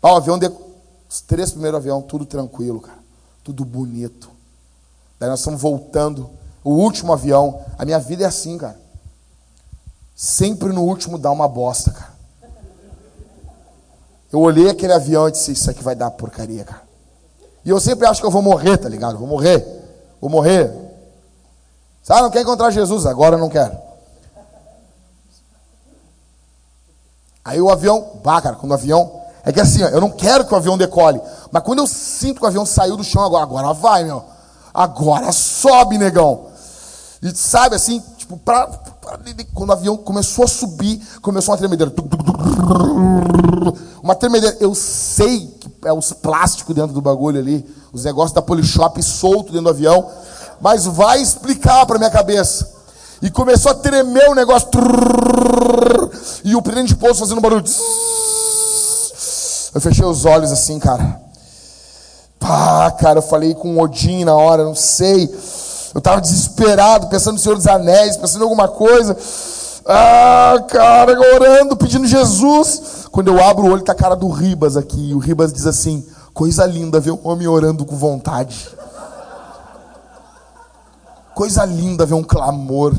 Pá, 0.00 0.12
o 0.12 0.16
avião, 0.16 0.38
de... 0.38 0.50
os 1.08 1.20
três 1.22 1.50
primeiros 1.50 1.78
aviões, 1.78 2.04
tudo 2.06 2.26
tranquilo, 2.26 2.80
cara. 2.80 2.98
Tudo 3.42 3.64
bonito. 3.64 4.29
Daí 5.20 5.28
nós 5.28 5.40
estamos 5.40 5.60
voltando 5.60 6.30
o 6.64 6.70
último 6.70 7.12
avião. 7.12 7.62
A 7.78 7.84
minha 7.84 7.98
vida 7.98 8.24
é 8.24 8.26
assim, 8.26 8.56
cara. 8.56 8.80
Sempre 10.16 10.72
no 10.72 10.82
último 10.82 11.18
dá 11.18 11.30
uma 11.30 11.46
bosta, 11.46 11.90
cara. 11.90 12.10
Eu 14.32 14.40
olhei 14.40 14.70
aquele 14.70 14.94
avião 14.94 15.28
e 15.28 15.32
disse: 15.32 15.52
Isso 15.52 15.70
aqui 15.70 15.82
vai 15.82 15.94
dar 15.94 16.10
porcaria, 16.10 16.64
cara. 16.64 16.82
E 17.62 17.68
eu 17.68 17.78
sempre 17.78 18.06
acho 18.06 18.20
que 18.20 18.26
eu 18.26 18.30
vou 18.30 18.40
morrer, 18.40 18.78
tá 18.78 18.88
ligado? 18.88 19.18
Vou 19.18 19.28
morrer. 19.28 19.62
Vou 20.18 20.30
morrer. 20.30 20.72
Sabe, 22.02 22.22
não 22.22 22.30
quer 22.30 22.40
encontrar 22.40 22.70
Jesus? 22.70 23.04
Agora 23.04 23.36
não 23.36 23.50
quero. 23.50 23.76
Aí 27.44 27.60
o 27.60 27.70
avião, 27.70 28.20
bah, 28.24 28.40
cara, 28.40 28.56
quando 28.56 28.72
o 28.72 28.74
avião. 28.74 29.20
É 29.42 29.52
que 29.52 29.60
assim, 29.60 29.82
ó, 29.82 29.88
eu 29.88 30.00
não 30.00 30.10
quero 30.10 30.46
que 30.46 30.54
o 30.54 30.56
avião 30.56 30.78
decole. 30.78 31.20
Mas 31.50 31.62
quando 31.62 31.80
eu 31.80 31.86
sinto 31.86 32.38
que 32.38 32.44
o 32.44 32.48
avião 32.48 32.64
saiu 32.64 32.96
do 32.96 33.04
chão, 33.04 33.22
agora, 33.22 33.42
agora 33.42 33.72
vai, 33.74 34.04
meu. 34.04 34.24
Agora 34.72 35.32
sobe, 35.32 35.98
negão. 35.98 36.46
E 37.22 37.34
sabe 37.34 37.76
assim, 37.76 38.02
tipo, 38.16 38.36
pra, 38.38 38.66
pra, 38.66 39.18
quando 39.52 39.70
o 39.70 39.72
avião 39.72 39.96
começou 39.96 40.44
a 40.44 40.48
subir, 40.48 41.00
começou 41.20 41.52
uma 41.52 41.58
tremedeira. 41.58 41.92
Uma 44.02 44.14
tremedeira. 44.14 44.56
Eu 44.60 44.74
sei 44.74 45.46
que 45.46 45.70
é 45.84 45.92
os 45.92 46.12
plásticos 46.12 46.74
dentro 46.74 46.92
do 46.92 47.02
bagulho 47.02 47.38
ali, 47.38 47.66
os 47.92 48.04
negócios 48.04 48.32
da 48.32 48.40
Polishop 48.40 49.02
solto 49.02 49.52
dentro 49.52 49.64
do 49.64 49.70
avião, 49.70 50.08
mas 50.60 50.86
vai 50.86 51.20
explicar 51.20 51.84
para 51.84 51.98
minha 51.98 52.10
cabeça. 52.10 52.80
E 53.20 53.30
começou 53.30 53.72
a 53.72 53.74
tremer 53.74 54.30
o 54.30 54.34
negócio. 54.34 54.68
E 56.42 56.56
o 56.56 56.62
presidente 56.62 56.88
de 56.88 56.96
pouso 56.96 57.20
fazendo 57.20 57.40
barulho. 57.40 57.64
Eu 59.74 59.80
fechei 59.80 60.04
os 60.04 60.24
olhos 60.24 60.50
assim, 60.50 60.78
cara. 60.78 61.20
Pá, 62.40 62.90
cara, 62.92 63.18
eu 63.18 63.22
falei 63.22 63.54
com 63.54 63.76
o 63.76 63.80
Odin 63.80 64.24
na 64.24 64.34
hora, 64.34 64.64
não 64.64 64.74
sei. 64.74 65.24
Eu 65.94 65.98
estava 65.98 66.20
desesperado, 66.20 67.08
pensando 67.08 67.34
no 67.34 67.38
Senhor 67.38 67.54
dos 67.54 67.66
Anéis, 67.66 68.16
pensando 68.16 68.40
em 68.40 68.44
alguma 68.44 68.66
coisa. 68.66 69.16
Ah, 69.86 70.54
cara, 70.68 71.12
orando, 71.34 71.76
pedindo 71.76 72.06
Jesus. 72.06 73.06
Quando 73.12 73.28
eu 73.28 73.42
abro 73.42 73.66
o 73.66 73.70
olho, 73.70 73.82
tá 73.82 73.92
a 73.92 73.94
cara 73.94 74.16
do 74.16 74.28
Ribas 74.28 74.76
aqui. 74.76 75.10
E 75.10 75.14
o 75.14 75.18
Ribas 75.18 75.52
diz 75.52 75.66
assim: 75.66 76.06
coisa 76.32 76.64
linda 76.64 76.98
ver 76.98 77.10
um 77.10 77.20
homem 77.24 77.46
orando 77.46 77.84
com 77.84 77.96
vontade. 77.96 78.68
Coisa 81.34 81.64
linda 81.64 82.06
ver 82.06 82.14
um 82.14 82.24
clamor. 82.24 82.94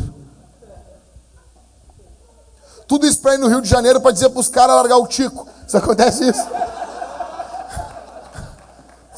Tudo 2.87 3.07
isso 3.07 3.19
para 3.19 3.35
ir 3.35 3.37
no 3.37 3.47
Rio 3.47 3.61
de 3.61 3.69
Janeiro 3.69 4.01
para 4.01 4.11
dizer 4.11 4.29
para 4.29 4.39
os 4.39 4.49
caras 4.49 4.75
largar 4.75 4.97
o 4.97 5.07
tico. 5.07 5.47
Isso 5.65 5.77
acontece 5.77 6.29
isso? 6.29 6.45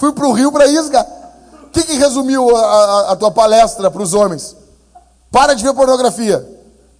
Fui 0.03 0.11
para 0.11 0.27
o 0.27 0.33
Rio 0.33 0.51
para 0.51 0.67
isso, 0.67 0.91
cara 0.91 1.23
que, 1.73 1.83
que 1.83 1.93
resumiu 1.93 2.55
a, 2.55 2.61
a, 2.61 3.11
a 3.11 3.15
tua 3.15 3.31
palestra 3.31 3.89
para 3.89 4.01
os 4.01 4.13
homens? 4.13 4.55
Para 5.31 5.55
de 5.55 5.63
ver 5.63 5.73
pornografia. 5.73 6.47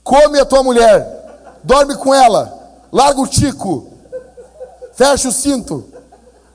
Come 0.04 0.40
a 0.40 0.46
tua 0.46 0.64
mulher. 0.64 1.62
Dorme 1.64 1.96
com 1.96 2.14
ela. 2.14 2.52
Larga 2.92 3.22
o 3.22 3.28
tico. 3.28 3.88
Fecha 4.96 5.30
o 5.30 5.32
cinto. 5.32 5.86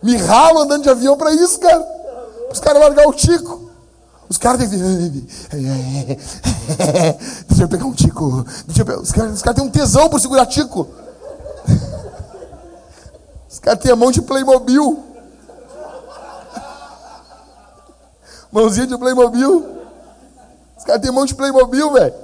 Me 0.03 0.16
ralo 0.16 0.62
andando 0.62 0.82
de 0.82 0.90
avião 0.90 1.16
para 1.16 1.32
isso, 1.32 1.61
cara. 1.61 1.86
Os 2.51 2.59
caras 2.59 2.82
largar 2.82 3.07
o 3.07 3.12
tico. 3.12 3.70
Os 4.28 4.36
caras 4.36 4.59
devem. 4.59 5.26
Deixa 7.49 7.62
eu 7.62 7.68
pegar 7.68 7.86
um 7.86 7.94
tico. 7.94 8.44
Eu. 8.76 9.01
Os 9.01 9.12
caras 9.12 9.42
cara 9.42 9.55
têm 9.55 9.64
um 9.64 9.70
tesão 9.70 10.11
por 10.11 10.20
segurar 10.20 10.46
tico. 10.46 10.88
Os 13.49 13.61
caras 13.61 13.80
têm 13.80 13.92
a 13.92 13.96
mão 13.96 14.11
de 14.11 14.20
Playmobil. 14.20 15.05
Mãozinha 18.51 18.86
de 18.86 18.96
Playmobil. 18.96 19.78
Os 20.76 20.84
caras 20.84 21.03
têm 21.03 21.11
mão 21.11 21.24
de 21.24 21.34
Playmobil, 21.34 21.92
velho. 21.92 22.14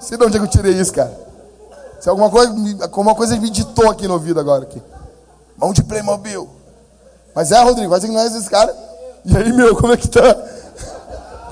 Sei 0.00 0.18
de 0.18 0.24
onde 0.24 0.36
é 0.36 0.40
que 0.40 0.46
eu 0.46 0.50
tirei 0.50 0.72
isso, 0.72 0.92
cara. 0.92 1.16
Se 2.00 2.08
alguma 2.08 2.28
coisa, 2.30 2.52
alguma 2.82 3.14
coisa 3.14 3.36
me 3.36 3.50
ditou 3.50 3.90
aqui 3.90 4.08
no 4.08 4.14
ouvido 4.14 4.40
agora. 4.40 4.64
Aqui. 4.64 4.82
Mão 5.56 5.72
de 5.72 5.84
Playmobil. 5.84 6.48
Mas 7.34 7.52
é, 7.52 7.62
Rodrigo, 7.62 7.90
vai 7.90 8.00
nós 8.08 8.34
esse 8.34 8.50
cara. 8.50 8.74
E 9.24 9.36
aí, 9.36 9.52
meu, 9.52 9.76
como 9.76 9.92
é 9.92 9.96
que 9.96 10.08
tá? 10.08 10.34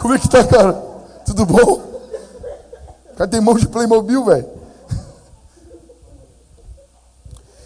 Como 0.01 0.15
é 0.15 0.19
que 0.19 0.29
tá, 0.29 0.43
cara? 0.43 0.73
Tudo 1.25 1.47
bom? 1.47 1.81
O 3.13 3.17
cara 3.17 3.31
tem 3.31 3.41
mão 3.41 3.55
de 3.55 3.69
Playmobil, 3.69 4.25
velho. 4.25 4.49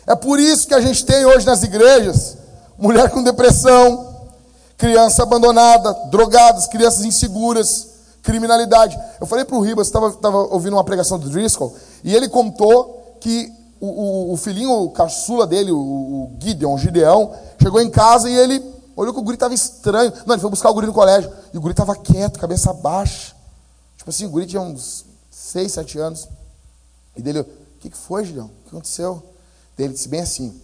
É 0.07 0.14
por 0.14 0.38
isso 0.38 0.66
que 0.66 0.74
a 0.74 0.80
gente 0.80 1.07
tem 1.07 1.24
hoje 1.24 1.46
nas 1.46 1.62
igrejas 1.62 2.36
mulher 2.78 3.11
com 3.11 3.22
depressão, 3.22 4.14
criança 4.85 5.22
abandonada, 5.22 5.95
drogadas, 6.11 6.66
crianças 6.66 7.07
inseguras, 7.07 7.89
criminalidade. 8.22 9.01
Eu 9.18 9.26
falei 9.26 9.43
para 9.43 9.57
o 9.57 9.61
Ribas, 9.62 9.87
estava 9.87 10.37
ouvindo 10.53 10.74
uma 10.74 10.85
pregação 10.85 11.18
do 11.18 11.30
Driscoll, 11.30 11.74
e 12.03 12.14
ele 12.14 12.28
contou 12.28 13.16
que 13.18 13.51
o, 13.80 13.87
o, 13.87 14.32
o 14.35 14.37
filhinho, 14.37 14.70
o 14.70 14.91
caçula 14.91 15.47
dele, 15.47 15.72
o, 15.72 15.78
o 15.78 16.37
Gideon, 16.39 16.74
o 16.74 16.78
Gideão, 16.78 17.35
chegou 17.62 17.80
em 17.80 17.89
casa 17.89 18.28
e 18.28 18.37
ele 18.37 18.62
olhou 18.95 19.14
que 19.14 19.20
o 19.20 19.22
guri 19.22 19.37
estava 19.37 19.55
estranho. 19.55 20.12
Não, 20.26 20.35
ele 20.35 20.43
foi 20.43 20.51
buscar 20.51 20.68
o 20.68 20.74
guri 20.74 20.87
no 20.87 20.93
colégio, 20.93 21.32
e 21.51 21.57
o 21.57 21.62
guri 21.62 21.72
estava 21.72 21.97
quieto, 21.97 22.39
cabeça 22.39 22.70
baixa. 22.74 23.35
Tipo 23.97 24.11
assim, 24.11 24.26
o 24.26 24.30
guri 24.30 24.45
tinha 24.45 24.61
uns 24.61 25.07
6, 25.30 25.72
7 25.72 25.99
anos. 25.99 26.28
E 27.16 27.22
dele, 27.22 27.41
o 27.41 27.47
que, 27.80 27.89
que 27.89 27.97
foi, 27.97 28.26
Gideão? 28.26 28.47
O 28.47 28.64
que 28.64 28.68
aconteceu? 28.68 29.22
Ele 29.78 29.95
disse 29.95 30.09
bem 30.11 30.20
assim, 30.20 30.61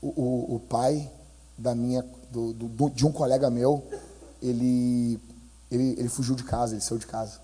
o, 0.00 0.06
o, 0.08 0.54
o 0.56 0.60
pai 0.60 1.10
da 1.58 1.74
minha 1.74 2.02
do, 2.30 2.52
do, 2.52 2.90
de 2.90 3.06
um 3.06 3.12
colega 3.12 3.50
meu, 3.50 3.86
ele, 4.42 5.20
ele, 5.70 5.94
ele 5.98 6.08
fugiu 6.08 6.34
de 6.34 6.44
casa, 6.44 6.74
ele 6.74 6.82
saiu 6.82 6.98
de 6.98 7.06
casa. 7.06 7.40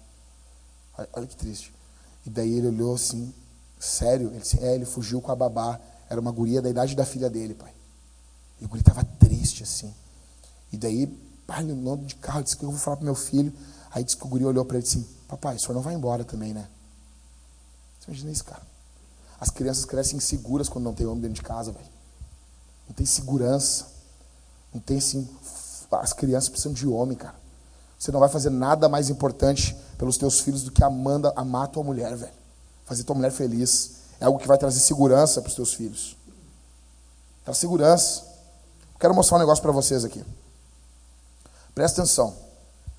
Olha, 0.97 1.09
olha 1.13 1.27
que 1.27 1.37
triste. 1.37 1.73
E 2.27 2.31
daí 2.31 2.55
ele 2.55 2.69
olhou 2.69 2.95
assim, 2.95 3.33
sério, 3.79 4.29
ele 4.29 4.41
disse, 4.41 4.59
é, 4.61 4.75
ele 4.75 4.85
fugiu 4.85 5.21
com 5.21 5.31
a 5.31 5.37
babá, 5.37 5.79
era 6.09 6.21
uma 6.21 6.31
guria 6.31 6.63
da 6.63 6.71
idade 6.71 6.95
da 6.95 7.05
filha 7.05 7.29
dele, 7.29 7.55
pai. 7.55 7.73
E 8.61 8.65
o 8.65 8.69
guri 8.69 8.81
estava 8.81 9.05
triste 9.05 9.63
assim. 9.63 9.93
E 10.73 10.77
daí, 10.77 11.07
pai, 11.47 11.63
ele 11.63 11.73
andou 11.73 11.97
de 11.97 12.15
carro, 12.17 12.43
disse 12.43 12.57
que 12.57 12.65
eu 12.65 12.71
vou 12.71 12.79
falar 12.79 12.97
para 12.97 13.05
meu 13.05 13.15
filho. 13.15 13.53
Aí 13.91 14.03
disse 14.03 14.17
que 14.17 14.25
o 14.25 14.29
guri 14.29 14.45
olhou 14.45 14.65
para 14.65 14.79
ele 14.79 14.87
e 14.87 14.89
disse, 14.89 15.07
papai, 15.29 15.57
o 15.57 15.61
senhor 15.61 15.75
não 15.75 15.83
vai 15.83 15.95
embora 15.95 16.25
também, 16.25 16.55
né? 16.55 16.69
Você 18.01 18.11
imagina 18.11 18.31
isso, 18.31 18.45
cara. 18.45 18.63
As 19.41 19.51
crianças 19.51 19.85
crescem 19.85 20.17
inseguras 20.17 20.69
quando 20.69 20.85
não 20.85 20.95
tem 20.95 21.07
homem 21.07 21.23
dentro 21.23 21.37
de 21.37 21.43
casa, 21.43 21.73
velho. 21.73 21.87
Não 22.89 22.95
tem 22.95 23.07
segurança. 23.07 23.87
Não 24.75 24.81
tem 24.81 24.99
assim. 24.99 25.27
As 25.93 26.13
crianças 26.13 26.49
precisam 26.49 26.73
de 26.73 26.87
homem, 26.89 27.17
cara. 27.17 27.37
Você 27.97 28.11
não 28.11 28.21
vai 28.21 28.29
fazer 28.29 28.51
nada 28.51 28.89
mais 28.89 29.09
importante 29.09 29.75
pelos 29.97 30.19
teus 30.19 30.41
filhos 30.41 30.65
do 30.65 30.73
que 30.73 30.83
amanda, 30.83 31.33
amar 31.37 31.69
tua 31.69 31.85
mulher, 31.85 32.15
velho. 32.17 32.33
Fazer 32.85 33.05
tua 33.05 33.15
mulher 33.15 33.31
feliz. 33.31 33.93
é 34.21 34.25
algo 34.25 34.39
que 34.39 34.49
vai 34.49 34.59
trazer 34.59 34.81
segurança 34.81 35.41
para 35.41 35.49
os 35.49 35.55
teus 35.55 35.73
filhos. 35.73 36.17
Traz 37.45 37.59
segurança. 37.59 38.25
Quero 38.99 39.15
mostrar 39.15 39.37
um 39.37 39.41
negócio 39.41 39.63
para 39.63 39.73
vocês 39.73 40.05
aqui. 40.05 40.25
Presta 41.75 42.03
atenção. 42.03 42.35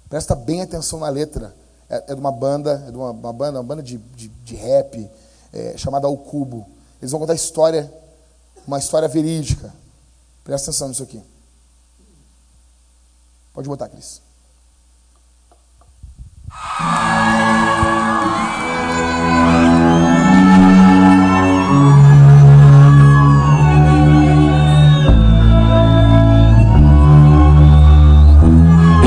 Presta 0.09 0.33
bem 0.35 0.61
atenção 0.61 0.99
na 0.99 1.09
letra. 1.09 1.53
É, 1.89 1.97
é 2.07 2.15
de 2.15 2.19
uma 2.19 2.31
banda, 2.31 2.83
é 2.87 2.91
de 2.91 2.97
uma, 2.97 3.11
uma 3.11 3.33
banda, 3.33 3.59
uma 3.59 3.63
banda 3.63 3.83
de, 3.83 3.97
de, 3.97 4.27
de 4.27 4.55
rap 4.55 5.09
é, 5.53 5.77
chamada 5.77 6.07
O 6.07 6.17
Cubo. 6.17 6.65
Eles 7.01 7.11
vão 7.11 7.19
contar 7.19 7.35
história, 7.35 7.91
uma 8.65 8.79
história 8.79 9.07
verídica. 9.07 9.73
Presta 10.43 10.71
atenção 10.71 10.87
nisso 10.87 11.03
aqui. 11.03 11.21
Pode 13.55 13.69
botar, 13.69 13.87
Cris. 13.87 14.21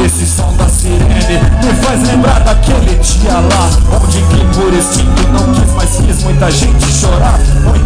Esse 0.03 0.27
som 0.27 0.57
da 0.57 0.67
sirene 0.67 1.05
me 1.05 1.75
faz 1.85 2.03
lembrar 2.05 2.41
daquele 2.41 2.97
dia 2.97 3.33
lá 3.33 3.71
Onde 4.03 4.23
quem 4.29 4.49
por 4.53 4.73
instinto 4.73 5.29
não 5.29 5.53
quis, 5.53 5.75
mas 5.75 5.97
quis 5.97 6.23
muita 6.23 6.51
gente 6.51 6.87
chorar 6.87 7.39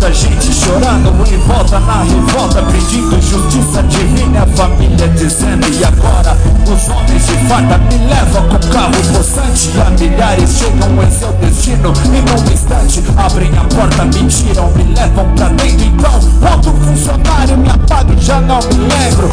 Muita 0.03 0.18
gente 0.18 0.53
chorando 0.53 1.32
em 1.32 1.38
volta 1.46 1.78
na 1.78 2.03
revolta 2.03 2.61
Pedindo 2.62 3.22
justiça 3.22 3.84
divina, 3.84 4.44
família 4.57 5.07
dizendo 5.11 5.64
E 5.68 5.84
agora 5.84 6.36
os 6.66 6.88
homens 6.88 7.26
de 7.26 7.36
farda 7.46 7.78
me 7.78 7.98
levam 8.09 8.48
com 8.48 8.68
carro 8.72 9.16
possante 9.16 9.70
A 9.86 9.90
milhares 9.90 10.59
chegam 10.59 11.03
em 11.05 11.11
seu 11.12 11.32
destino 11.34 11.92
E 12.07 12.20
num 12.20 12.53
instante 12.53 13.00
abrem 13.16 13.53
a 13.57 13.62
porta, 13.72 14.05
me 14.07 14.26
tiram, 14.26 14.72
me 14.72 14.92
levam 14.92 15.32
pra 15.36 15.48
dentro 15.50 15.86
Então, 15.86 16.50
outro 16.50 16.72
funcionário 16.84 17.59
me 17.59 17.70
apaga 17.70 18.12
e 18.12 18.20
já 18.20 18.40
não 18.40 18.59
me 18.59 18.74
lembro. 18.74 19.30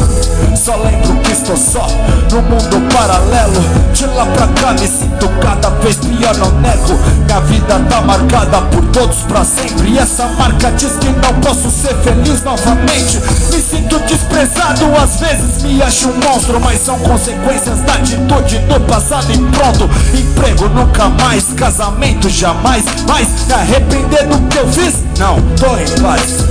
Só 0.56 0.76
lembro 0.76 1.16
que 1.22 1.32
estou 1.32 1.56
só 1.56 1.86
no 2.30 2.42
mundo 2.42 2.94
paralelo 2.94 3.60
De 3.92 4.06
lá 4.06 4.26
pra 4.26 4.46
cá 4.48 4.72
me 4.72 4.86
sinto 4.86 5.28
cada 5.40 5.70
vez 5.80 5.96
pior, 5.96 6.36
não 6.36 6.50
nego. 6.60 6.98
Minha 7.26 7.40
vida 7.40 7.80
tá 7.88 8.00
marcada 8.02 8.60
por 8.62 8.84
todos 8.86 9.16
pra 9.22 9.44
sempre 9.44 9.90
E 9.90 9.98
essa 9.98 10.26
marca 10.38 10.59
diz 10.68 10.92
que 10.98 11.08
não 11.08 11.32
posso 11.40 11.70
ser 11.70 11.94
feliz 12.02 12.42
novamente. 12.42 13.18
Me 13.50 13.60
sinto 13.62 13.98
desprezado, 14.00 14.84
às 15.02 15.18
vezes 15.18 15.62
me 15.62 15.82
acho 15.82 16.08
um 16.08 16.14
monstro 16.26 16.60
Mas 16.60 16.80
são 16.80 16.98
consequências 16.98 17.80
da 17.80 17.94
atitude 17.94 18.58
do 18.58 18.80
passado 18.80 19.32
e 19.32 19.38
pronto. 19.38 19.88
Emprego 20.12 20.68
nunca 20.68 21.08
mais, 21.08 21.44
casamento 21.54 22.28
jamais. 22.28 22.84
Mas 23.08 23.46
me 23.46 23.54
arrepender 23.54 24.26
do 24.26 24.38
que 24.48 24.58
eu 24.58 24.68
fiz? 24.68 24.96
Não, 25.18 25.40
tô 25.56 25.76
em 25.78 26.02
paz. 26.02 26.44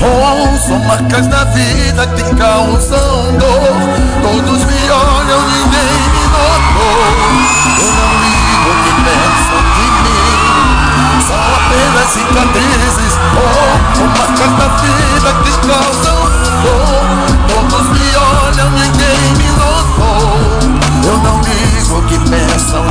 Oh, 0.00 0.66
são 0.66 0.78
marcas 0.80 1.28
da 1.28 1.44
vida 1.44 2.06
que 2.08 2.34
causam 2.34 3.38
dor 3.38 4.02
Todos 4.22 4.64
me 4.64 4.90
olham, 4.90 5.42
ninguém 5.46 5.92
me 6.10 6.24
notou. 6.32 7.02
Eu 7.78 7.92
não 7.92 8.12
ligo 8.20 8.70
o 8.70 8.74
que 8.82 8.92
pensam 9.04 9.41
apenas 11.72 12.08
cicatrizes. 12.12 13.14
Oh, 13.36 14.06
marcas 14.18 14.52
da 14.58 14.68
vida 14.76 15.30
que 15.42 15.52
causam 15.66 16.18
dor 16.62 17.02
Todos 17.48 17.88
me 17.88 18.16
olham, 18.16 18.70
ninguém 18.72 19.34
me 19.38 19.48
notou. 19.52 20.38
Eu 21.04 21.18
não 21.18 21.40
ligo 21.40 21.98
o 21.98 22.02
que 22.02 22.18
pensam 22.18 22.84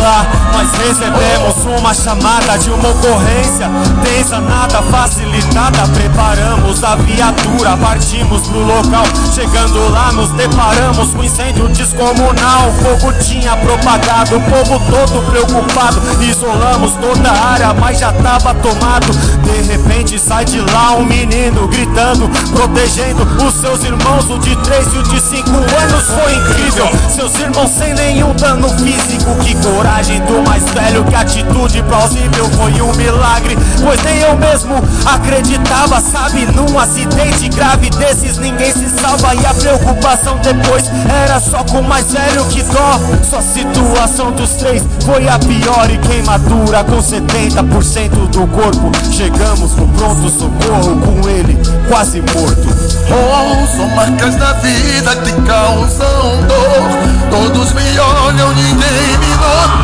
lá, 0.00 0.26
nós 0.52 0.70
recebemos 0.72 1.78
uma 1.78 1.94
chamada 1.94 2.58
de 2.58 2.70
uma 2.70 2.88
ocorrência. 2.88 3.70
Tensa, 4.02 4.40
nada 4.40 4.82
facilitada 4.82 5.86
Preparamos 5.94 6.82
a 6.82 6.96
viatura, 6.96 7.76
partimos 7.76 8.46
pro 8.48 8.60
local. 8.60 9.04
Chegando 9.34 9.88
lá, 9.90 10.12
nos 10.12 10.30
deparamos 10.30 11.12
com 11.12 11.22
incêndio 11.22 11.68
descomunal. 11.68 12.68
O 12.68 12.72
fogo 12.72 13.12
tinha 13.20 13.56
propagado, 13.56 14.36
o 14.36 14.40
povo 14.40 14.80
todo 14.90 15.22
preocupado. 15.30 16.00
Isolamos 16.22 16.92
toda 16.92 17.30
a 17.30 17.52
área, 17.52 17.74
mas 17.74 17.98
já 17.98 18.12
tava 18.12 18.54
tomado. 18.54 19.10
De 19.42 19.72
repente 19.72 20.18
sai 20.18 20.44
de 20.44 20.60
lá 20.60 20.92
um 20.92 21.04
menino 21.04 21.66
gritando 21.68 22.28
Protegendo 22.52 23.22
os 23.44 23.54
seus 23.60 23.84
irmãos, 23.84 24.28
o 24.30 24.38
de 24.38 24.56
3 24.56 24.94
e 24.94 24.98
o 24.98 25.02
de 25.02 25.20
5 25.20 25.50
anos 25.50 26.04
Foi 26.06 26.34
incrível, 26.34 26.88
seus 27.08 27.34
irmãos 27.38 27.70
sem 27.70 27.94
nenhum 27.94 28.34
dano 28.34 28.68
físico 28.78 29.34
Que 29.44 29.54
coragem 29.56 29.89
do 29.90 30.42
mais 30.48 30.62
velho, 30.70 31.04
que 31.04 31.14
atitude 31.14 31.82
plausível 31.82 32.48
Foi 32.56 32.80
um 32.80 32.94
milagre, 32.94 33.58
pois 33.82 34.00
nem 34.02 34.20
eu 34.20 34.36
mesmo 34.36 34.76
acreditava 35.04 36.00
Sabe, 36.00 36.46
num 36.46 36.78
acidente 36.78 37.48
grave 37.48 37.90
desses. 37.90 38.38
Ninguém 38.38 38.72
se 38.72 38.88
salva 38.88 39.34
E 39.34 39.44
a 39.44 39.52
preocupação 39.52 40.38
depois 40.38 40.84
era 41.24 41.40
só 41.40 41.64
com 41.64 41.80
o 41.80 41.84
mais 41.84 42.10
velho 42.12 42.44
que 42.46 42.62
dó. 42.62 42.98
Sua 43.28 43.42
situação 43.42 44.30
dos 44.32 44.50
três 44.50 44.82
foi 45.04 45.28
a 45.28 45.38
pior 45.38 45.90
e 45.90 45.98
queimadura 45.98 46.84
Com 46.84 46.98
70% 46.98 48.28
do 48.28 48.46
corpo. 48.46 48.92
Chegamos 49.12 49.74
no 49.76 49.88
pronto 49.88 50.30
socorro 50.30 51.00
com 51.00 51.28
ele 51.28 51.58
quase 51.88 52.22
morto. 52.22 52.68
Oh, 53.10 53.76
são 53.76 53.88
marcas 53.96 54.36
da 54.36 54.52
vida 54.54 55.16
que 55.16 55.32
causam 55.42 56.46
dor. 56.46 57.20
Todos 57.30 57.72
me 57.72 57.98
olham, 57.98 58.54
ninguém 58.54 59.18
me 59.18 59.30
notou 59.36 59.79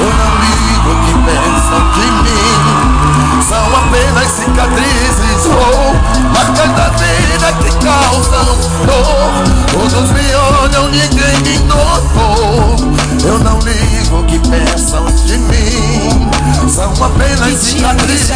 Eu 0.00 0.12
não 0.18 0.32
ligo 0.40 0.90
o 0.90 0.96
que 1.04 1.12
pensam 1.24 1.82
de 1.92 2.06
mim. 2.22 3.42
São 3.48 3.66
apenas 3.76 4.28
cicatrizes 4.32 5.46
Oh, 5.46 5.92
marcas 6.32 6.70
da 6.76 6.88
vida 6.90 7.52
que 7.60 7.70
causam 7.84 8.58
dor. 8.86 9.32
Todos 9.72 10.10
me 10.10 10.34
olham, 10.34 10.88
ninguém 10.88 11.36
me 11.42 11.58
notou 11.64 12.76
Eu 13.24 13.38
não 13.38 13.58
ligo 13.60 14.18
o 14.18 14.24
que 14.24 14.38
pensam 14.48 15.04
de 15.24 15.38
mim. 15.38 16.30
São 16.68 16.92
apenas 17.04 17.40
lá 17.40 17.48
E 17.48 17.56
cicatrizes 17.56 18.28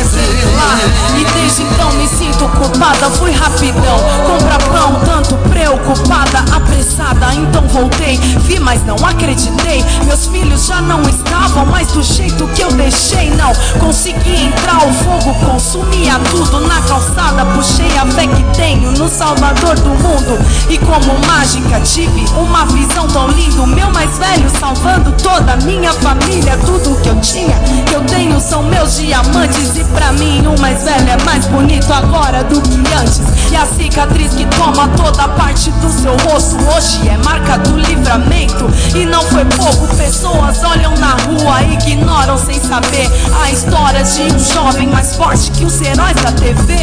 desde 1.35 1.63
então 1.63 1.93
me 1.93 2.07
sinto 2.09 2.49
culpada. 2.51 3.11
Fui 3.11 3.33
rapidão, 3.33 3.99
compra 4.27 4.59
pão 4.59 5.01
Tanto 5.05 5.35
preocupada, 5.49 6.45
apressada. 6.55 7.35
Então 7.35 7.63
voltei, 7.69 8.19
vi 8.43 8.59
mas 8.61 8.85
não 8.85 8.97
acreditei. 8.97 9.85
Meus 10.05 10.27
filhos 10.27 10.67
já 10.67 10.81
não 10.81 11.03
estavam 11.03 11.67
mais 11.67 11.89
do 11.89 12.03
jeito 12.03 12.47
que 12.49 12.63
eu 12.63 12.73
deixei. 12.73 13.31
Não 13.31 13.53
consegui 13.81 14.45
entrar, 14.45 14.87
o 14.87 14.93
fogo 14.93 15.35
consumia 15.45 16.19
tudo. 16.31 16.61
Na 16.61 16.81
calçada 16.83 17.45
puxei 17.47 17.97
a 17.99 18.07
fé 18.07 18.27
que 18.27 18.43
tenho 18.57 18.93
No 18.93 19.09
Salvador 19.09 19.75
do 19.81 19.91
mundo. 19.91 20.39
E 20.69 20.79
como 20.79 21.19
mágica 21.27 21.81
tive 21.81 22.25
uma 22.37 22.65
visão 22.67 23.07
tão 23.09 23.29
linda. 23.29 23.67
Meu 23.67 23.91
mais 23.93 24.17
velho 24.19 24.49
salvando 24.77 25.13
toda 25.23 25.53
a 25.53 25.57
minha 25.59 25.93
família. 25.93 26.57
Tudo 26.65 27.01
que 27.01 27.09
eu 27.09 27.21
tinha, 27.21 27.57
que 27.87 27.95
eu 27.95 28.03
tenho 28.05 28.41
são 28.41 28.63
meus 28.65 28.97
diamantes. 28.97 29.77
E 29.77 29.85
pra 29.85 30.13
mim 30.13 30.47
o 30.47 30.61
mais 30.61 30.83
velho 30.83 31.09
é 31.09 31.25
mais 31.25 31.47
bonito 31.47 31.93
agora 31.93 32.45
do 32.45 32.61
que 32.61 32.77
antes. 32.95 33.21
E 33.51 33.57
a 33.57 33.67
cicatriz 33.67 34.35
que 34.35 34.45
toma 34.57 34.89
toda 34.89 35.29
parte 35.29 35.71
do 35.71 35.91
seu 35.91 36.17
rosto 36.29 36.57
Hoje 36.77 37.09
é 37.09 37.17
marca 37.19 37.59
do 37.59 37.77
livramento. 37.77 38.67
E 38.95 39.07
não 39.07 39.23
foi 39.23 39.45
pouco, 39.45 39.95
pessoas 39.97 40.63
olham 40.63 40.95
na 40.97 41.13
rua 41.13 41.63
e 41.63 41.75
ignoram 41.75 42.39
sem 42.39 42.61
saber. 42.61 43.09
A 43.43 43.51
história 43.51 44.03
de 44.03 44.23
um 44.23 44.39
jovem 44.39 44.89
mais 44.89 45.17
forte 45.17 45.51
que 45.53 45.65
os 45.65 45.81
heróis 45.81 46.17
da 46.23 46.33
TV 46.33 46.75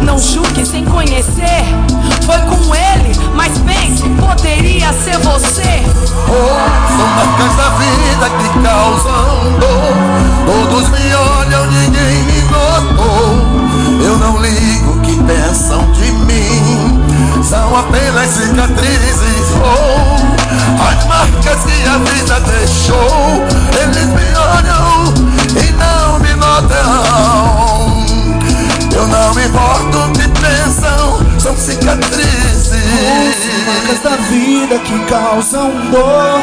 Não 0.00 0.18
julgue 0.18 0.64
sem 0.66 0.84
conhecer. 0.84 1.64
Foi 2.24 2.38
com 2.40 2.74
ele, 2.74 3.12
mas 3.34 3.58
pense, 3.58 4.08
poderia 4.20 4.92
ser 4.92 5.18
você. 5.18 5.82
Oh, 6.30 7.27
marcas 7.28 7.54
da 7.56 7.68
vida 7.70 8.30
que 8.30 8.48
causam 8.62 9.58
dor. 9.58 9.94
Todos 10.46 10.88
me 10.88 11.14
olham, 11.14 11.66
ninguém 11.66 12.22
me 12.24 12.40
notou. 12.50 13.36
Eu 14.02 14.18
não 14.18 14.40
ligo 14.40 14.92
o 14.92 15.00
que 15.00 15.14
pensam 15.24 15.90
de 15.92 16.10
mim. 16.12 17.04
São 17.42 17.76
apenas 17.76 18.30
cicatrizes 18.30 19.52
Oh, 19.62 20.16
as 20.82 21.04
marcas 21.06 21.60
que 21.64 21.88
a 21.88 21.98
vida 21.98 22.40
deixou 22.40 23.46
Eles 23.80 24.06
me 24.08 24.28
olham 24.36 25.14
e 25.56 25.72
não 25.72 26.18
me 26.18 26.34
notam. 26.34 28.04
Eu 28.94 29.06
não 29.06 29.34
me 29.34 29.46
importo 29.46 29.98
o 29.98 30.12
que 30.12 30.28
pensam 30.28 31.20
São 31.38 31.56
cicatrizes 31.56 32.48
vida 34.28 34.78
que 34.78 34.98
causam 35.06 35.70
dor. 35.90 36.40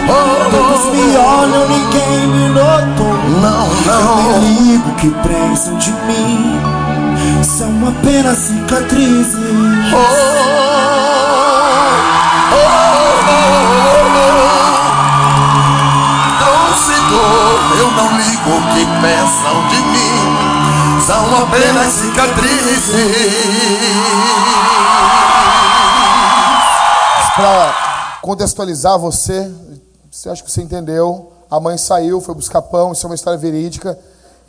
Todos 0.51 0.85
me 0.93 1.17
olham, 1.17 1.67
ninguém 1.69 2.27
me 2.27 2.49
notou. 2.49 3.13
Não, 3.41 3.67
Eu 3.85 4.03
não 4.03 4.41
nem 4.41 4.57
ligo 4.63 4.89
o 4.89 4.95
que 4.95 5.09
pensam 5.27 5.77
de 5.77 5.91
mim. 5.91 6.59
São 7.43 7.87
apenas 7.87 8.37
cicatrizes. 8.37 9.35
Trouxe 16.39 17.01
dor, 17.09 17.77
eu 17.79 17.91
não 17.91 18.17
pensam 19.01 19.67
de 19.69 19.77
mim. 19.77 21.01
São 21.05 21.43
apenas 21.43 21.93
cicatrizes. 21.93 22.95
Para 27.35 28.19
contextualizar 28.21 28.97
você, 28.97 29.53
você 30.09 30.29
acha 30.29 30.41
que 30.41 30.49
você 30.49 30.61
entendeu? 30.61 31.33
A 31.51 31.59
mãe 31.59 31.77
saiu, 31.77 32.21
foi 32.21 32.33
buscar 32.33 32.61
pão, 32.61 32.93
isso 32.93 33.05
é 33.05 33.09
uma 33.09 33.15
história 33.15 33.37
verídica, 33.37 33.99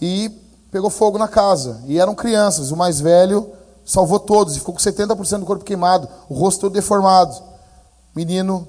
e 0.00 0.30
pegou 0.70 0.88
fogo 0.88 1.18
na 1.18 1.26
casa. 1.26 1.82
E 1.86 1.98
eram 1.98 2.14
crianças, 2.14 2.70
o 2.70 2.76
mais 2.76 3.00
velho 3.00 3.50
salvou 3.84 4.20
todos 4.20 4.54
e 4.54 4.60
ficou 4.60 4.72
com 4.72 4.80
70% 4.80 5.40
do 5.40 5.46
corpo 5.46 5.64
queimado, 5.64 6.08
o 6.28 6.34
rosto 6.34 6.60
todo 6.60 6.74
deformado. 6.74 7.36
Menino 8.14 8.68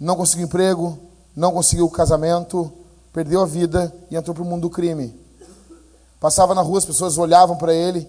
não 0.00 0.16
conseguiu 0.16 0.46
emprego, 0.46 0.98
não 1.36 1.52
conseguiu 1.52 1.90
casamento, 1.90 2.72
perdeu 3.12 3.42
a 3.42 3.46
vida 3.46 3.94
e 4.10 4.16
entrou 4.16 4.34
para 4.34 4.44
o 4.44 4.46
mundo 4.46 4.62
do 4.62 4.70
crime. 4.70 5.14
Passava 6.18 6.54
na 6.54 6.62
rua, 6.62 6.78
as 6.78 6.86
pessoas 6.86 7.18
olhavam 7.18 7.56
para 7.58 7.74
ele. 7.74 8.08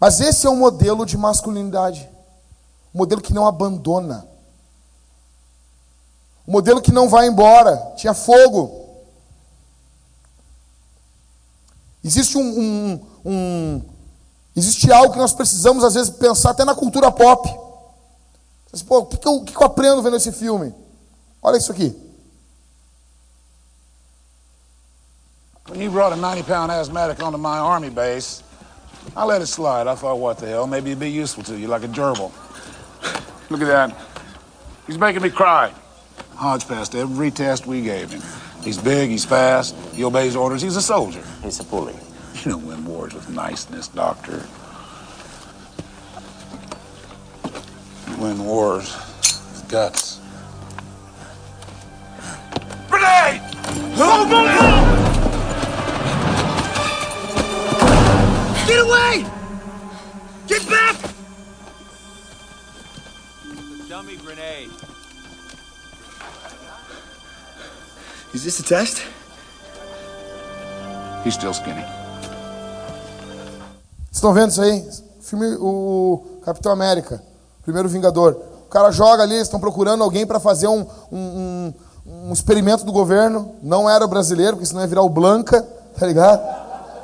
Mas 0.00 0.22
esse 0.22 0.46
é 0.46 0.50
um 0.50 0.56
modelo 0.56 1.04
de 1.04 1.18
masculinidade. 1.18 2.08
Um 2.94 2.98
modelo 2.98 3.20
que 3.20 3.34
não 3.34 3.46
abandona. 3.46 4.26
Um 6.48 6.52
modelo 6.52 6.80
que 6.80 6.90
não 6.90 7.08
vai 7.08 7.28
embora. 7.28 7.76
Tinha 7.96 8.14
fogo. 8.14 8.86
Existe 12.02 12.38
um, 12.38 12.42
um, 12.42 13.06
um 13.24 13.82
Existe 14.56 14.90
algo 14.90 15.12
que 15.12 15.18
nós 15.20 15.32
precisamos, 15.32 15.84
às 15.84 15.94
vezes, 15.94 16.10
pensar 16.10 16.50
até 16.50 16.64
na 16.64 16.74
cultura 16.74 17.12
pop. 17.12 17.48
Pô, 18.88 18.98
o 18.98 19.06
que, 19.06 19.16
que, 19.16 19.28
eu, 19.28 19.36
o 19.36 19.44
que, 19.44 19.52
que 19.52 19.62
eu 19.62 19.66
aprendo 19.66 20.02
vendo 20.02 20.16
esse 20.16 20.32
filme? 20.32 20.74
Olha 21.40 21.56
isso 21.56 21.70
aqui. 21.70 21.96
When 25.68 25.80
you 25.80 25.92
brought 25.92 26.12
a 26.12 26.16
90 26.16 26.42
pound 26.44 26.72
asthmatic 26.72 27.22
onto 27.22 27.38
my 27.38 27.58
army 27.58 27.90
base, 27.90 28.42
I 29.14 29.24
let 29.24 29.42
it 29.42 29.46
slide. 29.46 29.86
I 29.86 29.94
thought, 29.94 30.18
what 30.18 30.40
the 30.40 30.46
hell? 30.46 30.66
Maybe 30.66 30.90
it'd 30.90 30.98
be 30.98 31.10
useful 31.10 31.44
to 31.44 31.56
you, 31.56 31.68
like 31.68 31.84
a 31.84 31.88
gerbil. 31.88 32.32
Look 33.50 33.60
at 33.60 33.68
that. 33.68 33.94
He's 34.88 34.98
making 34.98 35.22
me 35.22 35.30
cry. 35.30 35.72
Hodge 36.38 36.68
passed 36.68 36.94
every 36.94 37.32
test 37.32 37.66
we 37.66 37.82
gave 37.82 38.12
him. 38.12 38.22
He's 38.62 38.78
big, 38.78 39.10
he's 39.10 39.24
fast, 39.24 39.74
he 39.92 40.04
obeys 40.04 40.36
orders, 40.36 40.62
he's 40.62 40.76
a 40.76 40.82
soldier. 40.82 41.24
He's 41.42 41.58
a 41.58 41.64
bully. 41.64 41.96
You 42.44 42.52
don't 42.52 42.64
win 42.64 42.84
wars 42.84 43.12
with 43.12 43.28
niceness, 43.28 43.88
Doctor. 43.88 44.46
You 48.08 48.16
win 48.18 48.44
wars 48.44 48.94
with 48.94 49.66
guts. 49.68 50.20
Grenade! 52.88 53.42
Get 58.68 58.78
away! 58.78 59.26
Get 60.46 60.68
back! 60.68 60.96
Dummy 63.88 64.16
grenade. 64.18 64.70
Is 68.34 68.44
this 68.44 68.60
a 68.60 68.62
test? 68.62 69.00
He's 71.24 71.34
still 71.34 71.52
skinny. 71.52 71.84
Estão 74.12 74.34
vendo 74.34 74.50
isso 74.50 74.60
aí? 74.60 74.86
Filme 75.22 75.56
o 75.58 76.22
Capitão 76.44 76.70
América, 76.70 77.22
primeiro 77.62 77.88
Vingador. 77.88 78.36
O 78.66 78.68
cara 78.68 78.90
joga 78.90 79.22
ali, 79.22 79.36
estão 79.36 79.58
procurando 79.58 80.04
alguém 80.04 80.26
para 80.26 80.38
fazer 80.38 80.68
um, 80.68 80.86
um, 81.10 81.18
um, 81.18 81.74
um, 82.06 82.32
experimento 82.32 82.84
do 82.84 82.92
governo. 82.92 83.54
Não 83.62 83.88
era 83.88 84.06
brasileiro, 84.06 84.56
porque 84.56 84.66
senão 84.66 84.82
ia 84.82 84.86
virar 84.86 85.02
o 85.02 85.08
Blanca, 85.08 85.66
tá 85.98 86.06
ligado? 86.06 86.42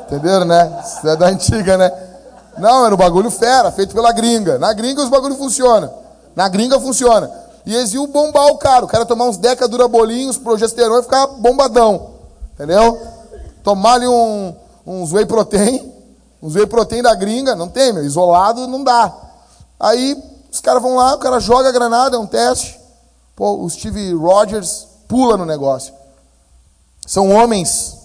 Entenderam, 0.03 0.45
né? 0.45 0.83
Isso 0.85 1.09
é 1.09 1.17
da 1.17 1.29
antiga, 1.29 1.79
né? 1.79 1.91
Não, 2.59 2.85
era 2.85 2.95
o 2.95 2.99
bagulho 2.99 3.31
fera, 3.31 3.73
feito 3.73 3.95
pela 3.95 4.13
gringa. 4.13 4.59
Na 4.59 4.75
gringa 4.75 5.03
os 5.03 5.09
bagulho 5.09 5.37
funciona. 5.37 5.91
Na 6.37 6.49
gringa 6.49 6.79
funciona. 6.79 7.31
E 7.67 7.75
eles 7.75 7.93
iam 7.93 8.07
bombar 8.07 8.47
o 8.49 8.59
cara. 8.59 8.85
O 8.85 8.89
cara 8.89 9.07
tomar 9.07 9.25
uns 9.27 9.37
decadura 9.37 9.89
bolinhos, 9.89 10.37
progesterona 10.37 11.01
e 11.01 11.05
ficar 11.05 11.27
bombadão. 11.27 12.11
Entendeu? 12.53 13.01
Tomar 13.63 13.95
ali 13.95 14.07
um, 14.07 14.55
uns 14.87 15.13
whey 15.13 15.27
protein 15.27 15.95
Uns 16.45 16.55
whey 16.55 16.67
protein 16.67 17.01
da 17.01 17.15
gringa, 17.15 17.57
não 17.57 17.71
tem, 17.71 17.91
meu, 17.91 18.05
isolado 18.05 18.67
não 18.67 18.85
dá. 18.85 19.11
Aí 19.81 20.15
os 20.53 20.61
caras 20.61 20.83
vão 20.83 20.97
lá, 20.97 21.15
o 21.15 21.19
cara 21.19 21.41
joga 21.41 21.71
a 21.71 21.73
granada, 21.73 22.17
é 22.17 22.19
um 22.19 22.27
teste. 22.27 22.79
Pô, 23.35 23.63
o 23.63 23.71
Steve 23.71 24.13
Rogers 24.13 24.87
pula 25.09 25.39
no 25.39 25.47
negócio. 25.47 25.95
São 27.07 27.31
homens 27.31 27.97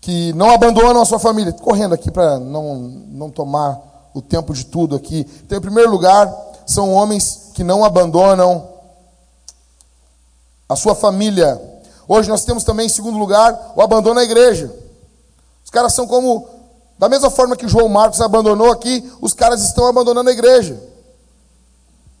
que 0.00 0.32
não 0.34 0.48
abandonam 0.50 1.02
a 1.02 1.04
sua 1.04 1.18
família. 1.18 1.52
Correndo 1.52 1.92
aqui 1.92 2.08
para 2.08 2.38
não, 2.38 2.76
não 3.08 3.30
tomar 3.30 3.80
o 4.14 4.22
tempo 4.22 4.54
de 4.54 4.64
tudo 4.66 4.94
aqui. 4.94 5.26
Então, 5.44 5.58
em 5.58 5.60
primeiro 5.60 5.90
lugar, 5.90 6.32
são 6.64 6.92
homens 6.92 7.39
que 7.54 7.64
não 7.64 7.84
abandonam 7.84 8.68
a 10.68 10.76
sua 10.76 10.94
família. 10.94 11.60
Hoje 12.06 12.28
nós 12.28 12.44
temos 12.44 12.64
também, 12.64 12.86
em 12.86 12.90
segundo 12.90 13.18
lugar, 13.18 13.72
o 13.76 13.82
abandono 13.82 14.16
da 14.16 14.24
igreja. 14.24 14.72
Os 15.64 15.70
caras 15.70 15.92
são 15.92 16.06
como 16.06 16.48
da 17.00 17.08
mesma 17.08 17.30
forma 17.30 17.56
que 17.56 17.66
João 17.66 17.88
Marcos 17.88 18.20
abandonou 18.20 18.70
aqui, 18.70 19.10
os 19.22 19.32
caras 19.32 19.62
estão 19.62 19.86
abandonando 19.86 20.28
a 20.28 20.32
igreja. 20.34 20.78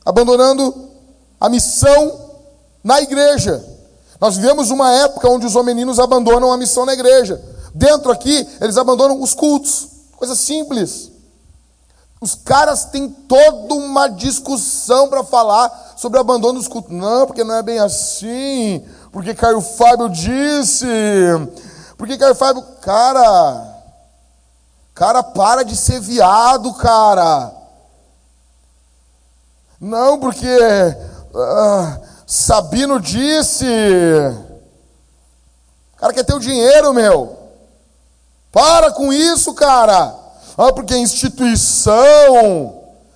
Abandonando 0.02 0.88
a 1.38 1.50
missão 1.50 2.30
na 2.82 3.02
igreja. 3.02 3.62
Nós 4.18 4.36
vivemos 4.36 4.70
uma 4.70 4.90
época 4.92 5.28
onde 5.28 5.44
os 5.44 5.54
homeninos 5.54 5.98
abandonam 5.98 6.50
a 6.50 6.56
missão 6.56 6.86
na 6.86 6.94
igreja. 6.94 7.38
Dentro 7.74 8.10
aqui, 8.10 8.48
eles 8.58 8.78
abandonam 8.78 9.20
os 9.20 9.34
cultos. 9.34 9.86
Coisa 10.16 10.34
simples. 10.34 11.09
Os 12.20 12.34
caras 12.34 12.84
têm 12.86 13.08
toda 13.08 13.74
uma 13.74 14.08
discussão 14.08 15.08
para 15.08 15.24
falar 15.24 15.94
sobre 15.96 16.18
o 16.18 16.20
abandono 16.20 16.58
dos 16.58 16.68
cultos. 16.68 16.92
Não, 16.92 17.26
porque 17.26 17.44
não 17.44 17.54
é 17.54 17.62
bem 17.62 17.78
assim. 17.78 18.84
Porque 19.10 19.34
Caio 19.34 19.60
Fábio 19.60 20.08
disse. 20.08 20.86
Porque 21.96 22.18
Caio 22.18 22.34
Fábio. 22.34 22.62
Cara, 22.82 23.70
Cara, 25.00 25.22
para 25.22 25.62
de 25.62 25.74
ser 25.76 25.98
viado, 25.98 26.74
cara. 26.74 27.50
Não, 29.80 30.18
porque 30.18 30.46
uh, 30.46 32.06
Sabino 32.26 33.00
disse. 33.00 33.64
O 35.94 35.96
cara 35.96 36.12
quer 36.12 36.22
ter 36.22 36.34
o 36.34 36.38
dinheiro, 36.38 36.92
meu. 36.92 37.34
Para 38.52 38.90
com 38.90 39.10
isso, 39.10 39.54
cara. 39.54 40.14
Ah, 40.56 40.72
porque 40.72 40.96
instituição. 40.96 41.94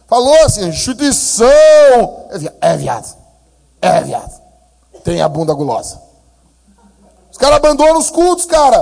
Falou 0.06 0.44
assim, 0.44 0.68
instituição. 0.68 1.48
É 2.30 2.38
viado. 2.38 2.56
É 2.60 2.76
viado. 2.76 3.16
É 3.80 4.00
viado. 4.02 4.42
Tem 5.02 5.20
a 5.20 5.28
bunda 5.28 5.52
gulosa. 5.52 6.00
Os 7.30 7.36
caras 7.36 7.56
abandonam 7.56 7.98
os 7.98 8.10
cultos, 8.10 8.46
cara. 8.46 8.78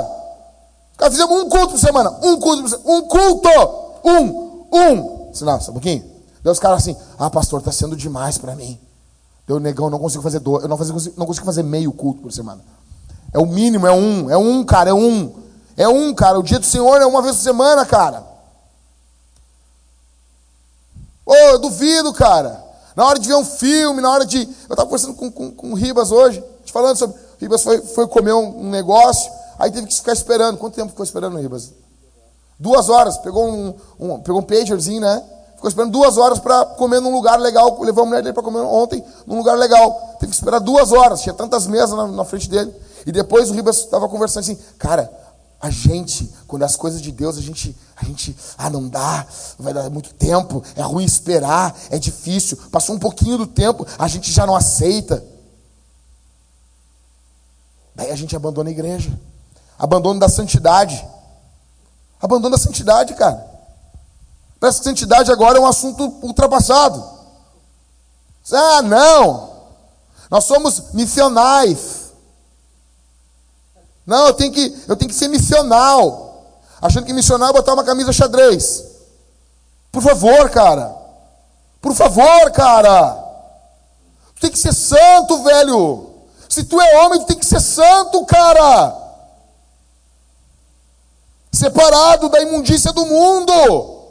Cara, 0.97 1.11
fizemos 1.11 1.43
um 1.43 1.49
culto 1.49 1.71
por 1.71 1.79
semana. 1.79 2.11
Um 2.23 2.39
culto 2.39 2.63
por 2.63 2.69
semana. 2.69 2.89
Um 2.89 3.03
culto! 3.03 3.49
Um! 4.05 4.67
Um! 4.73 5.31
Disse, 5.31 5.45
não, 5.45 5.57
um 5.57 5.73
pouquinho. 5.73 6.05
Daí 6.43 6.53
os 6.53 6.59
caras 6.59 6.79
assim, 6.79 6.97
ah, 7.19 7.31
pastor, 7.31 7.61
está 7.61 7.73
sendo 7.73 7.97
demais 7.97 8.37
para 8.37 8.55
mim. 8.55 8.79
Deu 9.47 9.59
negão, 9.59 9.91
não 9.91 9.99
consigo 9.99 10.23
fazer 10.23 10.39
dois. 10.39 10.63
Eu 10.63 10.69
não, 10.69 10.77
consigo, 10.77 10.99
não 11.17 11.27
consigo 11.27 11.47
fazer 11.47 11.63
meio 11.63 11.93
culto 11.93 12.23
por 12.23 12.33
semana. 12.33 12.61
É 13.33 13.39
o 13.39 13.47
mínimo, 13.47 13.87
é 13.87 13.93
um. 13.93 14.31
É 14.31 14.37
um, 14.37 14.65
cara, 14.65 14.91
é 14.91 14.95
um. 14.95 15.33
É 15.77 15.89
um, 15.89 16.15
cara. 16.15 16.39
O 16.39 16.43
dia 16.43 16.59
do 16.59 16.67
Senhor 16.67 17.01
é 17.01 17.07
uma 17.07 17.23
vez 17.23 17.37
por 17.37 17.43
semana, 17.43 17.85
cara. 17.87 18.32
Ô, 21.25 21.33
oh, 21.33 21.35
eu 21.35 21.59
duvido, 21.59 22.13
cara. 22.13 22.63
Na 22.95 23.07
hora 23.07 23.19
de 23.19 23.27
ver 23.29 23.35
um 23.35 23.45
filme, 23.45 24.01
na 24.01 24.11
hora 24.11 24.25
de. 24.25 24.43
Eu 24.43 24.49
estava 24.75 24.85
conversando 24.85 25.15
com, 25.15 25.31
com, 25.31 25.51
com 25.51 25.73
o 25.73 25.75
Ribas 25.75 26.11
hoje, 26.11 26.43
te 26.65 26.73
falando 26.73 26.97
sobre. 26.97 27.17
O 27.17 27.41
Ribas 27.41 27.63
foi, 27.63 27.81
foi 27.81 28.07
comer 28.07 28.35
um, 28.35 28.67
um 28.67 28.71
negócio. 28.71 29.31
Aí 29.59 29.71
teve 29.71 29.87
que 29.87 29.95
ficar 29.95 30.13
esperando. 30.13 30.59
Quanto 30.59 30.75
tempo 30.75 30.91
ficou 30.91 31.05
esperando, 31.05 31.39
Ribas? 31.39 31.73
Duas 32.59 32.89
horas. 32.89 33.17
Pegou 33.19 33.49
um, 33.49 33.75
um, 33.99 34.21
pegou 34.21 34.41
um 34.41 34.45
pagerzinho, 34.45 35.01
né? 35.01 35.23
Ficou 35.55 35.69
esperando 35.69 35.93
duas 35.93 36.19
horas 36.19 36.39
para 36.39 36.65
comer 36.67 37.01
num 37.01 37.13
lugar 37.13 37.39
legal. 37.39 37.81
Levou 37.81 38.03
a 38.03 38.07
mulher 38.07 38.23
dele 38.23 38.35
para 38.35 38.43
comer 38.43 38.61
ontem 38.61 39.05
num 39.27 39.39
lugar 39.39 39.57
legal. 39.57 40.17
Teve 40.19 40.31
que 40.31 40.37
esperar 40.37 40.59
duas 40.59 40.93
horas. 40.93 41.23
Tinha 41.23 41.35
tantas 41.35 41.67
mesas 41.67 41.97
na, 41.97 42.07
na 42.09 42.25
frente 42.25 42.49
dele. 42.49 42.75
E 43.07 43.13
depois 43.13 43.51
o 43.51 43.55
Ribas 43.55 43.79
estava 43.79 44.09
conversando 44.09 44.43
assim, 44.43 44.59
cara, 44.79 45.11
a 45.63 45.71
gente, 45.71 46.29
quando 46.49 46.65
as 46.65 46.75
coisas 46.75 47.01
de 47.01 47.13
Deus, 47.13 47.39
a 47.39 47.41
gente, 47.41 47.77
a 47.95 48.05
gente, 48.05 48.37
ah, 48.59 48.69
não 48.69 48.89
dá, 48.89 49.25
vai 49.57 49.73
dar 49.73 49.89
muito 49.89 50.13
tempo, 50.13 50.61
é 50.75 50.83
ruim 50.83 51.05
esperar, 51.05 51.79
é 51.89 52.01
difícil. 52.01 52.57
Passou 52.73 52.97
um 52.97 52.99
pouquinho 52.99 53.39
do 53.39 53.47
tempo, 53.47 53.87
a 53.97 54.09
gente 54.09 54.33
já 54.33 54.45
não 54.45 54.57
aceita. 54.57 55.25
Daí 57.95 58.11
a 58.11 58.17
gente 58.17 58.35
abandona 58.35 58.71
a 58.71 58.73
igreja. 58.73 59.17
Abandono 59.79 60.19
da 60.19 60.29
santidade. 60.29 61.07
Abandono 62.21 62.57
da 62.57 62.61
santidade, 62.61 63.15
cara. 63.15 63.47
Parece 64.59 64.79
que 64.79 64.85
santidade 64.85 65.31
agora 65.31 65.59
é 65.59 65.61
um 65.61 65.67
assunto 65.67 66.03
ultrapassado. 66.23 67.05
Ah, 68.53 68.83
não. 68.83 69.53
Nós 70.29 70.43
somos 70.43 70.93
missionais. 70.93 72.02
Não, 74.07 74.27
eu 74.27 74.35
tenho 74.35 74.53
que, 74.53 74.85
eu 74.89 74.97
tenho 74.97 75.09
que 75.09 75.15
ser 75.15 75.29
missional. 75.29 76.45
Achando 76.81 77.07
que 77.07 77.13
missional 77.13 77.51
é 77.51 77.53
botar 77.53 77.75
uma 77.75 77.85
camisa 77.85 78.13
xadrez. 78.13 78.85
Por 79.93 80.03
favor, 80.03 80.51
cara. 80.51 80.95
Por 81.81 81.95
favor, 81.95 82.51
cara. 82.53 83.15
Tu 84.35 84.41
tem 84.41 84.51
que 84.51 84.59
ser 84.59 84.75
santo, 84.75 85.43
velho. 85.45 86.11
Se 86.49 86.65
tu 86.65 86.81
é 86.81 87.05
homem, 87.05 87.21
tu 87.21 87.27
tem 87.27 87.39
que 87.39 87.47
ser 87.47 87.61
santo, 87.61 88.25
cara. 88.27 88.97
Separado 91.53 92.29
da 92.29 92.41
imundícia 92.41 92.93
do 92.93 93.07
mundo. 93.07 94.03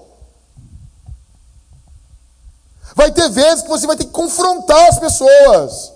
Vai 2.95 3.11
ter 3.11 3.29
vezes 3.29 3.63
que 3.63 3.69
você 3.69 3.87
vai 3.87 3.95
ter 3.95 4.05
que 4.05 4.11
confrontar 4.11 4.89
as 4.89 4.99
pessoas. 4.99 5.91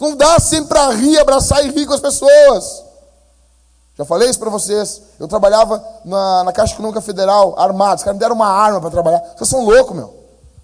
Não 0.00 0.16
dá 0.16 0.40
sempre 0.40 0.68
para 0.68 0.92
rir, 0.94 1.18
abraçar 1.18 1.64
e 1.64 1.70
rir 1.70 1.86
com 1.86 1.94
as 1.94 2.00
pessoas. 2.00 2.82
Já 3.96 4.04
falei 4.04 4.28
isso 4.28 4.38
para 4.38 4.50
vocês. 4.50 5.02
Eu 5.18 5.28
trabalhava 5.28 5.84
na, 6.04 6.44
na 6.44 6.52
Caixa 6.52 6.74
Econômica 6.74 7.00
Federal, 7.00 7.58
armado. 7.58 7.96
Os 7.96 8.02
caras 8.02 8.16
me 8.16 8.20
deram 8.20 8.34
uma 8.34 8.48
arma 8.48 8.80
para 8.80 8.90
trabalhar. 8.90 9.22
Vocês 9.36 9.48
são 9.48 9.64
loucos, 9.64 9.94
meu. 9.94 10.14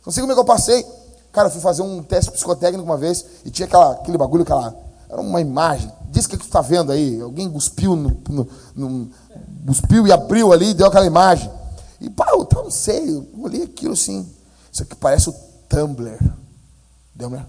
Não 0.04 0.12
sei 0.12 0.22
como 0.22 0.32
é 0.32 0.34
que 0.34 0.40
eu 0.40 0.44
passei. 0.44 0.86
Cara, 1.30 1.48
eu 1.48 1.52
fui 1.52 1.60
fazer 1.60 1.82
um 1.82 2.02
teste 2.02 2.30
psicotécnico 2.30 2.84
uma 2.84 2.96
vez 2.96 3.24
e 3.44 3.50
tinha 3.50 3.66
aquela, 3.66 3.92
aquele 3.92 4.16
bagulho, 4.16 4.42
aquela. 4.42 4.74
Era 5.08 5.20
uma 5.20 5.40
imagem. 5.40 5.92
Diz 6.10 6.26
que, 6.26 6.36
que 6.36 6.44
tu 6.44 6.46
está 6.46 6.62
vendo 6.62 6.90
aí. 6.90 7.20
Alguém 7.20 7.50
cuspiu, 7.50 7.94
no, 7.94 8.16
no, 8.28 8.48
no, 8.74 9.10
cuspiu 9.66 10.06
e 10.06 10.12
abriu 10.12 10.52
ali, 10.52 10.72
deu 10.72 10.86
aquela 10.86 11.06
imagem. 11.06 11.50
E 12.00 12.08
pá, 12.08 12.28
eu 12.30 12.48
não 12.54 12.70
sei, 12.70 13.10
eu 13.10 13.26
olhei 13.42 13.64
aquilo 13.64 13.92
assim. 13.92 14.26
Isso 14.72 14.82
aqui 14.82 14.94
parece 14.94 15.28
o 15.28 15.34
Tumblr. 15.68 16.18
Deu, 17.14 17.28
né? 17.28 17.44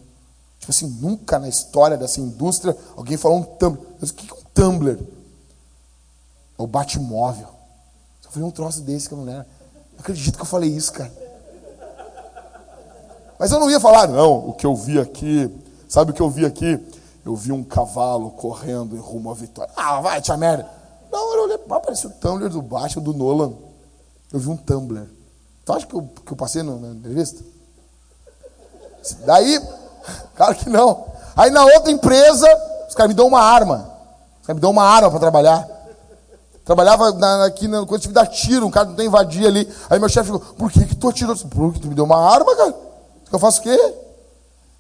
Tipo 0.59 0.71
assim, 0.71 0.87
nunca 0.99 1.39
na 1.39 1.47
história 1.47 1.95
dessa 1.95 2.19
indústria 2.19 2.75
alguém 2.97 3.15
falou 3.15 3.37
um 3.37 3.43
Tumblr. 3.43 3.81
Disse, 3.99 4.11
o 4.11 4.15
que 4.15 4.29
é 4.29 4.33
um 4.33 4.43
Tumblr? 4.53 4.99
É 6.59 6.61
o 6.61 6.67
Batmóvel. 6.67 7.47
Eu 8.25 8.31
falei 8.31 8.47
um 8.47 8.51
troço 8.51 8.81
desse 8.81 9.09
eu 9.09 9.17
não 9.17 9.25
lembro. 9.25 9.45
Não 9.93 9.99
acredito 10.01 10.35
que 10.35 10.41
eu 10.41 10.45
falei 10.45 10.69
isso, 10.69 10.91
cara. 10.91 11.11
Mas 13.39 13.51
eu 13.51 13.59
não 13.59 13.71
ia 13.71 13.79
falar, 13.79 14.07
não, 14.07 14.49
o 14.49 14.53
que 14.53 14.65
eu 14.65 14.75
vi 14.75 14.99
aqui. 14.99 15.49
Sabe 15.87 16.11
o 16.11 16.13
que 16.13 16.21
eu 16.21 16.29
vi 16.29 16.45
aqui? 16.45 16.77
Eu 17.25 17.35
vi 17.35 17.53
um 17.53 17.63
cavalo 17.63 18.31
correndo 18.31 18.95
em 18.95 18.99
rumo 18.99 19.31
à 19.31 19.33
vitória. 19.33 19.71
Ah, 19.75 20.01
vai, 20.01 20.21
tia 20.21 20.35
merda. 20.35 20.69
Não, 21.09 21.35
eu 21.35 21.43
olhei, 21.43 21.57
parecia 21.57 22.09
o 22.09 22.13
Tumblr 22.13 22.49
do 22.49 22.61
Batman, 22.61 23.01
do 23.03 23.13
Nolan. 23.13 23.53
Eu 24.31 24.39
vi 24.39 24.49
um 24.49 24.57
Tumblr. 24.57 25.07
Tu 25.65 25.73
acha 25.73 25.87
que 25.87 25.95
eu, 25.95 26.01
que 26.25 26.33
eu 26.33 26.37
passei 26.37 26.61
na 26.61 26.73
entrevista? 26.89 27.41
Daí, 29.25 29.59
claro 30.35 30.55
que 30.55 30.69
não. 30.69 31.05
Aí 31.35 31.49
na 31.49 31.63
outra 31.63 31.89
empresa, 31.89 32.47
os 32.87 32.93
caras 32.93 33.09
me 33.09 33.15
dão 33.15 33.27
uma 33.27 33.41
arma. 33.41 33.89
Os 34.41 34.47
caras 34.47 34.57
me 34.57 34.61
dão 34.61 34.71
uma 34.71 34.83
arma 34.83 35.09
para 35.09 35.19
trabalhar. 35.19 35.78
Trabalhava 36.69 37.11
na, 37.13 37.45
aqui 37.45 37.67
na 37.67 37.83
coisa 37.83 38.07
de 38.07 38.13
dar 38.13 38.27
tiro, 38.27 38.67
um 38.67 38.69
cara 38.69 38.85
tentou 38.85 39.03
invadir 39.03 39.47
ali. 39.47 39.67
Aí 39.89 39.97
meu 39.97 40.07
chefe 40.07 40.27
falou, 40.27 40.39
por 40.55 40.71
que, 40.71 40.85
que 40.85 40.95
tu 40.95 41.09
atirou? 41.09 41.35
Porque 41.35 41.79
tu 41.79 41.87
me 41.87 41.95
deu 41.95 42.05
uma 42.05 42.31
arma, 42.31 42.55
cara. 42.55 42.75
Eu 43.31 43.39
faço 43.39 43.59
o 43.59 43.63
quê? 43.63 43.95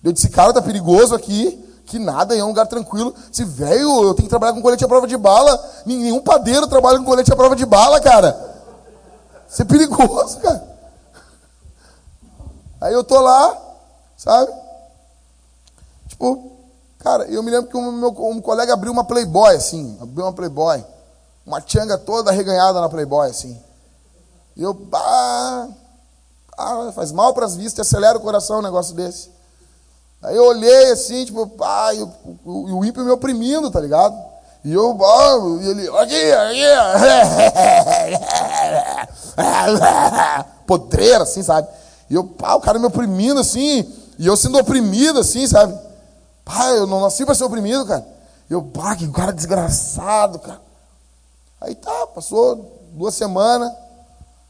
Eu 0.03 0.11
disse, 0.11 0.29
cara, 0.29 0.53
tá 0.53 0.61
perigoso 0.61 1.15
aqui. 1.15 1.57
Que 1.87 1.97
nada, 1.97 2.37
é 2.37 2.43
um 2.43 2.49
lugar 2.49 2.67
tranquilo. 2.67 3.11
Se 3.31 3.43
velho, 3.43 4.03
eu 4.03 4.13
tenho 4.13 4.27
que 4.27 4.29
trabalhar 4.29 4.53
com 4.53 4.61
colete 4.61 4.85
à 4.85 4.87
prova 4.87 5.07
de 5.07 5.17
bala. 5.17 5.59
Nenhum 5.83 6.21
padeiro 6.21 6.67
trabalha 6.67 6.99
com 6.99 7.05
colete 7.05 7.33
à 7.33 7.35
prova 7.35 7.55
de 7.55 7.65
bala, 7.65 7.99
cara. 7.99 8.39
Isso 9.49 9.63
é 9.63 9.65
perigoso, 9.65 10.37
cara. 10.41 10.63
Aí 12.81 12.93
eu 12.93 13.03
tô 13.03 13.19
lá, 13.19 13.57
sabe? 14.15 14.53
Tipo, 16.07 16.51
cara, 16.99 17.23
eu 17.25 17.41
me 17.41 17.49
lembro 17.49 17.67
que 17.67 17.75
um, 17.75 17.91
meu, 17.93 18.09
um 18.09 18.39
colega 18.39 18.73
abriu 18.73 18.91
uma 18.91 19.05
Playboy, 19.05 19.55
assim, 19.55 19.97
abriu 19.99 20.23
uma 20.23 20.33
Playboy. 20.33 20.85
Uma 21.49 21.59
tchanga 21.59 21.97
toda 21.97 22.29
arreganhada 22.29 22.79
na 22.79 22.87
Playboy, 22.87 23.27
assim. 23.27 23.59
E 24.55 24.61
eu, 24.61 24.79
ah, 24.93 25.67
ah 26.55 26.91
faz 26.93 27.11
mal 27.11 27.33
para 27.33 27.43
as 27.43 27.55
vistas, 27.55 27.87
acelera 27.87 28.19
o 28.19 28.21
coração 28.21 28.59
um 28.59 28.61
negócio 28.61 28.93
desse. 28.93 29.31
Aí 30.21 30.35
eu 30.35 30.45
olhei 30.45 30.91
assim, 30.91 31.25
tipo, 31.25 31.51
ah, 31.59 31.91
e 31.95 32.07
o, 32.45 32.85
ímpio 32.85 33.03
me 33.03 33.09
oprimindo, 33.09 33.71
tá 33.71 33.79
ligado? 33.79 34.15
E 34.63 34.71
eu, 34.71 34.95
ah, 35.03 35.59
e 35.63 35.69
ele, 35.69 35.87
aqui, 35.97 36.31
aqui, 36.33 36.65
podreira, 40.67 41.23
assim, 41.23 41.41
sabe? 41.41 41.67
E 42.11 42.13
eu, 42.13 42.25
pá, 42.25 42.53
o 42.53 42.61
cara 42.61 42.77
me 42.77 42.85
oprimindo 42.85 43.39
assim, 43.39 43.91
e 44.19 44.27
eu 44.27 44.37
sendo 44.37 44.59
oprimido, 44.59 45.17
assim, 45.17 45.47
sabe? 45.47 45.75
Pai, 46.45 46.77
eu 46.77 46.85
não 46.85 47.01
nasci 47.01 47.25
para 47.25 47.33
ser 47.33 47.45
oprimido, 47.45 47.87
cara. 47.87 48.05
Eu, 48.47 48.61
pá, 48.61 48.95
que 48.95 49.07
cara 49.07 49.33
desgraçado, 49.33 50.37
cara. 50.37 50.68
Aí 51.61 51.75
tá, 51.75 52.07
passou 52.07 52.79
duas 52.93 53.15
semanas. 53.15 53.71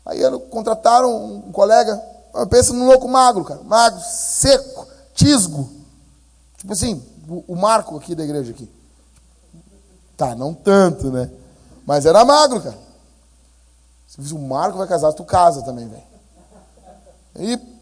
Aí 0.06 0.20
contrataram 0.50 1.14
um 1.48 1.52
colega. 1.52 1.98
Pensa 2.50 2.74
num 2.74 2.88
louco 2.88 3.08
magro, 3.08 3.44
cara. 3.44 3.62
Magro, 3.64 4.00
seco, 4.02 4.88
tisgo. 5.14 5.70
Tipo 6.58 6.74
assim, 6.74 7.04
o, 7.28 7.54
o 7.54 7.56
Marco 7.56 7.98
aqui 7.98 8.16
da 8.16 8.24
igreja 8.24 8.52
aqui. 8.52 8.70
Tá, 10.16 10.36
não 10.36 10.54
tanto, 10.54 11.10
né? 11.12 11.30
Mas 11.86 12.06
era 12.06 12.26
magro, 12.26 12.62
cara. 12.62 12.78
Se 14.08 14.34
o 14.34 14.40
Marco 14.40 14.78
vai 14.78 14.88
casar, 14.88 15.14
tu 15.14 15.24
casa 15.24 15.62
também, 15.62 15.88
velho. 15.88 16.04
E 17.38 17.80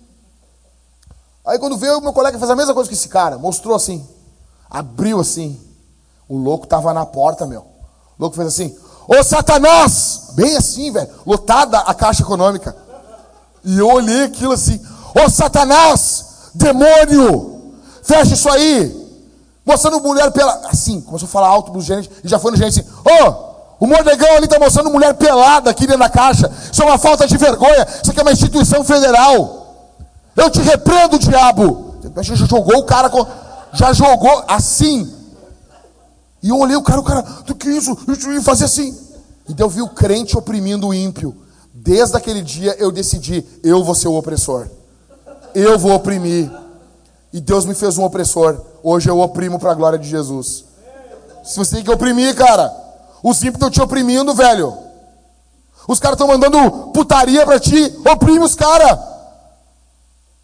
Aí 1.47 1.57
quando 1.57 1.77
veio, 1.77 2.01
meu 2.01 2.11
colega 2.11 2.37
fez 2.37 2.51
a 2.51 2.55
mesma 2.57 2.73
coisa 2.73 2.89
que 2.89 2.93
esse 2.93 3.07
cara, 3.07 3.37
mostrou 3.37 3.73
assim, 3.73 4.05
abriu 4.69 5.17
assim. 5.21 5.57
O 6.27 6.35
louco 6.35 6.65
estava 6.65 6.93
na 6.93 7.05
porta, 7.05 7.45
meu. 7.45 7.61
O 7.61 7.65
louco 8.19 8.35
fez 8.35 8.49
assim: 8.49 8.77
Ô 9.07 9.23
Satanás! 9.23 10.31
Bem 10.33 10.55
assim, 10.57 10.91
velho, 10.91 11.09
lotada 11.25 11.79
a 11.79 11.93
caixa 11.93 12.21
econômica. 12.21 12.75
E 13.63 13.77
eu 13.77 13.87
olhei 13.89 14.25
aquilo 14.25 14.51
assim: 14.51 14.79
Ô 15.15 15.29
Satanás! 15.29 16.25
Demônio! 16.53 17.73
Fecha 18.03 18.33
isso 18.33 18.49
aí! 18.49 19.07
Mostrando 19.65 19.99
mulher 19.99 20.31
pela. 20.31 20.61
Assim, 20.69 21.01
começou 21.01 21.27
a 21.27 21.31
falar 21.31 21.47
alto 21.47 21.71
pro 21.71 21.81
gerente 21.81 22.09
e 22.23 22.27
já 22.27 22.37
foi 22.37 22.51
no 22.51 22.57
gerente 22.57 22.79
assim: 22.79 22.89
Ô! 23.23 23.47
O 23.79 23.85
Mordegão 23.85 24.35
ali 24.35 24.45
está 24.45 24.57
mostrando 24.57 24.89
mulher 24.89 25.13
pelada 25.13 25.69
aqui 25.69 25.85
dentro 25.85 25.99
da 25.99 26.09
caixa. 26.09 26.51
Isso 26.71 26.81
é 26.81 26.85
uma 26.85 26.97
falta 26.97 27.27
de 27.27 27.37
vergonha. 27.37 27.85
Isso 28.01 28.09
aqui 28.09 28.19
é 28.19 28.23
uma 28.23 28.31
instituição 28.31 28.83
federal. 28.83 29.93
Eu 30.35 30.49
te 30.49 30.59
repreendo, 30.61 31.19
diabo. 31.19 31.95
Já 32.21 32.35
jogou 32.35 32.77
o 32.77 32.83
cara, 32.83 33.09
com, 33.09 33.25
já 33.73 33.93
jogou 33.93 34.43
assim. 34.47 35.16
E 36.41 36.49
eu 36.49 36.57
olhei 36.59 36.75
o 36.75 36.83
cara, 36.83 36.99
o 36.99 37.03
cara, 37.03 37.21
do 37.21 37.55
que 37.55 37.69
isso? 37.69 37.97
Eu 38.07 38.41
fazer 38.43 38.65
assim. 38.65 38.95
E 39.47 39.55
eu 39.59 39.69
vi 39.69 39.81
o 39.81 39.89
crente 39.89 40.37
oprimindo 40.37 40.87
o 40.87 40.93
ímpio. 40.93 41.35
Desde 41.73 42.15
aquele 42.15 42.41
dia 42.41 42.75
eu 42.77 42.91
decidi, 42.91 43.45
eu 43.63 43.83
vou 43.83 43.95
ser 43.95 44.07
o 44.07 44.15
opressor. 44.15 44.67
Eu 45.55 45.79
vou 45.79 45.93
oprimir. 45.93 46.51
E 47.31 47.39
Deus 47.39 47.65
me 47.65 47.73
fez 47.73 47.97
um 47.97 48.03
opressor. 48.03 48.59
Hoje 48.83 49.09
eu 49.09 49.19
oprimo 49.19 49.59
para 49.59 49.71
a 49.71 49.75
glória 49.75 49.97
de 49.97 50.07
Jesus. 50.07 50.65
Se 51.43 51.57
você 51.57 51.75
tem 51.75 51.83
que 51.83 51.91
oprimir, 51.91 52.35
cara. 52.35 52.73
Os 53.23 53.37
ímpios 53.37 53.55
estão 53.55 53.69
te 53.69 53.81
oprimindo, 53.81 54.33
velho. 54.33 54.77
Os 55.87 55.99
caras 55.99 56.15
estão 56.15 56.27
mandando 56.27 56.91
putaria 56.91 57.45
para 57.45 57.59
ti. 57.59 57.95
Oprime 58.05 58.39
os 58.39 58.53
caras. 58.53 58.99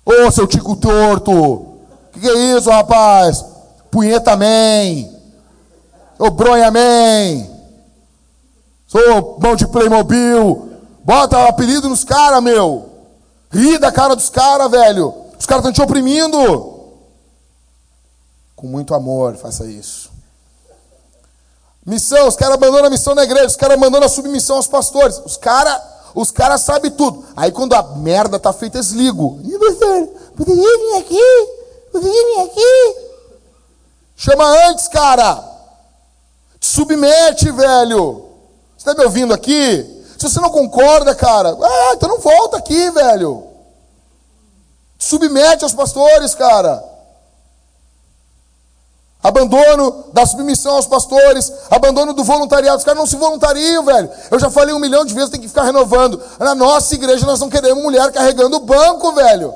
Ô, 0.06 0.32
seu 0.32 0.48
tico 0.48 0.76
torto! 0.76 1.78
Que 2.12 2.20
que 2.20 2.30
é 2.30 2.58
isso, 2.58 2.70
rapaz? 2.70 3.44
Punheta 3.90 4.36
man! 4.36 5.13
Ô, 6.18 6.30
bronha 6.30 6.72
man! 6.72 7.48
Sou 8.88 9.40
mão 9.40 9.56
de 9.56 9.68
Playmobil! 9.68 10.72
Bota 11.04 11.38
o 11.38 11.48
apelido 11.48 11.90
nos 11.90 12.04
caras, 12.04 12.42
meu! 12.42 12.90
Ri 13.52 13.78
da 13.78 13.92
cara 13.92 14.16
dos 14.16 14.30
caras, 14.30 14.70
velho! 14.70 15.14
Os 15.38 15.46
caras 15.46 15.66
estão 15.66 15.74
te 15.74 15.82
oprimindo! 15.82 16.82
Com 18.56 18.68
muito 18.68 18.94
amor, 18.94 19.36
faça 19.36 19.66
isso. 19.66 20.12
Missão, 21.86 22.28
os 22.28 22.36
caras 22.36 22.56
abandonam 22.56 22.86
a 22.86 22.90
missão 22.90 23.14
na 23.14 23.24
igreja, 23.24 23.48
os 23.48 23.56
caras 23.56 23.76
abandonam 23.76 24.06
a 24.06 24.10
submissão 24.10 24.56
aos 24.56 24.68
pastores. 24.68 25.22
Os 25.26 25.36
caras 25.36 25.82
os 26.16 26.30
caras 26.30 26.62
sabem 26.62 26.92
tudo. 26.92 27.26
Aí 27.36 27.52
quando 27.52 27.74
a 27.74 27.82
merda 27.82 28.40
tá 28.40 28.54
feita, 28.54 28.78
eles 28.78 28.92
ligam. 28.92 29.40
E 29.44 29.58
pastor, 29.58 30.08
poderia 30.38 30.78
vir 30.78 30.98
aqui? 30.98 31.50
Poderia 31.92 32.26
vir 32.36 32.42
aqui? 32.42 32.96
Chama 34.16 34.46
antes, 34.70 34.88
cara. 34.88 35.53
Te 36.64 36.68
submete, 36.68 37.52
velho. 37.52 38.24
Você 38.78 38.86
tá 38.86 38.94
me 38.94 39.04
ouvindo 39.04 39.34
aqui? 39.34 40.06
Se 40.18 40.30
você 40.30 40.40
não 40.40 40.50
concorda, 40.50 41.14
cara, 41.14 41.50
ah, 41.62 41.92
então 41.94 42.08
não 42.08 42.20
volta 42.22 42.56
aqui, 42.56 42.90
velho. 42.92 43.44
Te 44.98 45.04
submete 45.04 45.66
aos 45.66 45.74
pastores, 45.74 46.34
cara 46.34 46.82
abandono 49.22 50.06
da 50.12 50.26
submissão 50.26 50.76
aos 50.76 50.86
pastores, 50.86 51.52
abandono 51.72 52.14
do 52.14 52.26
voluntariado. 52.26 52.78
Os 52.78 52.84
caras 52.84 53.00
não 53.00 53.08
se 53.08 53.16
voluntariam, 53.16 53.84
velho. 53.86 54.10
Eu 54.30 54.38
já 54.38 54.50
falei 54.50 54.76
um 54.76 54.80
milhão 54.80 55.06
de 55.06 55.14
vezes, 55.14 55.30
tem 55.30 55.40
que 55.40 55.48
ficar 55.48 55.64
renovando. 55.64 56.22
Na 56.38 56.54
nossa 56.54 56.94
igreja 56.94 57.26
nós 57.26 57.40
não 57.40 57.50
queremos 57.50 57.82
mulher 57.82 58.12
carregando 58.12 58.58
o 58.58 58.60
banco, 58.60 59.14
velho. 59.14 59.54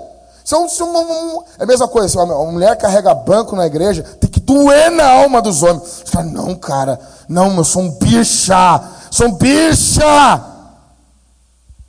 São, 0.47 0.69
são 0.69 1.43
é 1.59 1.63
a 1.63 1.65
mesma 1.65 1.89
coisa, 1.89 2.23
uma, 2.23 2.49
mulher 2.49 2.77
carrega 2.77 3.13
banco 3.13 3.53
na 3.53 3.67
igreja, 3.67 4.01
tem 4.01 4.29
que 4.29 4.39
doer 4.39 4.89
na 4.89 5.05
alma 5.05 5.41
dos 5.41 5.61
homens. 5.61 5.83
Você 5.83 6.05
fala, 6.05 6.25
não, 6.27 6.55
cara, 6.55 6.97
não, 7.27 7.57
eu 7.57 7.65
sou 7.65 7.81
um 7.81 7.91
bicha, 7.91 8.81
sou 9.11 9.27
um 9.27 9.33
bicha. 9.33 10.45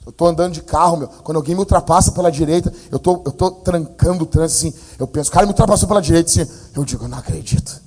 Eu 0.05 0.11
estou 0.11 0.27
andando 0.27 0.55
de 0.55 0.63
carro, 0.63 0.97
meu. 0.97 1.09
Quando 1.23 1.37
alguém 1.37 1.55
me 1.55 1.61
ultrapassa 1.61 2.11
pela 2.11 2.33
direita, 2.33 2.73
eu 2.91 2.99
tô, 2.99 3.19
estou 3.19 3.33
tô 3.33 3.51
trancando 3.53 4.25
o 4.25 4.27
trânsito 4.27 4.67
assim. 4.67 4.81
Eu 4.99 5.07
penso, 5.07 5.31
o 5.31 5.33
cara 5.33 5.47
me 5.47 5.53
ultrapassou 5.53 5.87
pela 5.87 6.03
direita 6.03 6.29
assim. 6.29 6.51
Eu 6.75 6.85
digo, 6.85 7.05
eu 7.05 7.09
não 7.09 7.19
acredito. 7.19 7.81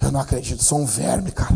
Eu 0.00 0.10
não 0.10 0.18
acredito, 0.18 0.60
sou 0.60 0.80
um 0.80 0.86
verme, 0.86 1.30
cara. 1.30 1.54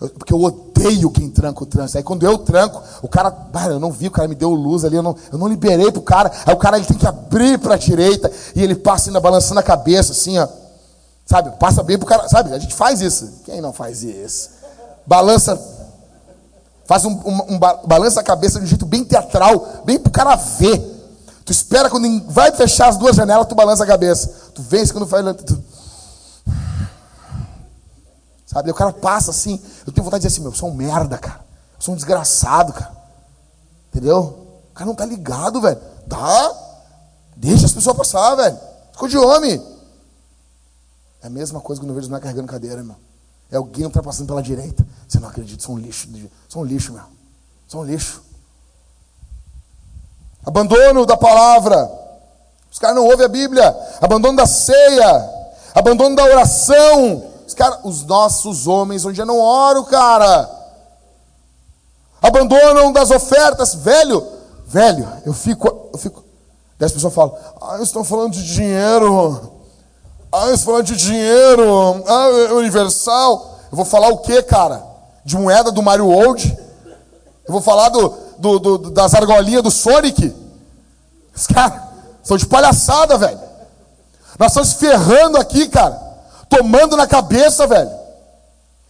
Eu, 0.00 0.08
porque 0.10 0.32
eu 0.32 0.42
odeio 0.42 1.10
quem 1.10 1.30
tranca 1.30 1.62
o 1.62 1.66
trânsito. 1.66 1.98
Aí 1.98 2.04
quando 2.04 2.24
eu 2.24 2.38
tranco, 2.38 2.82
o 3.02 3.08
cara, 3.08 3.34
ah, 3.52 3.66
eu 3.66 3.80
não 3.80 3.92
vi, 3.92 4.08
o 4.08 4.10
cara 4.10 4.28
me 4.28 4.34
deu 4.34 4.50
luz 4.50 4.84
ali, 4.84 4.96
eu 4.96 5.02
não, 5.02 5.16
eu 5.32 5.38
não 5.38 5.48
liberei 5.48 5.90
pro 5.90 6.02
cara. 6.02 6.30
Aí 6.44 6.54
o 6.54 6.58
cara 6.58 6.76
ele 6.76 6.86
tem 6.86 6.96
que 6.96 7.06
abrir 7.06 7.58
para 7.58 7.74
a 7.74 7.78
direita 7.78 8.30
e 8.54 8.62
ele 8.62 8.74
passa 8.74 9.08
ainda 9.08 9.20
balançando 9.20 9.60
a 9.60 9.62
cabeça, 9.62 10.12
assim, 10.12 10.38
ó. 10.38 10.48
Sabe? 11.26 11.50
Passa 11.58 11.82
bem 11.82 11.96
pro 11.96 12.06
cara. 12.06 12.28
Sabe? 12.28 12.52
A 12.52 12.58
gente 12.58 12.74
faz 12.74 13.00
isso. 13.00 13.40
Quem 13.44 13.60
não 13.60 13.72
faz 13.72 14.02
isso? 14.02 14.50
Balança 15.06 15.58
Faz 16.86 17.04
um, 17.04 17.12
um, 17.24 17.54
um 17.54 17.58
balança 17.58 18.20
a 18.20 18.22
cabeça 18.22 18.58
de 18.58 18.66
um 18.66 18.68
jeito 18.68 18.84
bem 18.84 19.04
teatral, 19.04 19.82
bem 19.84 19.98
pro 19.98 20.12
cara 20.12 20.36
ver. 20.36 20.92
Tu 21.44 21.52
espera 21.52 21.88
quando 21.88 22.30
vai 22.30 22.52
fechar 22.52 22.88
as 22.88 22.96
duas 22.96 23.16
janelas, 23.16 23.46
tu 23.46 23.54
balança 23.54 23.84
a 23.84 23.86
cabeça. 23.86 24.50
Tu 24.54 24.62
vence 24.62 24.92
quando 24.92 25.06
faz. 25.06 25.24
Tu... 25.44 25.63
Sabe? 28.54 28.70
o 28.70 28.74
cara 28.74 28.92
passa 28.92 29.32
assim. 29.32 29.60
Eu 29.84 29.92
tenho 29.92 30.04
vontade 30.04 30.22
de 30.22 30.28
dizer 30.28 30.36
assim, 30.36 30.42
meu, 30.42 30.52
eu 30.52 30.56
sou 30.56 30.70
um 30.70 30.74
merda, 30.74 31.18
cara. 31.18 31.40
Eu 31.74 31.82
sou 31.82 31.92
um 31.92 31.96
desgraçado, 31.96 32.72
cara. 32.72 32.92
Entendeu? 33.90 34.20
O 34.70 34.74
cara 34.74 34.86
não 34.86 34.94
tá 34.94 35.04
ligado, 35.04 35.60
velho. 35.60 35.80
Dá. 36.06 36.54
Deixa 37.36 37.66
as 37.66 37.72
pessoas 37.72 37.96
passar, 37.96 38.36
velho. 38.36 38.56
Ficou 38.92 39.08
de 39.08 39.18
homem. 39.18 39.60
É 41.20 41.26
a 41.26 41.30
mesma 41.30 41.60
coisa 41.60 41.82
quando 41.82 41.88
eu 41.88 41.96
vejo 41.96 42.04
os 42.04 42.08
moleques 42.08 42.28
carregando 42.28 42.46
cadeira, 42.46 42.84
meu. 42.84 42.94
É 43.50 43.56
alguém 43.56 43.86
ultrapassando 43.86 44.28
pela 44.28 44.40
direita. 44.40 44.86
Você 45.08 45.18
não 45.18 45.28
acredita, 45.28 45.60
são 45.60 45.74
um 45.74 45.78
lixo. 45.78 46.08
São 46.48 46.62
um 46.62 46.64
lixo, 46.64 46.92
meu. 46.92 47.02
São 47.66 47.80
um 47.80 47.84
lixo. 47.84 48.22
Abandono 50.46 51.04
da 51.04 51.16
palavra. 51.16 51.90
Os 52.70 52.78
caras 52.78 52.94
não 52.94 53.04
ouvem 53.04 53.26
a 53.26 53.28
Bíblia. 53.28 53.76
Abandono 54.00 54.36
da 54.36 54.46
ceia. 54.46 55.50
Abandono 55.74 56.14
da 56.14 56.22
oração. 56.22 57.33
Os, 57.46 57.54
cara, 57.54 57.80
os 57.84 58.04
nossos 58.04 58.66
homens, 58.66 59.04
onde 59.04 59.20
eu 59.20 59.26
não 59.26 59.38
oro, 59.38 59.84
cara. 59.84 60.50
Abandonam 62.22 62.92
das 62.92 63.10
ofertas. 63.10 63.74
Velho, 63.74 64.26
velho, 64.66 65.06
eu 65.26 65.32
fico. 65.32 65.90
Eu 65.92 65.98
fico. 65.98 66.24
Daí 66.78 66.86
as 66.86 66.92
pessoas 66.92 67.14
falam, 67.14 67.36
ah, 67.60 67.78
estão 67.80 68.02
falando 68.02 68.32
de 68.32 68.44
dinheiro. 68.44 69.52
Ah, 70.32 70.48
eles 70.48 70.64
falando 70.64 70.86
de 70.86 70.96
dinheiro, 70.96 72.02
ah, 72.08 72.28
é 72.48 72.52
universal. 72.54 73.60
Eu 73.70 73.76
vou 73.76 73.84
falar 73.84 74.08
o 74.08 74.18
que, 74.18 74.42
cara? 74.42 74.84
De 75.24 75.36
moeda 75.36 75.70
do 75.70 75.82
Mario 75.82 76.08
World? 76.08 76.58
Eu 77.46 77.52
vou 77.52 77.60
falar 77.60 77.90
do, 77.90 78.08
do, 78.38 78.58
do 78.58 78.90
das 78.90 79.14
argolinhas 79.14 79.62
do 79.62 79.70
Sonic? 79.70 80.34
Os 81.34 81.46
caras 81.46 81.80
são 82.22 82.36
de 82.36 82.46
palhaçada, 82.46 83.16
velho. 83.16 83.38
Nós 84.38 84.50
estamos 84.50 84.72
ferrando 84.72 85.38
aqui, 85.38 85.68
cara. 85.68 86.03
Tomando 86.48 86.96
na 86.96 87.06
cabeça, 87.06 87.66
velho. 87.66 87.90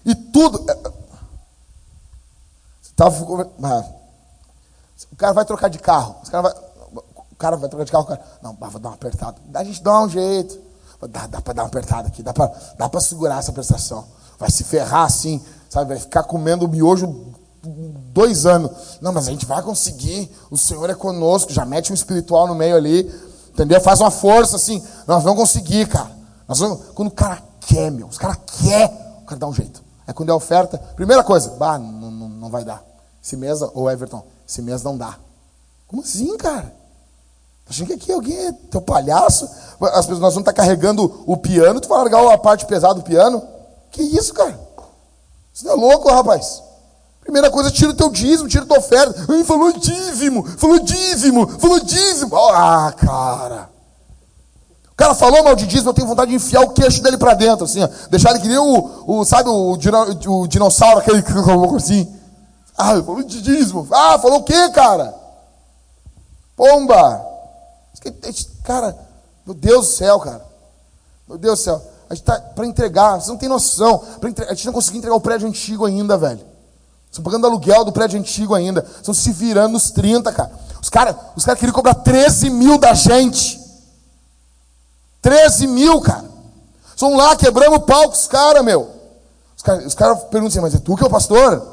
E 0.04 0.14
tudo. 0.14 0.64
É, 0.70 1.04
Tava... 2.96 3.50
Ah. 3.62 3.84
O 5.12 5.16
cara 5.16 5.32
vai 5.32 5.44
trocar 5.44 5.68
de 5.68 5.78
carro. 5.78 6.16
O 6.24 6.30
cara 6.30 6.42
vai, 6.42 6.52
o 7.32 7.36
cara 7.36 7.56
vai 7.56 7.68
trocar 7.68 7.84
de 7.84 7.92
carro. 7.92 8.04
O 8.04 8.06
cara... 8.06 8.20
Não, 8.42 8.54
vai 8.54 8.70
dar 8.70 8.88
uma 8.88 8.94
apertada. 8.94 9.36
A 9.54 9.64
gente 9.64 9.82
dá 9.82 10.00
um 10.00 10.08
jeito. 10.08 10.58
Dá, 11.08 11.26
dá 11.26 11.40
para 11.40 11.52
dar 11.52 11.62
uma 11.62 11.68
apertada 11.68 12.08
aqui, 12.08 12.22
dá 12.22 12.32
para 12.32 12.46
dá 12.78 13.00
segurar 13.00 13.38
essa 13.38 13.52
prestação. 13.52 14.06
Vai 14.38 14.50
se 14.50 14.64
ferrar 14.64 15.04
assim, 15.04 15.42
sabe? 15.68 15.88
Vai 15.88 15.98
ficar 15.98 16.22
comendo 16.22 16.66
miojo 16.68 17.34
dois 18.12 18.46
anos. 18.46 18.98
Não, 19.00 19.12
mas 19.12 19.28
a 19.28 19.30
gente 19.30 19.44
vai 19.44 19.62
conseguir. 19.62 20.30
O 20.50 20.56
Senhor 20.56 20.88
é 20.88 20.94
conosco. 20.94 21.52
Já 21.52 21.64
mete 21.64 21.90
um 21.90 21.94
espiritual 21.94 22.46
no 22.46 22.54
meio 22.54 22.76
ali. 22.76 23.12
Entendeu? 23.50 23.80
Faz 23.80 24.00
uma 24.00 24.10
força 24.10 24.56
assim. 24.56 24.82
Nós 25.06 25.22
vamos 25.22 25.38
conseguir, 25.38 25.88
cara. 25.88 26.13
Nós 26.48 26.58
vamos... 26.58 26.86
Quando 26.94 27.08
o 27.08 27.12
cara 27.12 27.42
quer, 27.60 27.90
meu, 27.90 28.06
os 28.06 28.18
cara 28.18 28.36
quer, 28.36 29.18
o 29.22 29.26
cara 29.26 29.38
dá 29.38 29.46
um 29.46 29.54
jeito. 29.54 29.82
É 30.06 30.12
quando 30.12 30.30
é 30.30 30.34
oferta. 30.34 30.78
Primeira 30.96 31.24
coisa, 31.24 31.50
bah, 31.50 31.78
não, 31.78 32.10
não, 32.10 32.28
não 32.28 32.50
vai 32.50 32.64
dar. 32.64 32.82
Esse 33.22 33.36
mês, 33.36 33.62
ou 33.62 33.90
Everton, 33.90 34.22
esse 34.46 34.60
mês 34.60 34.82
não 34.82 34.96
dá. 34.96 35.16
Como 35.86 36.02
assim, 36.02 36.36
cara? 36.36 36.74
Achando 37.68 37.86
que 37.86 37.94
aqui 37.94 38.12
alguém 38.12 38.36
é 38.36 38.52
teu 38.52 38.82
palhaço? 38.82 39.48
As 39.80 40.04
pessoas, 40.04 40.20
nós 40.20 40.34
vamos 40.34 40.48
estar 40.48 40.52
carregando 40.52 41.22
o 41.26 41.36
piano, 41.36 41.80
tu 41.80 41.88
vai 41.88 41.98
largar 41.98 42.32
a 42.32 42.36
parte 42.36 42.66
pesada 42.66 42.94
do 42.94 43.02
piano? 43.02 43.42
Que 43.90 44.02
isso, 44.02 44.34
cara? 44.34 44.58
Você 45.52 45.66
é 45.66 45.72
louco, 45.72 46.10
rapaz? 46.10 46.62
Primeira 47.20 47.50
coisa, 47.50 47.70
tira 47.70 47.92
o 47.92 47.94
teu 47.94 48.10
dízimo, 48.10 48.48
tira 48.48 48.64
a 48.64 48.66
tua 48.66 48.78
oferta. 48.78 49.26
Ai, 49.30 49.44
falou 49.44 49.72
dízimo, 49.72 50.44
falou 50.58 50.78
dízimo, 50.80 51.48
falou 51.58 51.80
dízimo. 51.80 52.36
Ah, 52.36 52.92
cara. 52.94 53.70
O 54.94 54.96
cara 54.96 55.12
falou 55.12 55.42
mal 55.42 55.56
de 55.56 55.66
dízimo, 55.66 55.90
eu 55.90 55.94
tenho 55.94 56.06
vontade 56.06 56.30
de 56.30 56.36
enfiar 56.36 56.60
o 56.62 56.70
queixo 56.70 57.02
dele 57.02 57.18
para 57.18 57.34
dentro, 57.34 57.64
assim, 57.64 57.82
ó. 57.82 57.88
Deixar 58.08 58.30
ele 58.30 58.38
que 58.38 58.46
nem 58.46 58.58
o, 58.58 59.04
o 59.06 59.24
sabe, 59.24 59.48
o, 59.48 59.72
o 59.72 60.46
dinossauro, 60.46 61.00
aquele 61.00 61.20
que 61.20 61.32
assim. 61.76 62.14
Ah, 62.78 63.02
falou 63.02 63.22
de 63.24 63.42
dízimo. 63.42 63.88
Ah, 63.90 64.18
falou 64.20 64.38
o 64.38 64.42
quê, 64.44 64.70
cara? 64.70 65.12
Pomba. 66.56 67.26
Cara, 68.62 68.96
meu 69.44 69.54
Deus 69.54 69.86
do 69.86 69.92
céu, 69.92 70.20
cara. 70.20 70.44
Meu 71.28 71.38
Deus 71.38 71.58
do 71.58 71.62
céu. 71.62 71.82
A 72.08 72.14
gente 72.14 72.22
está 72.22 72.38
para 72.38 72.66
entregar, 72.66 73.20
você 73.20 73.30
não 73.30 73.36
tem 73.36 73.48
noção. 73.48 74.00
Entre... 74.22 74.44
A 74.44 74.54
gente 74.54 74.66
não 74.66 74.72
conseguiu 74.72 74.98
entregar 74.98 75.16
o 75.16 75.20
prédio 75.20 75.48
antigo 75.48 75.84
ainda, 75.86 76.16
velho. 76.16 76.40
Estão 77.10 77.24
pagando 77.24 77.46
aluguel 77.46 77.84
do 77.84 77.92
prédio 77.92 78.18
antigo 78.18 78.54
ainda. 78.54 78.84
Estão 78.96 79.14
se 79.14 79.32
virando 79.32 79.72
nos 79.72 79.90
30, 79.90 80.32
cara. 80.32 80.52
Os 80.80 80.88
caras 80.88 81.16
os 81.36 81.44
cara 81.44 81.56
queriam 81.56 81.74
cobrar 81.74 81.94
13 81.94 82.50
mil 82.50 82.78
da 82.78 82.94
gente. 82.94 83.63
13 85.24 85.66
mil, 85.68 86.02
cara. 86.02 86.22
São 86.94 87.16
lá, 87.16 87.34
quebramos 87.34 87.78
o 87.78 87.80
palco, 87.80 88.14
os 88.14 88.26
caras, 88.26 88.62
meu. 88.62 88.90
Os 89.56 89.62
caras 89.62 89.94
cara 89.94 90.14
perguntam 90.16 90.48
assim, 90.48 90.60
mas 90.60 90.74
é 90.74 90.78
tu 90.78 90.94
que 90.94 91.02
é 91.02 91.06
o 91.06 91.10
pastor? 91.10 91.66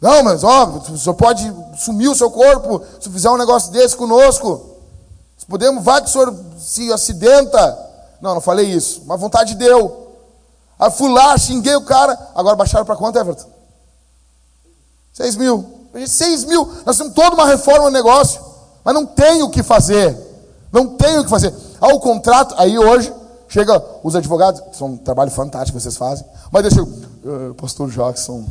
Não, 0.00 0.22
mas 0.22 0.42
ó, 0.42 0.64
o 0.64 0.98
senhor 0.98 1.14
pode 1.14 1.54
sumir 1.76 2.08
o 2.08 2.14
seu 2.14 2.30
corpo 2.30 2.82
se 2.98 3.10
fizer 3.10 3.28
um 3.28 3.36
negócio 3.36 3.70
desse 3.70 3.94
conosco. 3.94 4.70
Podemos, 5.46 5.84
vai 5.84 6.00
que 6.00 6.08
o 6.08 6.10
senhor 6.10 6.34
se 6.58 6.90
acidenta. 6.90 7.78
Não, 8.18 8.32
não 8.32 8.40
falei 8.40 8.66
isso, 8.66 9.02
mas 9.04 9.20
vontade 9.20 9.54
deu. 9.54 10.08
Aí 10.78 10.90
fui 10.90 11.12
lá, 11.12 11.36
xinguei 11.36 11.76
o 11.76 11.84
cara. 11.84 12.18
Agora 12.34 12.56
baixaram 12.56 12.86
para 12.86 12.96
quanto, 12.96 13.18
Everton? 13.18 13.50
Seis 15.12 15.36
mil. 15.36 15.68
Seis 16.06 16.44
mil. 16.44 16.66
Nós 16.86 16.96
temos 16.96 17.12
toda 17.12 17.34
uma 17.34 17.46
reforma 17.46 17.84
no 17.84 17.90
negócio. 17.90 18.40
Mas 18.82 18.94
não 18.94 19.04
tem 19.04 19.42
o 19.42 19.50
que 19.50 19.62
fazer. 19.62 20.16
Não 20.72 20.96
tem 20.96 21.18
o 21.18 21.24
que 21.24 21.30
fazer. 21.30 21.54
Ah, 21.82 21.88
o 21.88 21.98
contrato, 21.98 22.54
aí 22.58 22.78
hoje, 22.78 23.12
chega 23.48 23.84
os 24.04 24.14
advogados, 24.14 24.62
são 24.72 24.90
um 24.90 24.96
trabalho 24.96 25.32
fantástico 25.32 25.76
que 25.76 25.82
vocês 25.82 25.96
fazem. 25.96 26.24
Mas 26.52 26.62
deixa 26.62 26.78
eu, 26.78 26.84
uh, 26.84 27.54
pastor 27.54 27.90
Jackson, 27.90 28.44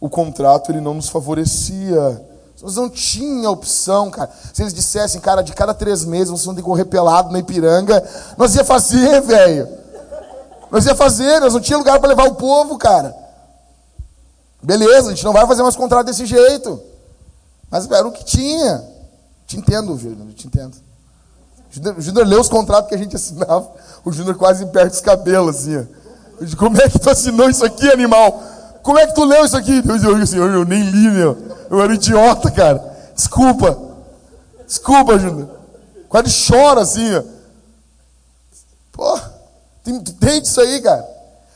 o 0.00 0.08
contrato 0.08 0.72
ele 0.72 0.80
não 0.80 0.94
nos 0.94 1.10
favorecia. 1.10 2.24
Nós 2.62 2.76
não 2.76 2.88
tinha 2.88 3.50
opção, 3.50 4.10
cara. 4.10 4.30
Se 4.54 4.62
eles 4.62 4.72
dissessem, 4.72 5.20
cara, 5.20 5.42
de 5.42 5.52
cada 5.52 5.74
três 5.74 6.02
meses 6.06 6.30
vocês 6.30 6.46
vão 6.46 6.54
ter 6.54 6.62
que 6.62 6.66
correr 6.66 6.86
pelado 6.86 7.30
na 7.30 7.40
Ipiranga, 7.40 8.02
nós 8.38 8.54
ia 8.54 8.64
fazer, 8.64 9.20
velho. 9.20 9.68
Nós 10.70 10.86
ia 10.86 10.94
fazer, 10.94 11.38
nós 11.40 11.52
não 11.52 11.60
tinha 11.60 11.76
lugar 11.76 12.00
para 12.00 12.08
levar 12.08 12.26
o 12.26 12.36
povo, 12.36 12.78
cara. 12.78 13.14
Beleza, 14.62 15.08
a 15.08 15.10
gente 15.10 15.26
não 15.26 15.34
vai 15.34 15.46
fazer 15.46 15.62
mais 15.62 15.76
contrato 15.76 16.06
desse 16.06 16.24
jeito. 16.24 16.82
Mas 17.70 17.86
era 17.90 18.08
o 18.08 18.12
que 18.12 18.24
tinha. 18.24 18.82
Te 19.46 19.58
entendo, 19.58 19.94
Júnior, 19.98 20.32
te 20.32 20.46
entendo. 20.46 20.85
O 21.96 22.00
Júnior 22.00 22.26
leu 22.26 22.40
os 22.40 22.48
contratos 22.48 22.88
que 22.88 22.94
a 22.94 22.98
gente 22.98 23.16
assinava. 23.16 23.68
O 24.04 24.12
Júnior 24.12 24.36
quase 24.36 24.66
perde 24.66 24.94
os 24.94 25.00
cabelos, 25.00 25.56
assim. 25.56 25.76
Ó. 25.76 26.56
Como 26.56 26.80
é 26.80 26.88
que 26.88 26.98
tu 26.98 27.10
assinou 27.10 27.48
isso 27.48 27.64
aqui, 27.64 27.90
animal? 27.90 28.42
Como 28.82 28.98
é 28.98 29.06
que 29.06 29.14
tu 29.14 29.24
leu 29.24 29.44
isso 29.44 29.56
aqui? 29.56 29.82
Eu, 29.86 29.96
eu, 29.96 30.22
assim, 30.22 30.36
eu, 30.36 30.46
eu 30.46 30.64
nem 30.64 30.82
li, 30.82 31.10
meu. 31.10 31.36
Eu 31.70 31.80
era 31.82 31.94
idiota, 31.94 32.50
cara. 32.50 32.82
Desculpa. 33.14 33.78
Desculpa, 34.66 35.18
Júnior. 35.18 35.48
Quase 36.08 36.46
chora 36.46 36.82
assim, 36.82 37.14
ó. 37.14 37.22
Pô, 38.92 39.20
tem, 39.84 40.00
tem 40.00 40.42
isso 40.42 40.60
aí, 40.60 40.80
cara. 40.80 41.06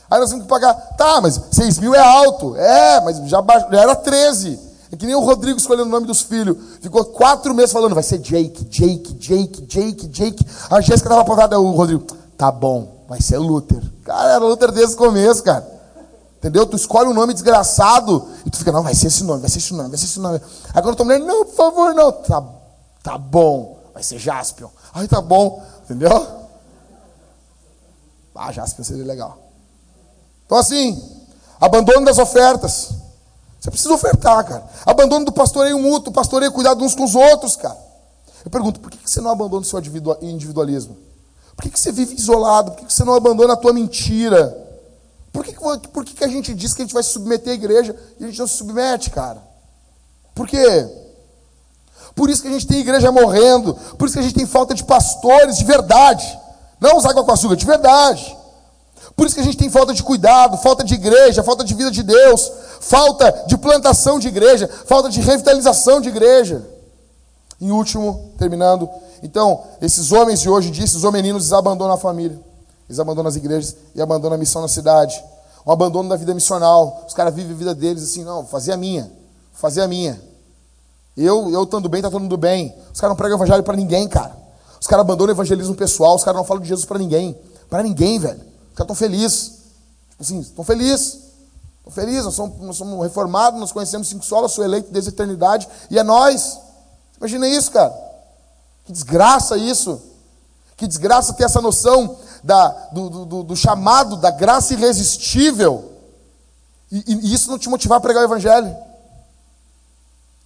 Aí 0.09 0.19
nós 0.19 0.29
temos 0.29 0.43
que 0.43 0.49
pagar. 0.49 0.73
Tá, 0.97 1.21
mas 1.21 1.39
6 1.51 1.79
mil 1.79 1.95
é 1.95 1.99
alto. 1.99 2.55
É, 2.57 3.01
mas 3.01 3.17
já, 3.29 3.41
já 3.71 3.81
era 3.81 3.95
13. 3.95 4.59
É 4.91 4.95
que 4.97 5.05
nem 5.05 5.15
o 5.15 5.21
Rodrigo 5.21 5.57
escolhendo 5.57 5.87
o 5.87 5.91
nome 5.91 6.05
dos 6.05 6.21
filhos. 6.21 6.57
Ficou 6.81 7.05
quatro 7.05 7.53
meses 7.53 7.71
falando, 7.71 7.93
vai 7.95 8.03
ser 8.03 8.17
Jake, 8.17 8.65
Jake, 8.65 9.13
Jake, 9.13 9.61
Jake, 9.61 10.07
Jake. 10.07 10.45
A 10.69 10.81
Jéssica 10.81 11.07
estava 11.07 11.21
apontada, 11.21 11.57
o 11.57 11.71
Rodrigo, 11.71 12.05
tá 12.37 12.51
bom, 12.51 13.05
vai 13.07 13.21
ser 13.21 13.37
Luther. 13.37 13.81
Cara, 14.03 14.31
era 14.31 14.43
Luther 14.43 14.71
desde 14.71 14.95
o 14.95 14.97
começo, 14.97 15.43
cara. 15.43 15.65
Entendeu? 16.37 16.65
Tu 16.65 16.75
escolhe 16.75 17.07
um 17.07 17.13
nome 17.13 17.33
desgraçado 17.33 18.27
e 18.45 18.49
tu 18.49 18.57
fica, 18.57 18.71
não, 18.71 18.83
vai 18.83 18.93
ser 18.93 19.07
esse 19.07 19.23
nome, 19.23 19.41
vai 19.41 19.49
ser 19.49 19.59
esse 19.59 19.73
nome, 19.73 19.89
vai 19.89 19.97
ser 19.97 20.05
esse 20.05 20.19
nome. 20.19 20.41
Agora 20.73 20.95
tua 20.95 21.05
mulher, 21.05 21.19
não, 21.19 21.45
por 21.45 21.55
favor, 21.55 21.93
não. 21.93 22.11
Tá, 22.11 22.43
tá 23.01 23.17
bom, 23.17 23.79
vai 23.93 24.03
ser 24.03 24.17
Jaspion. 24.17 24.69
Aí 24.93 25.07
tá 25.07 25.21
bom, 25.21 25.63
entendeu? 25.85 26.27
Ah, 28.35 28.51
Jaspion 28.51 28.83
seria 28.83 29.05
legal. 29.05 29.37
Então 30.45 30.57
assim, 30.57 31.01
abandono 31.61 32.03
das 32.03 32.17
ofertas. 32.17 33.00
Você 33.61 33.69
precisa 33.69 33.93
ofertar, 33.93 34.43
cara. 34.43 34.63
Abandono 34.87 35.23
do 35.23 35.31
pastoreio 35.31 35.77
mútuo, 35.77 36.11
pastoreio 36.11 36.51
cuidado 36.51 36.83
uns 36.83 36.95
com 36.95 37.03
os 37.03 37.13
outros, 37.13 37.55
cara. 37.55 37.77
Eu 38.43 38.49
pergunto, 38.49 38.79
por 38.79 38.89
que 38.89 38.97
você 39.07 39.21
não 39.21 39.29
abandona 39.29 39.61
o 39.61 39.63
seu 39.63 39.79
individualismo? 40.23 40.97
Por 41.55 41.69
que 41.69 41.79
você 41.79 41.91
vive 41.91 42.15
isolado? 42.15 42.71
Por 42.71 42.87
que 42.87 42.91
você 42.91 43.03
não 43.03 43.13
abandona 43.13 43.53
a 43.53 43.57
tua 43.57 43.71
mentira? 43.71 44.57
Por 45.31 45.45
que, 45.45 45.53
por 45.89 46.03
que 46.03 46.23
a 46.23 46.27
gente 46.27 46.55
diz 46.55 46.73
que 46.73 46.81
a 46.81 46.85
gente 46.85 46.93
vai 46.93 47.03
se 47.03 47.11
submeter 47.11 47.51
à 47.51 47.55
igreja 47.55 47.95
e 48.19 48.23
a 48.23 48.27
gente 48.27 48.39
não 48.39 48.47
se 48.47 48.57
submete, 48.57 49.11
cara? 49.11 49.41
Por 50.33 50.47
quê? 50.47 50.89
Por 52.15 52.31
isso 52.31 52.41
que 52.41 52.47
a 52.47 52.51
gente 52.51 52.65
tem 52.65 52.79
igreja 52.79 53.11
morrendo, 53.11 53.75
por 53.97 54.05
isso 54.05 54.15
que 54.15 54.19
a 54.19 54.23
gente 54.23 54.35
tem 54.35 54.47
falta 54.47 54.73
de 54.73 54.83
pastores 54.83 55.57
de 55.57 55.63
verdade, 55.63 56.39
não 56.79 56.97
os 56.97 57.05
água 57.05 57.23
com 57.23 57.31
açúcar, 57.31 57.55
de 57.55 57.65
verdade. 57.65 58.35
Por 59.15 59.25
isso 59.27 59.35
que 59.35 59.41
a 59.41 59.43
gente 59.43 59.57
tem 59.57 59.69
falta 59.69 59.93
de 59.93 60.01
cuidado, 60.01 60.57
falta 60.57 60.83
de 60.83 60.95
igreja, 60.95 61.43
falta 61.43 61.63
de 61.63 61.73
vida 61.73 61.91
de 61.91 62.01
Deus, 62.01 62.51
falta 62.81 63.45
de 63.47 63.57
plantação 63.57 64.19
de 64.19 64.27
igreja, 64.27 64.67
falta 64.85 65.07
de 65.09 65.21
revitalização 65.21 66.01
de 66.01 66.09
igreja. 66.09 66.67
Em 67.61 67.71
último, 67.71 68.33
terminando, 68.37 68.89
então, 69.21 69.63
esses 69.79 70.11
homens 70.11 70.41
de 70.41 70.49
hoje 70.49 70.69
em 70.69 70.71
dia, 70.71 70.83
esses 70.83 71.03
homeninos, 71.03 71.43
eles 71.43 71.53
abandonam 71.53 71.93
a 71.93 71.97
família, 71.97 72.39
eles 72.89 72.99
abandonam 72.99 73.29
as 73.29 73.35
igrejas 73.35 73.75
e 73.93 74.01
abandonam 74.01 74.35
a 74.35 74.37
missão 74.37 74.61
na 74.61 74.67
cidade. 74.67 75.23
Um 75.65 75.71
abandono 75.71 76.09
da 76.09 76.15
vida 76.15 76.33
missional. 76.33 77.05
Os 77.07 77.13
caras 77.13 77.33
vivem 77.35 77.53
a 77.53 77.55
vida 77.55 77.75
deles 77.75 78.03
assim, 78.03 78.23
não, 78.23 78.45
fazer 78.45 78.71
a 78.71 78.77
minha, 78.77 79.11
fazer 79.53 79.81
a 79.81 79.87
minha. 79.87 80.19
Eu, 81.15 81.51
eu 81.51 81.63
estando 81.63 81.87
bem, 81.87 82.01
tá 82.01 82.09
todo 82.09 82.21
mundo 82.21 82.35
bem. 82.35 82.75
Os 82.91 82.99
caras 82.99 83.11
não 83.11 83.15
pregam 83.15 83.37
evangelho 83.37 83.61
para 83.61 83.75
ninguém, 83.75 84.07
cara. 84.07 84.35
Os 84.79 84.87
caras 84.87 85.03
abandonam 85.03 85.31
o 85.31 85.35
evangelismo 85.35 85.75
pessoal, 85.75 86.15
os 86.15 86.23
caras 86.23 86.39
não 86.39 86.45
falam 86.45 86.63
de 86.63 86.69
Jesus 86.69 86.85
para 86.85 86.97
ninguém. 86.97 87.37
Para 87.69 87.83
ninguém, 87.83 88.17
velho. 88.17 88.39
Os 88.39 88.75
caras 88.75 88.91
estão 88.91 88.95
felizes. 88.95 89.51
Tipo 90.09 90.23
assim, 90.23 90.39
estão 90.39 90.65
felizes. 90.65 91.30
Felizes, 91.91 92.25
nós 92.25 92.35
somos, 92.35 92.59
nós 92.59 92.77
somos 92.77 93.03
reformados, 93.03 93.59
nós 93.59 93.71
conhecemos 93.71 94.07
cinco 94.07 94.25
solas, 94.25 94.51
sou 94.51 94.63
eleito 94.63 94.91
desde 94.91 95.09
a 95.09 95.13
eternidade, 95.13 95.67
e 95.89 95.99
é 95.99 96.03
nós. 96.03 96.59
Imagina 97.17 97.47
isso, 97.47 97.71
cara. 97.71 97.93
Que 98.85 98.91
desgraça 98.91 99.57
isso. 99.57 100.01
Que 100.75 100.87
desgraça 100.87 101.33
ter 101.33 101.43
essa 101.43 101.61
noção 101.61 102.17
da, 102.43 102.67
do, 102.91 103.25
do, 103.25 103.43
do 103.43 103.55
chamado, 103.55 104.15
da 104.17 104.31
graça 104.31 104.73
irresistível. 104.73 105.91
E, 106.91 107.03
e, 107.07 107.33
isso 107.33 107.51
não 107.51 107.59
te 107.59 107.69
motivar 107.69 107.97
a 107.99 108.01
pregar 108.01 108.23
o 108.23 108.25
evangelho. 108.25 108.75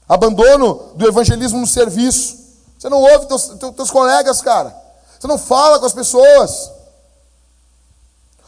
Abandono 0.07 0.91
do 0.95 1.07
evangelismo 1.07 1.59
no 1.59 1.67
serviço. 1.67 2.37
Você 2.77 2.89
não 2.89 3.01
ouve 3.01 3.27
teus, 3.27 3.47
teus, 3.47 3.75
teus 3.75 3.91
colegas, 3.91 4.41
cara. 4.41 4.75
Você 5.19 5.27
não 5.27 5.37
fala 5.37 5.79
com 5.79 5.85
as 5.85 5.93
pessoas. 5.93 6.71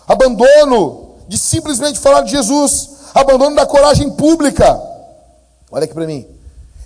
Abandono 0.08 1.07
de 1.28 1.38
simplesmente 1.38 2.00
falar 2.00 2.22
de 2.22 2.32
Jesus. 2.32 2.98
Abandono 3.14 3.56
da 3.56 3.66
coragem 3.66 4.12
pública. 4.12 4.80
Olha 5.72 5.86
aqui 5.86 5.94
para 5.94 6.06
mim. 6.06 6.28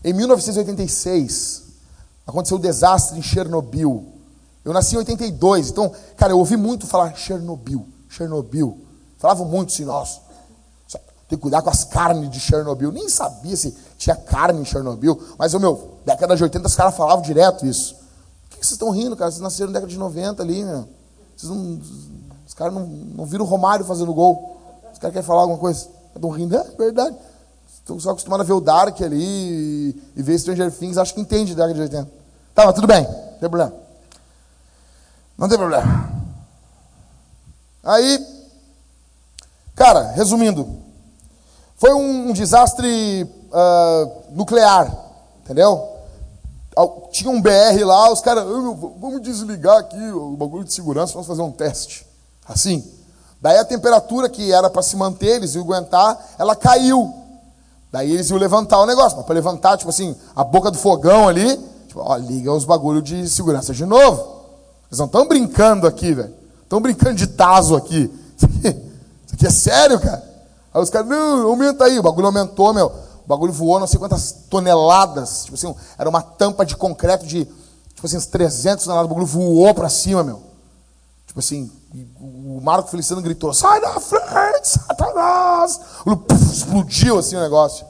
Em 0.04 0.14
1986, 0.14 1.64
aconteceu 2.26 2.58
o 2.58 2.60
um 2.60 2.62
desastre 2.62 3.20
em 3.20 3.22
Chernobyl. 3.22 4.08
Eu 4.64 4.74
nasci 4.74 4.96
em 4.96 5.00
82, 5.00 5.70
então, 5.70 5.92
cara, 6.16 6.34
eu 6.34 6.40
ouvi 6.40 6.56
muito 6.56 6.86
falar 6.86 7.16
Chernobyl, 7.16 7.88
Chernobyl. 8.10 8.80
Falavam 9.18 9.46
muito 9.46 9.74
assim, 9.74 9.86
nossa, 9.86 10.20
tem 11.28 11.38
que 11.38 11.38
cuidar 11.38 11.62
com 11.62 11.70
as 11.70 11.84
carnes 11.84 12.30
de 12.30 12.40
Chernobyl. 12.40 12.92
Nem 12.92 13.08
sabia 13.10 13.56
se 13.56 13.76
tinha 13.98 14.16
carne 14.16 14.62
em 14.62 14.66
Chernobyl, 14.66 15.20
mas, 15.38 15.54
meu, 15.54 16.00
década 16.06 16.36
de 16.36 16.44
80 16.44 16.68
os 16.68 16.76
caras 16.76 16.96
falavam 16.96 17.22
direto 17.22 17.66
isso. 17.66 17.96
Por 18.50 18.60
que 18.60 18.66
vocês 18.66 18.74
estão 18.74 18.90
rindo, 18.90 19.16
cara? 19.16 19.32
Vocês 19.32 19.42
nasceram 19.42 19.72
na 19.72 19.80
década 19.80 19.92
de 19.92 19.98
90 19.98 20.44
ali, 20.44 20.64
meu. 20.64 20.88
Vocês 21.36 21.52
não, 21.52 21.80
os 22.52 22.54
caras 22.54 22.74
não, 22.74 22.86
não 22.86 23.26
viram 23.26 23.46
o 23.46 23.48
Romário 23.48 23.86
fazendo 23.86 24.14
gol. 24.14 24.58
Os 24.92 25.00
caras 25.00 25.14
querem 25.14 25.26
falar 25.26 25.44
alguma 25.44 25.58
coisa. 25.58 25.88
Estão 26.14 26.30
rindo, 26.32 26.54
é 26.54 26.64
verdade. 26.78 27.16
Estão 27.74 27.98
só 27.98 28.10
acostumados 28.10 28.44
a 28.44 28.48
ver 28.48 28.52
o 28.52 28.60
Dark 28.60 29.02
ali 29.02 29.96
e, 30.14 30.22
ver 30.22 30.38
Stranger 30.38 30.70
Things, 30.70 30.98
acho 30.98 31.14
que 31.14 31.22
entende 31.22 31.56
da 31.56 31.66
década 31.66 31.88
de 31.88 31.96
80. 31.96 32.12
Tá, 32.54 32.66
mas 32.66 32.76
tudo 32.76 32.88
bem, 32.88 33.04
não 33.04 33.40
tem 33.40 33.50
problema. 33.50 33.74
Não 35.38 35.48
tem 35.48 35.58
problema. 35.58 36.12
Aí, 37.86 38.28
cara, 39.74 40.12
resumindo, 40.12 40.68
foi 41.78 41.94
um, 41.94 42.32
um 42.32 42.34
desastre 42.34 43.24
uh, 43.24 44.12
nuclear, 44.32 44.94
entendeu? 45.42 45.88
Tinha 47.14 47.32
um 47.32 47.42
BR 47.42 47.82
lá, 47.86 48.12
os 48.12 48.20
caras, 48.20 48.44
vamos 48.44 49.22
desligar 49.22 49.78
aqui 49.78 50.12
o 50.12 50.36
bagulho 50.36 50.66
de 50.66 50.74
segurança, 50.74 51.14
vamos 51.14 51.28
fazer 51.28 51.42
um 51.42 51.52
teste. 51.52 52.11
Assim. 52.54 52.84
Daí 53.42 53.58
a 53.58 53.66
temperatura 53.66 54.30
que 54.30 54.52
era 54.52 54.70
para 54.70 54.84
se 54.84 54.96
manter, 54.96 55.38
eles 55.38 55.56
iam 55.56 55.64
aguentar, 55.64 56.18
ela 56.38 56.56
caiu. 56.56 57.12
Daí 57.92 58.12
eles 58.12 58.30
iam 58.30 58.38
levantar 58.38 58.80
o 58.80 58.86
negócio. 58.86 59.18
Mas 59.18 59.26
para 59.26 59.36
levantar, 59.36 59.78
tipo 59.78 59.90
assim, 59.90 60.16
a 60.36 60.44
boca 60.44 60.70
do 60.70 60.78
fogão 60.78 61.28
ali, 61.28 61.58
tipo, 61.88 62.00
ó, 62.00 62.16
liga 62.18 62.54
os 62.54 62.66
bagulhos 62.66 63.04
de 63.04 63.28
segurança 63.28 63.74
de 63.74 63.86
novo. 63.86 64.42
Eles 64.90 65.00
não 65.00 65.08
estão 65.08 65.28
brincando 65.28 65.88
aqui, 65.88 66.14
velho. 66.14 66.34
Estão 66.64 66.80
brincando 66.80 67.16
de 67.16 67.28
taso 67.28 67.76
aqui. 67.76 68.12
Isso, 68.38 69.34
aqui. 69.34 69.48
É 69.48 69.50
sério, 69.50 70.00
cara. 70.00 70.24
Aí 70.74 70.82
os 70.82 70.90
caras, 70.90 71.12
aumenta 71.12 71.86
aí. 71.86 71.98
O 71.98 72.04
bagulho 72.04 72.28
aumentou, 72.28 72.74
meu. 72.74 72.88
O 72.88 73.28
bagulho 73.28 73.52
voou 73.52 73.80
não 73.80 73.88
sei 73.88 74.00
quantas 74.00 74.32
toneladas. 74.50 75.46
Tipo 75.46 75.56
assim, 75.56 75.76
era 75.98 76.10
uma 76.10 76.22
tampa 76.22 76.66
de 76.66 76.76
concreto 76.76 77.26
de, 77.26 77.46
tipo 77.94 78.06
assim, 78.06 78.18
uns 78.18 78.26
300 78.28 78.86
toneladas. 78.86 79.06
O 79.06 79.14
bagulho 79.14 79.28
voou 79.28 79.74
para 79.74 79.90
cima, 79.90 80.24
meu. 80.24 80.51
Tipo 81.32 81.40
assim, 81.40 81.72
o 82.20 82.60
Marco 82.62 82.90
Feliciano 82.90 83.22
gritou: 83.22 83.54
sai 83.54 83.80
da 83.80 83.98
frente, 84.02 84.68
Satanás! 84.68 85.80
explodiu 86.52 87.18
assim 87.18 87.38
o 87.38 87.40
negócio. 87.40 87.86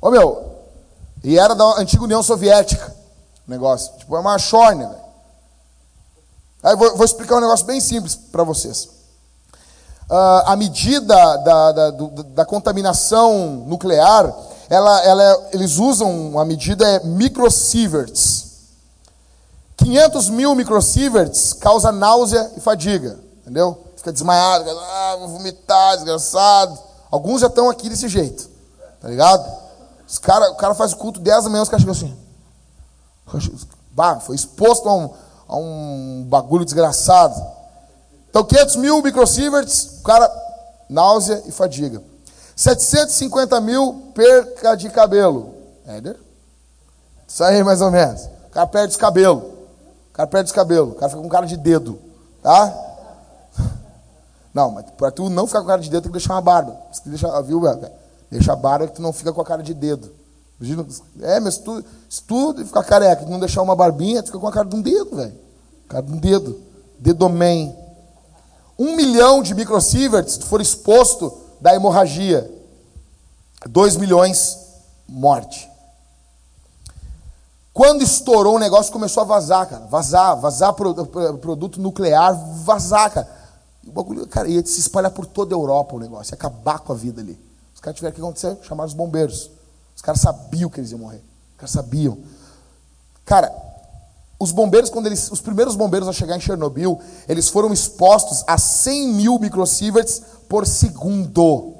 Ô 0.00 0.10
meu, 0.10 0.56
e 1.22 1.38
era 1.38 1.54
da 1.54 1.64
antiga 1.78 2.02
União 2.02 2.22
Soviética 2.22 2.96
o 3.46 3.50
negócio. 3.50 3.92
Tipo, 3.98 4.16
é 4.16 4.20
uma 4.20 4.38
chorne. 4.38 4.88
Aí 6.62 6.74
vou, 6.76 6.96
vou, 6.96 7.04
explicar 7.04 7.36
um 7.36 7.40
negócio 7.42 7.66
bem 7.66 7.78
simples 7.78 8.14
para 8.14 8.42
vocês. 8.42 8.84
Uh, 10.08 10.46
a 10.46 10.56
medida 10.56 11.04
da, 11.04 11.36
da, 11.36 11.72
da, 11.72 11.90
da, 11.90 12.44
contaminação 12.46 13.66
nuclear, 13.66 14.34
ela, 14.70 15.04
ela, 15.04 15.22
é, 15.22 15.48
eles 15.52 15.76
usam 15.76 16.38
a 16.38 16.44
medida 16.46 16.88
é 16.88 17.04
microsieverts. 17.04 18.41
500 19.82 20.30
mil 20.30 20.54
microsieverts 20.54 21.52
causa 21.52 21.90
náusea 21.90 22.52
e 22.56 22.60
fadiga, 22.60 23.18
entendeu? 23.40 23.86
Fica 23.96 24.12
desmaiado, 24.12 24.68
ah, 24.68 25.16
vou 25.18 25.28
vomitar, 25.28 25.96
desgraçado. 25.96 26.78
Alguns 27.10 27.40
já 27.40 27.46
estão 27.46 27.68
aqui 27.68 27.88
desse 27.88 28.08
jeito, 28.08 28.48
tá 29.00 29.08
ligado? 29.08 29.44
Os 30.06 30.18
cara, 30.18 30.50
o 30.50 30.56
cara 30.56 30.74
faz 30.74 30.92
o 30.92 30.96
culto 30.96 31.20
10 31.20 31.44
da 31.44 31.50
manhã, 31.50 31.62
os 31.62 31.68
caras 31.68 31.82
chegam 31.82 31.94
assim. 31.94 32.16
Bah, 33.90 34.20
foi 34.20 34.36
exposto 34.36 34.88
a 34.88 34.94
um, 34.94 35.10
a 35.48 35.56
um 35.56 36.26
bagulho 36.28 36.64
desgraçado. 36.64 37.40
Então, 38.30 38.44
500 38.44 38.76
mil 38.76 39.02
microsieverts, 39.02 39.98
o 40.00 40.02
cara, 40.02 40.30
náusea 40.88 41.42
e 41.46 41.52
fadiga. 41.52 42.02
750 42.56 43.60
mil 43.60 44.12
perca 44.14 44.74
de 44.74 44.88
cabelo. 44.90 45.54
Éder? 45.86 46.18
Isso 47.26 47.42
aí, 47.44 47.62
mais 47.62 47.80
ou 47.80 47.90
menos. 47.90 48.22
O 48.46 48.50
cara 48.50 48.66
perde 48.66 48.92
os 48.92 48.96
cabelos. 48.96 49.51
O 50.12 50.14
cara 50.14 50.26
perde 50.26 50.50
os 50.50 50.52
cabelos. 50.52 50.92
O 50.92 50.96
cara 50.96 51.08
fica 51.08 51.22
com 51.22 51.28
cara 51.28 51.46
de 51.46 51.56
dedo. 51.56 51.98
Tá? 52.42 52.90
Não, 54.52 54.70
mas 54.70 54.84
para 54.98 55.10
tu 55.10 55.30
não 55.30 55.46
ficar 55.46 55.60
com 55.60 55.66
cara 55.66 55.80
de 55.80 55.88
dedo, 55.88 56.02
tem 56.02 56.12
que 56.12 56.18
deixar 56.18 56.34
uma 56.34 56.42
barba. 56.42 56.76
Deixa, 57.06 57.40
viu, 57.40 57.60
velho? 57.60 57.90
Deixa 58.30 58.52
a 58.52 58.56
barba 58.56 58.86
que 58.86 58.94
tu 58.94 59.02
não 59.02 59.12
fica 59.12 59.32
com 59.32 59.40
a 59.40 59.44
cara 59.44 59.62
de 59.62 59.72
dedo. 59.72 60.12
Imagina, 60.60 60.86
é, 61.22 61.40
mas 61.40 61.54
se 61.54 61.62
tu, 61.62 61.84
se 62.08 62.22
tu 62.22 62.54
ficar 62.64 62.84
careca 62.84 63.22
e 63.22 63.30
não 63.30 63.40
deixar 63.40 63.62
uma 63.62 63.74
barbinha, 63.74 64.22
tu 64.22 64.26
fica 64.26 64.38
com 64.38 64.46
a 64.46 64.52
cara 64.52 64.68
de 64.68 64.76
um 64.76 64.82
dedo, 64.82 65.16
velho. 65.16 65.34
Cara 65.88 66.04
de 66.04 66.12
um 66.12 66.18
dedo. 66.18 66.60
Dedomen. 66.98 67.74
Um 68.78 68.94
milhão 68.94 69.42
de 69.42 69.54
microsieverts, 69.54 70.34
se 70.34 70.40
tu 70.40 70.46
for 70.46 70.60
exposto 70.60 71.32
da 71.60 71.74
hemorragia. 71.74 72.50
Dois 73.66 73.96
milhões, 73.96 74.58
morte. 75.08 75.71
Quando 77.72 78.02
estourou 78.02 78.56
o 78.56 78.58
negócio, 78.58 78.92
começou 78.92 79.22
a 79.22 79.26
vazar, 79.26 79.66
cara. 79.66 79.86
Vazar, 79.86 80.38
vazar 80.38 80.74
produto 80.74 81.80
nuclear, 81.80 82.34
vazar, 82.64 83.10
cara. 83.10 83.28
E 83.82 83.88
o 83.88 83.92
bagulho, 83.92 84.26
cara, 84.26 84.46
ia 84.46 84.64
se 84.64 84.78
espalhar 84.78 85.10
por 85.10 85.24
toda 85.24 85.54
a 85.54 85.58
Europa 85.58 85.96
o 85.96 85.98
negócio, 85.98 86.32
ia 86.32 86.36
acabar 86.36 86.80
com 86.80 86.92
a 86.92 86.96
vida 86.96 87.20
ali. 87.20 87.38
Os 87.74 87.80
caras 87.80 87.96
tiveram 87.96 88.14
que 88.14 88.20
acontecer, 88.20 88.58
chamar 88.62 88.84
os 88.84 88.92
bombeiros. 88.92 89.50
Os 89.96 90.02
caras 90.02 90.20
sabiam 90.20 90.68
que 90.68 90.80
eles 90.80 90.90
iam 90.90 91.00
morrer. 91.00 91.22
Os 91.52 91.56
caras 91.56 91.70
sabiam. 91.70 92.18
Cara, 93.24 93.50
os 94.38 94.52
bombeiros, 94.52 94.90
quando 94.90 95.06
eles, 95.06 95.30
os 95.30 95.40
primeiros 95.40 95.74
bombeiros 95.74 96.08
a 96.08 96.12
chegar 96.12 96.36
em 96.36 96.40
Chernobyl, 96.40 97.00
eles 97.26 97.48
foram 97.48 97.72
expostos 97.72 98.44
a 98.46 98.58
100 98.58 99.08
mil 99.14 99.38
microsieverts 99.38 100.22
por 100.48 100.66
segundo. 100.66 101.74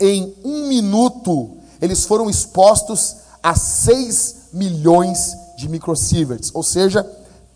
Em 0.00 0.34
um 0.44 0.66
minuto, 0.66 1.58
eles 1.80 2.04
foram 2.04 2.28
expostos 2.28 3.16
a 3.42 3.54
6 3.54 4.41
milhões 4.52 5.36
de 5.56 5.68
microsieverts, 5.68 6.50
ou 6.54 6.62
seja, 6.62 7.08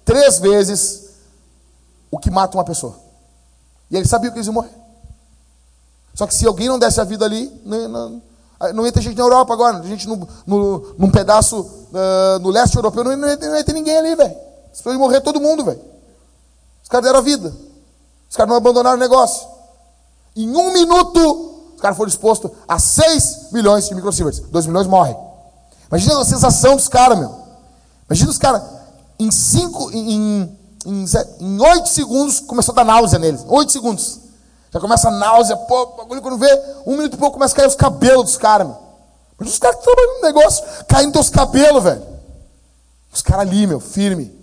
três 0.05 0.39
vezes 0.39 1.11
o 2.11 2.19
que 2.19 2.31
mata 2.31 2.57
uma 2.57 2.65
pessoa. 2.65 2.97
E 3.91 3.97
ele 3.97 4.07
sabia 4.07 4.31
que 4.31 4.37
eles 4.37 4.47
iam 4.47 4.55
morrer. 4.55 4.75
Só 6.15 6.27
que 6.27 6.35
se 6.35 6.47
alguém 6.47 6.69
não 6.69 6.79
desse 6.79 7.01
a 7.01 7.05
vida 7.05 7.25
ali, 7.25 7.53
não, 7.65 7.89
não, 7.89 8.23
não 8.75 8.87
ia 8.87 8.93
ter 8.93 9.03
gente 9.03 9.17
na 9.17 9.25
Europa 9.25 9.53
agora, 9.53 9.83
gente 9.83 10.09
no, 10.09 10.27
no, 10.47 10.95
num 10.99 11.11
pedaço 11.11 11.61
uh, 11.61 12.39
no 12.41 12.49
leste 12.49 12.75
europeu, 12.77 13.05
não, 13.05 13.17
não, 13.17 13.29
ia, 13.29 13.37
não 13.37 13.57
ia 13.57 13.65
ter 13.65 13.75
ninguém 13.75 13.97
ali, 13.97 14.15
velho. 14.15 14.35
As 14.73 14.79
pessoas 14.79 14.95
iam 14.95 15.03
morrer 15.03 15.21
todo 15.21 15.41
mundo, 15.41 15.65
velho. 15.65 15.81
Os 16.83 16.89
caras 16.89 17.05
deram 17.05 17.19
a 17.19 17.23
vida. 17.23 17.53
Os 18.31 18.37
caras 18.37 18.49
não 18.49 18.57
abandonaram 18.57 18.97
o 18.97 19.01
negócio. 19.01 19.47
Em 20.35 20.49
um 20.57 20.73
minuto, 20.73 21.73
os 21.75 21.81
caras 21.81 21.97
foram 21.97 22.09
expostos 22.09 22.51
a 22.67 22.79
6 22.79 23.53
milhões 23.53 23.89
de 23.89 23.95
microsieverts. 23.95 24.41
2 24.41 24.67
milhões 24.67 24.87
morrem. 24.87 25.17
Imagina 25.89 26.21
a 26.21 26.25
sensação 26.25 26.77
dos 26.77 26.89
caras, 26.89 27.19
meu. 27.19 27.35
Imagina 28.09 28.31
os 28.31 28.39
caras, 28.39 28.63
em 29.19 29.31
5, 29.31 29.91
em, 29.93 30.59
em, 30.85 31.05
em 31.41 31.61
8 31.61 31.89
segundos, 31.89 32.41
começou 32.41 32.73
a 32.73 32.77
dar 32.77 32.85
náusea 32.85 33.19
neles. 33.19 33.45
8 33.47 33.73
segundos. 33.73 34.21
Já 34.73 34.81
começa 34.81 35.09
a 35.09 35.11
náusea, 35.11 35.57
pô, 35.57 35.87
bagulho 35.87 36.21
quando 36.21 36.39
vê, 36.39 36.49
um 36.87 36.97
minuto 36.97 37.15
e 37.15 37.17
pouco 37.17 37.35
começa 37.35 37.55
a 37.55 37.57
cair 37.57 37.69
os 37.69 37.75
cabelos 37.75 38.25
dos 38.25 38.37
caras, 38.37 38.67
meu. 38.67 38.77
Mas 39.39 39.49
os 39.49 39.59
caras 39.59 39.81
trabalhando 39.81 40.17
no 40.17 40.23
negócio, 40.23 40.65
caindo 40.89 41.13
teus 41.13 41.31
cabelos, 41.31 41.83
velho. 41.83 42.03
Os 43.13 43.23
caras 43.23 43.47
ali, 43.47 43.67
meu, 43.67 43.81
firme. 43.81 44.36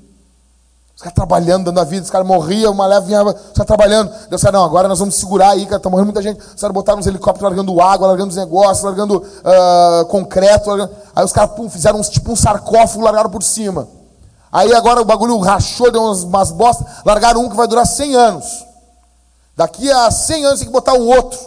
Caras 1.04 1.16
trabalhando, 1.16 1.66
dando 1.66 1.82
a 1.82 1.84
vida, 1.84 2.02
os 2.02 2.10
caras 2.10 2.26
morriam, 2.26 2.72
uma 2.72 2.86
leva 2.86 3.06
vinha, 3.06 3.22
os 3.22 3.34
caras 3.34 3.68
trabalhando. 3.68 4.10
Deus 4.30 4.40
disse, 4.40 4.50
não, 4.54 4.64
agora 4.64 4.88
nós 4.88 5.00
vamos 5.00 5.16
segurar 5.16 5.50
aí, 5.50 5.66
cara, 5.66 5.78
tá 5.78 5.90
morrendo 5.90 6.06
muita 6.06 6.22
gente. 6.22 6.40
Os 6.40 6.62
caras 6.62 6.74
botaram 6.74 7.00
uns 7.00 7.06
helicópteros 7.06 7.44
largando 7.44 7.82
água, 7.82 8.08
largando 8.08 8.30
os 8.30 8.38
negócios, 8.38 8.86
largando 8.86 9.18
uh, 9.18 10.06
concreto. 10.06 10.70
Largando... 10.70 10.94
Aí 11.14 11.26
os 11.26 11.34
caras 11.34 11.52
pum, 11.58 11.70
fizeram 11.70 12.00
uns, 12.00 12.08
tipo 12.08 12.32
um 12.32 12.38
sarcófago, 12.38 13.04
largaram 13.04 13.30
por 13.30 13.44
cima. 13.44 13.86
Aí 14.50 14.74
agora 14.74 15.02
o 15.02 15.06
bagulho 15.06 15.38
rachou, 15.40 15.92
deu 15.92 16.02
umas, 16.02 16.24
umas 16.24 16.52
bostas, 16.52 16.88
largaram 17.04 17.44
um 17.44 17.50
que 17.50 17.56
vai 17.58 17.68
durar 17.68 17.86
100 17.86 18.16
anos. 18.16 18.66
Daqui 19.58 19.92
a 19.92 20.10
100 20.10 20.46
anos 20.46 20.60
tem 20.60 20.68
que 20.68 20.74
botar 20.74 20.94
um 20.94 21.06
outro. 21.10 21.38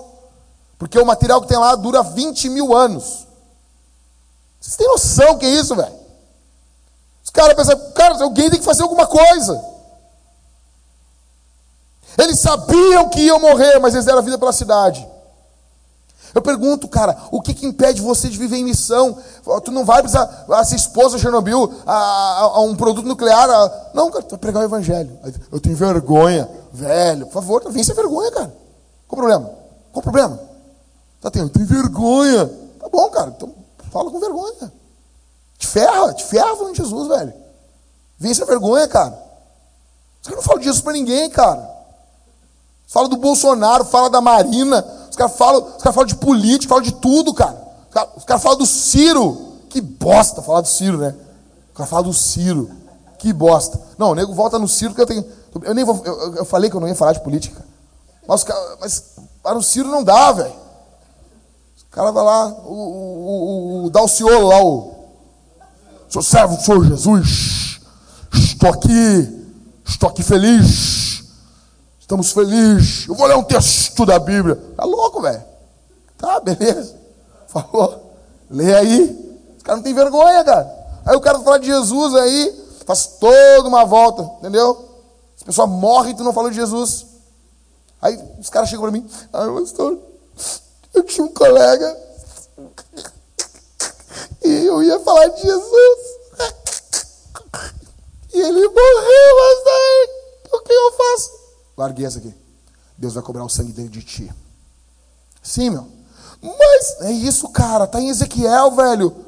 Porque 0.79 0.99
o 0.99 1.07
material 1.07 1.41
que 1.41 1.49
tem 1.49 1.57
lá 1.57 1.75
dura 1.77 2.03
20 2.03 2.51
mil 2.51 2.77
anos. 2.77 3.27
Vocês 4.61 4.77
têm 4.77 4.87
noção 4.87 5.39
que 5.39 5.47
é 5.47 5.49
isso, 5.49 5.75
velho? 5.75 6.06
Os 7.37 7.43
caras 7.43 7.55
pensam, 7.55 7.93
cara, 7.93 8.23
alguém 8.23 8.49
tem 8.49 8.59
que 8.59 8.65
fazer 8.65 8.83
alguma 8.83 9.07
coisa. 9.07 9.63
Eles 12.17 12.39
sabiam 12.39 13.11
que 13.11 13.21
iam 13.21 13.39
morrer, 13.39 13.79
mas 13.79 13.93
eles 13.93 14.07
deram 14.07 14.21
a 14.21 14.23
vida 14.23 14.39
pela 14.39 14.55
cidade. 14.55 15.07
Eu 16.35 16.41
pergunto, 16.41 16.89
cara, 16.89 17.15
o 17.31 17.43
que, 17.43 17.53
que 17.53 17.67
impede 17.67 18.01
você 18.01 18.31
de 18.31 18.39
viver 18.39 18.57
em 18.57 18.65
missão? 18.65 19.19
Tu 19.63 19.71
não 19.71 19.85
vai 19.85 20.01
precisar, 20.01 20.47
a 20.49 20.65
sua 20.65 20.77
esposa 20.77 21.19
Chernobyl, 21.19 21.71
a, 21.85 21.93
a, 21.95 22.41
a 22.41 22.61
um 22.63 22.75
produto 22.75 23.07
nuclear. 23.07 23.51
A... 23.51 23.91
Não, 23.93 24.11
cara, 24.11 24.23
tu 24.23 24.31
vai 24.31 24.39
pregar 24.39 24.63
o 24.63 24.67
evangelho. 24.67 25.19
Eu 25.53 25.61
tenho 25.61 25.77
vergonha, 25.77 26.49
velho. 26.73 27.27
Por 27.27 27.35
favor, 27.35 27.71
vem 27.71 27.85
sem 27.85 27.95
vergonha, 27.95 28.33
cara. 28.33 28.55
Qual 29.07 29.19
o 29.21 29.27
problema? 29.27 29.51
Qual 29.93 30.01
o 30.01 30.03
problema? 30.03 30.41
Tá 31.21 31.31
tendo, 31.31 31.51
tem 31.51 31.65
vergonha. 31.65 32.51
Tá 32.81 32.89
bom, 32.89 33.11
cara, 33.11 33.35
então 33.37 33.55
fala 33.93 34.11
com 34.11 34.21
vergonha. 34.21 34.73
Te 35.67 35.73
ferra, 35.73 36.15
te 36.15 36.25
ferra 36.25 36.57
falando 36.57 36.75
de 36.75 36.83
Jesus, 36.83 37.09
velho. 37.09 37.35
Vem 38.19 38.33
sem 38.33 38.47
vergonha, 38.47 38.87
cara. 38.87 39.19
Os 40.23 40.29
caras 40.29 40.37
não 40.37 40.43
falam 40.43 40.61
disso 40.61 40.83
pra 40.83 40.93
ninguém, 40.93 41.29
cara. 41.29 41.69
Fala 42.87 43.09
do 43.09 43.17
Bolsonaro, 43.17 43.85
fala 43.85 44.09
da 44.09 44.21
Marina, 44.21 44.87
os 45.11 45.17
caras 45.17 45.37
falam, 45.37 45.65
os 45.65 45.83
caras 45.83 45.95
falam 45.95 46.07
de 46.07 46.15
política, 46.15 46.69
falam 46.69 46.85
de 46.85 46.93
tudo, 46.93 47.35
cara. 47.35 47.57
Os 47.89 47.93
caras, 47.93 48.25
cara 48.25 48.41
falam 48.41 48.59
do 48.59 48.67
Ciro. 48.67 49.55
Que 49.69 49.81
bosta 49.81 50.41
falar 50.41 50.61
do 50.61 50.69
Ciro, 50.69 50.99
né? 50.99 51.15
Os 51.71 51.77
caras 51.77 51.91
falam 51.91 52.05
do 52.05 52.15
Ciro. 52.15 52.71
Que 53.19 53.33
bosta. 53.33 53.81
Não, 53.99 54.13
o 54.13 54.15
nego 54.15 54.33
volta 54.33 54.59
no 54.59 54.69
Ciro 54.69 54.95
que 54.95 55.01
eu 55.01 55.07
tenho. 55.07 55.25
Eu 55.63 55.75
nem 55.75 55.85
vou. 55.85 56.01
Eu, 56.05 56.37
eu 56.37 56.45
falei 56.45 56.71
que 56.71 56.77
eu 56.77 56.81
não 56.81 56.87
ia 56.87 56.95
falar 56.95 57.13
de 57.13 57.21
política. 57.21 57.65
Mas, 58.27 58.45
mas 58.81 59.05
lá 59.45 59.53
no 59.53 59.63
Ciro 59.63 59.89
não 59.89 60.05
dá, 60.05 60.31
velho. 60.31 60.55
O 61.87 61.91
cara 61.91 62.13
vai 62.13 62.25
lá, 62.25 62.47
o, 62.47 62.73
o, 62.73 63.83
o, 63.83 63.85
o 63.87 63.91
Dalciolo 63.91 64.47
lá, 64.47 64.63
o. 64.63 64.96
Sou 66.09 66.23
servo 66.23 66.61
Senhor 66.61 66.85
Jesus. 66.85 67.81
Estou 68.33 68.71
aqui. 68.71 69.47
Estou 69.85 70.09
aqui 70.09 70.23
feliz 70.23 71.07
Estamos 72.07 72.31
felizes. 72.31 73.09
Eu 73.09 73.17
vou 73.17 73.27
ler 73.27 73.37
um 73.37 73.43
texto 73.43 74.07
da 74.07 74.17
Bíblia. 74.17 74.55
Tá 74.77 74.85
louco, 74.85 75.21
velho? 75.21 75.43
Tá, 76.17 76.39
beleza. 76.39 76.95
Falou. 77.49 78.15
Lê 78.49 78.73
aí. 78.77 79.45
Os 79.57 79.63
caras 79.65 79.81
não 79.81 79.83
tem 79.83 79.93
vergonha, 79.93 80.45
cara. 80.45 80.73
Aí 81.05 81.17
o 81.17 81.21
cara 81.21 81.41
fala 81.41 81.59
de 81.59 81.67
Jesus 81.67 82.15
aí, 82.15 82.65
faz 82.87 83.07
toda 83.19 83.69
uma 83.69 83.85
volta, 83.85 84.23
entendeu? 84.39 84.89
As 85.37 85.43
pessoas 85.43 85.69
morrem 85.69 86.13
e 86.13 86.17
tu 86.17 86.23
não 86.23 86.33
falou 86.33 86.49
de 86.49 86.55
Jesus. 86.55 87.07
Aí 88.01 88.17
os 88.39 88.49
caras 88.51 88.69
chegam 88.69 88.83
para 88.83 88.93
mim, 88.93 89.05
ah, 89.33 89.47
pastor, 89.61 89.99
eu 90.95 91.03
tinha 91.03 91.27
um 91.27 91.33
colega 91.33 91.97
e 94.47 94.67
eu 94.67 94.83
ia 94.83 94.99
falar 95.01 95.29
de 95.29 95.43
Jesus. 95.43 96.17
E 98.33 98.39
ele 98.39 98.69
morreu, 98.69 99.37
mas 99.39 99.67
aí, 99.67 100.09
o 100.53 100.61
que 100.61 100.73
eu 100.73 100.93
faço? 100.93 101.31
Larguei 101.77 102.07
essa 102.07 102.19
aqui. 102.19 102.35
Deus 102.99 103.15
vai 103.15 103.23
cobrar 103.23 103.45
o 103.45 103.49
sangue 103.49 103.73
dele 103.73 103.89
de 103.89 104.03
ti. 104.03 104.33
Sim, 105.43 105.71
meu. 105.71 105.89
Mas 106.43 107.01
é 107.01 107.13
isso, 107.13 107.49
cara. 107.49 107.87
Tá 107.87 108.01
em 108.01 108.09
Ezequiel, 108.09 108.73
velho. 108.73 109.25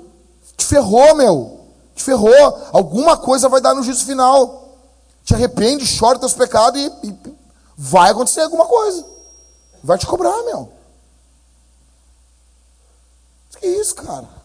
Te 0.56 0.66
ferrou, 0.66 1.14
meu. 1.14 1.60
Te 1.94 2.02
ferrou. 2.02 2.68
Alguma 2.72 3.16
coisa 3.16 3.48
vai 3.48 3.60
dar 3.60 3.74
no 3.74 3.82
juízo 3.82 4.04
final. 4.04 4.76
Te 5.24 5.34
arrepende, 5.34 5.98
chora 5.98 6.18
teus 6.18 6.32
pecados 6.32 6.80
e, 6.80 6.86
e 7.04 7.14
vai 7.76 8.10
acontecer 8.10 8.42
alguma 8.42 8.66
coisa. 8.66 9.04
Vai 9.82 9.98
te 9.98 10.06
cobrar, 10.06 10.42
meu. 10.42 10.72
Que 13.60 13.66
isso, 13.66 13.94
cara? 13.94 14.37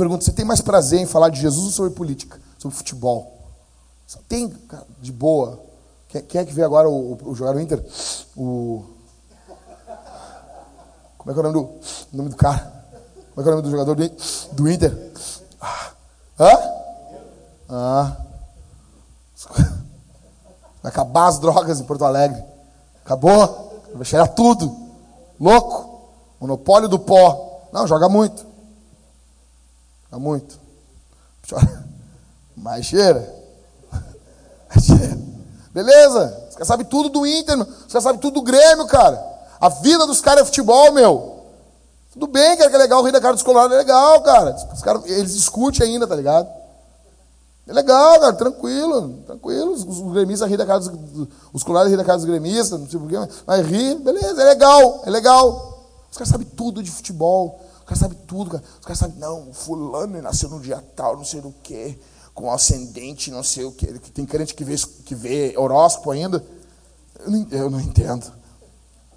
Pergunto, 0.00 0.24
você 0.24 0.32
tem 0.32 0.46
mais 0.46 0.62
prazer 0.62 0.98
em 0.98 1.04
falar 1.04 1.28
de 1.28 1.38
Jesus 1.38 1.66
ou 1.66 1.70
sobre 1.72 1.90
política? 1.90 2.40
Sobre 2.56 2.74
futebol? 2.74 3.38
Tem, 4.26 4.48
cara, 4.48 4.86
de 4.98 5.12
boa. 5.12 5.60
Quem, 6.08 6.22
quem 6.22 6.40
é 6.40 6.44
que 6.46 6.54
vê 6.54 6.62
agora 6.62 6.88
o, 6.88 7.12
o, 7.12 7.28
o 7.32 7.34
jogador 7.34 7.60
Inter? 7.60 7.84
O. 8.34 8.82
Como 11.18 11.30
é 11.30 11.34
que 11.34 11.38
é 11.38 11.40
o 11.40 11.42
nome 11.42 11.52
do, 11.52 11.60
o 11.60 12.16
nome 12.16 12.30
do 12.30 12.36
cara? 12.36 12.72
Como 13.34 13.40
é 13.40 13.42
que 13.42 13.48
é 13.48 13.52
o 13.52 13.56
nome 13.56 13.62
do 13.62 13.70
jogador 13.70 13.94
do, 13.94 14.10
do 14.52 14.70
Inter? 14.70 15.12
Ah. 15.60 15.90
Hã? 16.40 16.72
Ah. 17.68 18.16
Vai 20.82 20.92
acabar 20.92 21.26
as 21.26 21.38
drogas 21.38 21.78
em 21.78 21.84
Porto 21.84 22.06
Alegre. 22.06 22.42
Acabou. 23.04 23.82
Vai 23.94 24.06
cheirar 24.06 24.28
tudo. 24.28 24.74
Louco. 25.38 26.08
Monopólio 26.40 26.88
do 26.88 26.98
pó. 26.98 27.68
Não, 27.70 27.86
joga 27.86 28.08
muito. 28.08 28.49
Joga 30.10 30.22
muito. 30.22 30.58
Mas 32.56 32.86
cheira. 32.86 33.40
Beleza? 35.72 36.46
Os 36.48 36.54
caras 36.54 36.68
sabem 36.68 36.86
tudo 36.86 37.08
do 37.08 37.26
Inter, 37.26 37.56
meu. 37.56 37.66
os 37.66 37.92
caras 37.92 38.04
sabem 38.04 38.20
tudo 38.20 38.34
do 38.34 38.42
Grêmio, 38.42 38.86
cara. 38.86 39.22
A 39.60 39.68
vida 39.68 40.06
dos 40.06 40.20
caras 40.20 40.42
é 40.42 40.44
futebol, 40.44 40.92
meu. 40.92 41.40
Tudo 42.12 42.26
bem, 42.26 42.56
cara, 42.56 42.68
que 42.68 42.76
é 42.76 42.78
legal, 42.78 43.00
o 43.00 43.02
Rio 43.04 43.12
da 43.12 43.20
Cara 43.20 43.34
dos 43.34 43.42
Colorados 43.42 43.72
é 43.72 43.78
legal, 43.78 44.20
cara. 44.22 44.56
Os 44.72 44.82
caras, 44.82 45.04
eles 45.06 45.34
discutem 45.34 45.86
ainda, 45.86 46.06
tá 46.06 46.16
ligado? 46.16 46.48
É 47.68 47.72
legal, 47.72 48.18
cara, 48.18 48.32
tranquilo, 48.32 49.20
tranquilo. 49.26 49.72
Os, 49.72 49.84
os 49.84 50.12
gremistas 50.12 50.48
ri 50.50 50.56
da 50.56 50.66
cara 50.66 50.80
dos, 50.80 51.28
os 51.52 51.62
colorados 51.62 51.92
ri 51.92 51.96
da 51.96 52.04
cara 52.04 52.18
dos 52.18 52.26
gremistas, 52.26 52.80
não 52.80 52.88
sei 52.88 52.98
porquê, 52.98 53.16
mas 53.46 53.66
ri, 53.66 53.94
beleza, 53.94 54.42
é 54.42 54.44
legal, 54.44 55.02
é 55.04 55.10
legal. 55.10 55.86
Os 56.10 56.16
caras 56.16 56.30
sabem 56.30 56.48
tudo 56.48 56.82
de 56.82 56.90
futebol, 56.90 57.60
caras 57.90 57.98
sabem 57.98 58.18
tudo, 58.26 58.50
cara. 58.50 58.64
Os 58.78 58.86
caras 58.86 58.98
sabem, 58.98 59.16
não, 59.18 59.52
fulano 59.52 60.20
nasceu 60.22 60.48
no 60.48 60.60
dia 60.60 60.82
tal, 60.94 61.16
não 61.16 61.24
sei 61.24 61.40
do 61.40 61.52
quê 61.62 61.98
com 62.34 62.50
ascendente, 62.50 63.30
não 63.30 63.42
sei 63.42 63.64
o 63.64 63.72
que. 63.72 63.86
Tem 63.86 64.24
crente 64.24 64.54
que 64.54 64.64
vê, 64.64 64.76
que 65.04 65.14
vê 65.14 65.54
horóscopo 65.56 66.10
ainda. 66.10 66.44
Eu 67.18 67.30
não, 67.30 67.46
eu 67.50 67.70
não 67.70 67.80
entendo. 67.80 68.32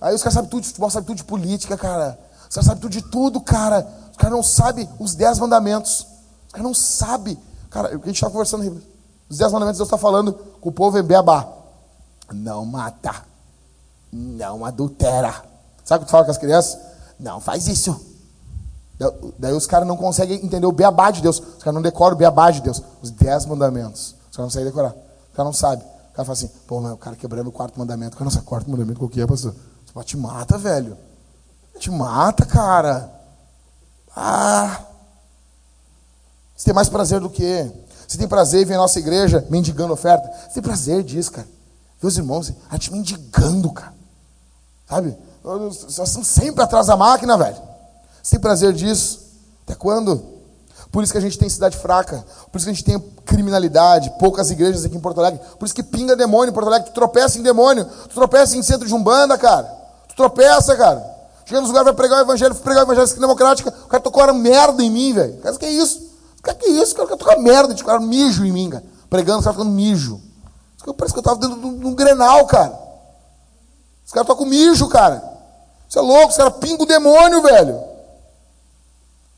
Aí 0.02 0.14
os 0.14 0.22
caras 0.22 0.34
sabem 0.34 0.50
tudo 0.50 0.62
de 0.62 0.68
futebol, 0.68 0.90
sabem 0.90 1.08
tudo 1.08 1.18
de 1.18 1.24
política, 1.24 1.78
cara. 1.78 2.20
Os 2.50 2.56
caras 2.56 2.66
sabem 2.66 2.82
tudo 2.82 2.92
de 2.92 3.02
tudo, 3.02 3.40
cara. 3.40 3.88
Os 4.12 4.18
caras 4.18 4.36
não 4.36 4.44
sabem 4.44 4.90
os 5.00 5.16
dez 5.16 5.40
mandamentos. 5.40 6.06
Os 6.48 6.52
caras 6.52 6.68
não 6.68 6.74
sabem. 6.74 7.38
Cara, 7.70 7.96
o 7.96 8.00
que 8.00 8.06
a 8.06 8.08
gente 8.08 8.16
está 8.16 8.30
conversando, 8.30 8.84
os 9.30 9.38
dez 9.38 9.52
mandamentos 9.52 9.78
Deus 9.78 9.88
está 9.88 9.98
falando 9.98 10.34
com 10.60 10.70
o 10.70 10.74
povo 10.74 10.98
em 10.98 11.04
Beabá. 11.04 11.48
Não 12.32 12.66
mata. 12.66 13.24
Não 14.12 14.66
adultera. 14.66 15.34
Sabe 15.86 16.04
o 16.04 16.06
que 16.06 16.10
tu 16.10 16.12
fala 16.12 16.26
com 16.26 16.32
as 16.32 16.38
crianças? 16.38 16.78
Não 17.20 17.40
faz 17.40 17.68
isso. 17.68 18.13
Daí 19.40 19.54
os 19.54 19.66
caras 19.66 19.88
não 19.88 19.98
conseguem 19.98 20.44
entender 20.44 20.66
o 20.66 20.72
beabá 20.72 21.12
de 21.12 21.22
Deus. 21.22 21.40
Os 21.40 21.64
caras 21.64 21.74
não 21.74 21.82
decoram 21.82 22.16
o 22.16 22.18
beabá 22.18 22.52
de 22.52 22.62
Deus. 22.62 22.82
Os 23.02 23.12
dez 23.12 23.46
mandamentos. 23.46 24.16
Os 24.30 24.38
caras 24.38 24.38
não 24.38 24.46
conseguem 24.46 24.68
decorar. 24.68 24.92
O 24.92 25.36
cara 25.36 25.46
não 25.46 25.54
sabe. 25.54 25.84
O 25.84 26.16
cara 26.16 26.26
fala 26.26 26.34
assim, 26.34 26.50
pô, 26.68 26.80
mas 26.80 26.94
o 26.94 26.98
cara 26.98 27.16
quebrando 27.16 27.48
o 27.48 27.52
quarto 27.52 27.80
mandamento. 27.80 28.16
O 28.16 28.20
cara 28.20 28.30
o 28.30 28.44
quarto 28.44 28.70
mandamento 28.70 29.00
qual 29.00 29.10
que 29.10 29.20
é, 29.20 29.26
pastor? 29.26 29.56
Você 29.94 30.04
te 30.04 30.18
mata, 30.18 30.58
velho. 30.58 30.98
Te 31.80 31.90
mata, 31.90 32.46
cara. 32.46 33.12
Ah. 34.16 34.80
Você 36.56 36.66
tem 36.66 36.74
mais 36.74 36.88
prazer 36.88 37.20
do 37.20 37.30
que? 37.30 37.72
Você 38.08 38.18
tem 38.18 38.28
prazer 38.28 38.62
em 38.62 38.66
ver 38.66 38.76
a 38.76 38.78
nossa 38.78 39.00
igreja 39.00 39.46
mendigando 39.50 39.92
oferta? 39.92 40.30
Você 40.48 40.54
tem 40.54 40.64
prazer 40.64 41.04
disso, 41.04 41.32
cara. 41.32 41.48
Ver 42.00 42.08
os 42.08 42.18
irmãos, 42.18 42.54
a 42.70 42.74
gente 42.74 42.92
mendigando, 42.92 43.72
cara. 43.72 43.94
Sabe? 44.88 45.18
Nós 45.44 45.84
estamos 45.90 46.28
sempre 46.28 46.64
atrás 46.64 46.88
da 46.88 46.96
máquina, 46.96 47.38
velho. 47.38 47.73
Tem 48.30 48.40
prazer 48.40 48.74
disso? 48.74 49.20
Até 49.66 49.76
quando? 49.76 50.34
Por 50.92 51.04
isso 51.04 51.12
que 51.12 51.18
a 51.18 51.22
gente 51.22 51.38
tem 51.38 51.50
cidade 51.50 51.78
fraca. 51.78 52.24
Por 52.52 52.58
isso 52.58 52.66
que 52.66 52.72
a 52.72 52.74
gente 52.74 52.84
tem 52.84 53.00
criminalidade, 53.26 54.14
poucas 54.20 54.52
igrejas 54.52 54.86
aqui 54.86 54.96
em 54.96 55.00
Porto 55.00 55.20
Alegre. 55.20 55.40
Por 55.58 55.66
isso 55.66 55.74
que 55.74 55.84
pinga 55.84 56.16
demônio 56.16 56.52
em 56.52 56.54
Porto 56.54 56.68
Alegre. 56.68 56.90
Tu 56.90 56.94
tropeça 56.94 57.40
em 57.40 57.42
demônio. 57.42 57.86
Tu 57.86 58.14
tropeça 58.14 58.56
em 58.56 58.62
centro 58.62 58.88
de 58.88 58.94
umbanda, 58.94 59.38
cara. 59.38 59.68
Tu 60.08 60.16
tropeça, 60.16 60.76
cara. 60.76 61.04
Chega 61.46 61.60
nos 61.60 61.70
lugares, 61.70 61.86
vai 61.86 61.94
pregar 61.94 62.20
o 62.20 62.22
evangelho, 62.22 62.56
pregar 62.56 62.88
o 62.88 62.92
evangelho 62.92 63.20
democrática. 63.20 63.70
O 63.70 63.88
cara 63.88 64.02
tocou 64.02 64.24
uma 64.24 64.34
merda 64.34 64.84
em 64.84 64.90
mim, 64.90 65.14
velho. 65.14 65.38
Cara, 65.42 65.58
que 65.58 65.66
é 65.66 65.72
isso? 65.72 66.02
Cara, 66.42 66.58
que 66.58 66.66
é 66.66 66.70
isso? 66.70 66.94
O 66.94 66.96
cara 66.96 67.18
tocou 67.18 67.42
merda, 67.42 67.74
de 67.74 67.84
cara 67.84 68.00
mijo 68.00 68.46
em 68.46 68.52
mim, 68.52 68.70
cara. 68.70 68.84
Pregando, 69.10 69.40
os 69.40 69.46
caras 69.46 69.58
ficando 69.58 69.76
mijo. 69.76 70.22
Parece 70.98 71.14
que 71.14 71.20
eu 71.20 71.24
tava 71.24 71.40
dentro 71.40 71.60
de 71.60 71.86
um 71.86 71.96
grenal, 71.96 72.46
cara. 72.46 72.78
Os 74.06 74.12
caras 74.12 74.28
tocam 74.28 74.46
mijo, 74.46 74.88
cara. 74.90 75.24
Você 75.90 75.98
é 75.98 76.02
louco, 76.02 76.30
os 76.30 76.38
caras 76.38 76.54
pingam 76.60 76.84
o 76.84 76.88
demônio, 76.88 77.42
velho. 77.42 77.93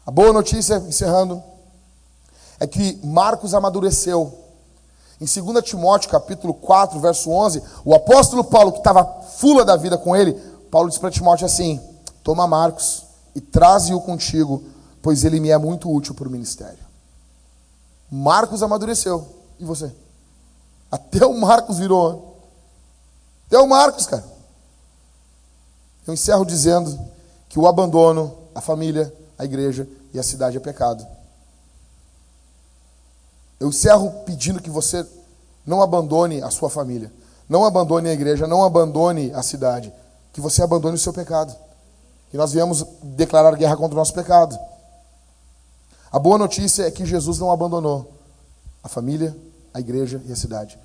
A 0.06 0.12
boa 0.12 0.32
notícia, 0.32 0.78
encerrando, 0.88 1.42
é 2.60 2.68
que 2.68 3.00
Marcos 3.04 3.54
amadureceu. 3.54 4.42
Em 5.20 5.26
2 5.26 5.64
Timóteo, 5.64 6.10
capítulo 6.10 6.54
4, 6.54 7.00
verso 7.00 7.32
11, 7.32 7.64
o 7.84 7.96
apóstolo 7.96 8.44
Paulo, 8.44 8.72
que 8.72 8.80
estava 8.80 9.04
fula 9.38 9.66
da 9.66 9.76
vida 9.76 9.98
com 9.98 10.16
ele, 10.16 10.34
Paulo 10.70 10.90
disse 10.90 11.00
para 11.00 11.10
Timóteo 11.10 11.46
assim: 11.46 11.82
Toma 12.24 12.46
Marcos 12.46 13.04
e 13.34 13.42
traze-o 13.42 14.00
contigo, 14.02 14.64
pois 15.02 15.24
ele 15.24 15.40
me 15.40 15.50
é 15.50 15.58
muito 15.58 15.92
útil 15.92 16.14
para 16.14 16.28
o 16.28 16.32
ministério. 16.32 16.86
Marcos 18.12 18.62
amadureceu. 18.62 19.28
E 19.60 19.66
você? 19.66 19.92
Até 20.92 21.26
o 21.26 21.34
Marcos 21.34 21.78
virou. 21.78 22.42
Até 23.48 23.58
o 23.58 23.68
Marcos, 23.68 24.06
cara. 24.06 24.24
Eu 26.06 26.14
encerro 26.14 26.46
dizendo 26.46 27.00
que 27.50 27.58
o 27.58 27.68
abandono, 27.68 28.36
a 28.54 28.62
família, 28.62 29.14
a 29.38 29.46
igreja 29.46 29.88
e 30.14 30.20
a 30.20 30.24
cidade 30.24 30.58
é 30.58 30.60
pecado. 30.60 31.06
Eu 33.60 33.70
encerro 33.70 34.12
pedindo 34.26 34.62
que 34.62 34.70
você 34.70 35.06
não 35.66 35.82
abandone 35.82 36.42
a 36.42 36.50
sua 36.50 36.70
família, 36.70 37.12
não 37.48 37.64
abandone 37.64 38.10
a 38.10 38.14
igreja, 38.14 38.48
não 38.48 38.64
abandone 38.64 39.32
a 39.34 39.42
cidade, 39.42 39.94
que 40.34 40.42
você 40.42 40.62
abandone 40.62 40.96
o 40.96 41.00
seu 41.00 41.14
pecado. 41.14 41.56
Que 42.30 42.38
nós 42.38 42.52
viemos 42.52 42.86
declarar 43.02 43.56
guerra 43.56 43.78
contra 43.78 43.96
o 43.96 43.98
nosso 43.98 44.14
pecado. 44.14 44.58
A 46.12 46.20
boa 46.20 46.38
notícia 46.38 46.84
é 46.84 46.92
que 46.92 47.06
Jesus 47.06 47.40
não 47.40 47.52
abandonou 47.52 48.12
a 48.84 48.90
família, 48.90 49.36
a 49.74 49.80
igreja 49.80 50.22
e 50.26 50.32
a 50.32 50.36
cidade. 50.36 50.78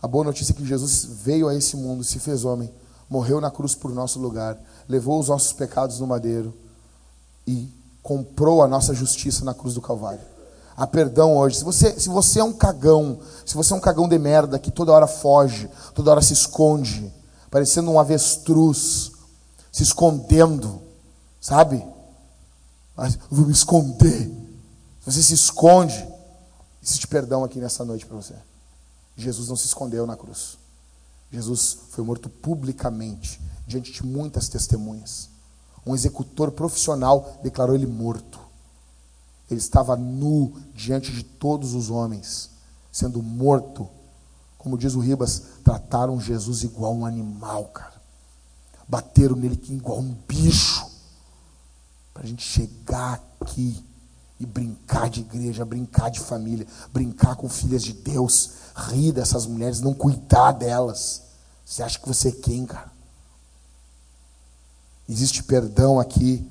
A 0.00 0.06
boa 0.06 0.24
notícia 0.24 0.52
é 0.52 0.56
que 0.56 0.64
Jesus 0.64 1.04
veio 1.04 1.48
a 1.48 1.54
esse 1.54 1.76
mundo, 1.76 2.04
se 2.04 2.18
fez 2.18 2.44
homem 2.44 2.70
morreu 3.08 3.40
na 3.40 3.50
cruz 3.50 3.74
por 3.74 3.92
nosso 3.92 4.18
lugar, 4.18 4.58
levou 4.88 5.20
os 5.20 5.28
nossos 5.28 5.52
pecados 5.52 6.00
no 6.00 6.06
madeiro 6.06 6.54
e 7.46 7.68
comprou 8.04 8.62
a 8.62 8.68
nossa 8.68 8.92
justiça 8.92 9.46
na 9.46 9.54
cruz 9.54 9.74
do 9.74 9.80
Calvário. 9.80 10.20
Há 10.76 10.86
perdão 10.86 11.38
hoje. 11.38 11.56
Se 11.56 11.64
você, 11.64 11.98
se 11.98 12.10
você 12.10 12.38
é 12.38 12.44
um 12.44 12.52
cagão, 12.52 13.18
se 13.46 13.54
você 13.54 13.72
é 13.72 13.76
um 13.76 13.80
cagão 13.80 14.06
de 14.06 14.18
merda 14.18 14.58
que 14.58 14.70
toda 14.70 14.92
hora 14.92 15.06
foge, 15.06 15.70
toda 15.94 16.10
hora 16.10 16.20
se 16.20 16.34
esconde, 16.34 17.10
parecendo 17.50 17.90
um 17.90 17.98
avestruz, 17.98 19.10
se 19.72 19.82
escondendo, 19.82 20.82
sabe? 21.40 21.82
Mas 22.94 23.18
vou 23.30 23.46
me 23.46 23.52
esconder. 23.52 24.30
Você 25.06 25.22
se 25.22 25.32
esconde, 25.32 26.06
existe 26.82 27.08
perdão 27.08 27.42
aqui 27.42 27.58
nessa 27.58 27.86
noite 27.86 28.04
para 28.04 28.16
você. 28.16 28.34
Jesus 29.16 29.48
não 29.48 29.56
se 29.56 29.64
escondeu 29.64 30.06
na 30.06 30.16
cruz. 30.16 30.58
Jesus 31.32 31.78
foi 31.88 32.04
morto 32.04 32.28
publicamente, 32.28 33.40
diante 33.66 33.90
de 33.90 34.04
muitas 34.04 34.46
testemunhas. 34.48 35.33
Um 35.86 35.94
executor 35.94 36.50
profissional 36.50 37.38
declarou 37.42 37.74
ele 37.74 37.86
morto. 37.86 38.40
Ele 39.50 39.60
estava 39.60 39.96
nu 39.96 40.52
diante 40.74 41.12
de 41.12 41.22
todos 41.22 41.74
os 41.74 41.90
homens, 41.90 42.50
sendo 42.90 43.22
morto. 43.22 43.88
Como 44.56 44.78
diz 44.78 44.94
o 44.94 45.00
Ribas, 45.00 45.42
trataram 45.62 46.20
Jesus 46.20 46.62
igual 46.62 46.94
um 46.94 47.04
animal, 47.04 47.66
cara. 47.66 47.94
Bateram 48.88 49.36
nele 49.36 49.60
igual 49.68 49.98
um 49.98 50.16
bicho. 50.26 50.86
Para 52.14 52.22
a 52.22 52.26
gente 52.26 52.42
chegar 52.42 53.22
aqui 53.40 53.84
e 54.40 54.46
brincar 54.46 55.10
de 55.10 55.20
igreja, 55.20 55.64
brincar 55.64 56.10
de 56.10 56.20
família, 56.20 56.66
brincar 56.92 57.36
com 57.36 57.48
filhas 57.48 57.82
de 57.82 57.92
Deus, 57.92 58.52
rir 58.74 59.12
dessas 59.12 59.46
mulheres, 59.46 59.80
não 59.80 59.92
cuidar 59.92 60.52
delas. 60.52 61.22
Você 61.64 61.82
acha 61.82 61.98
que 61.98 62.08
você 62.08 62.28
é 62.28 62.32
quem, 62.32 62.64
cara? 62.64 62.93
Existe 65.08 65.42
perdão 65.42 66.00
aqui, 66.00 66.46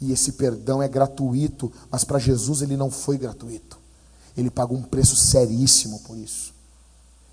e 0.00 0.12
esse 0.12 0.32
perdão 0.32 0.82
é 0.82 0.88
gratuito, 0.88 1.72
mas 1.90 2.04
para 2.04 2.18
Jesus 2.18 2.62
ele 2.62 2.76
não 2.76 2.90
foi 2.90 3.18
gratuito. 3.18 3.78
Ele 4.36 4.50
pagou 4.50 4.78
um 4.78 4.82
preço 4.82 5.16
seríssimo 5.16 5.98
por 6.00 6.16
isso. 6.16 6.54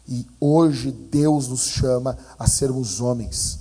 E 0.08 0.26
hoje 0.40 0.92
Deus 0.92 1.48
nos 1.48 1.62
chama 1.62 2.18
a 2.38 2.48
sermos 2.48 3.00
homens 3.00 3.60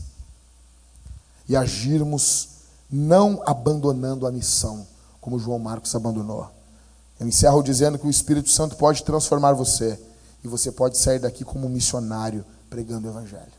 e 1.49 1.57
agirmos 1.57 2.49
não 2.91 3.43
abandonando 3.45 4.27
a 4.27 4.33
missão, 4.33 4.87
como 5.21 5.39
João 5.39 5.59
Marcos 5.59 5.95
abandonou. 5.95 6.51
Eu 7.19 7.29
encerro 7.29 7.63
dizendo 7.63 7.99
que 7.99 8.07
o 8.07 8.11
Espírito 8.11 8.51
Santo 8.51 8.77
pode 8.77 9.05
transformar 9.05 9.53
você 9.53 9.99
e 10.43 10.49
você 10.49 10.71
pode 10.71 10.99
sair 10.99 11.19
daqui 11.19 11.45
como 11.45 11.67
um 11.67 11.71
missionário 11.71 12.45
pregando 12.69 13.07
o 13.07 13.11
Evangelho. 13.11 13.53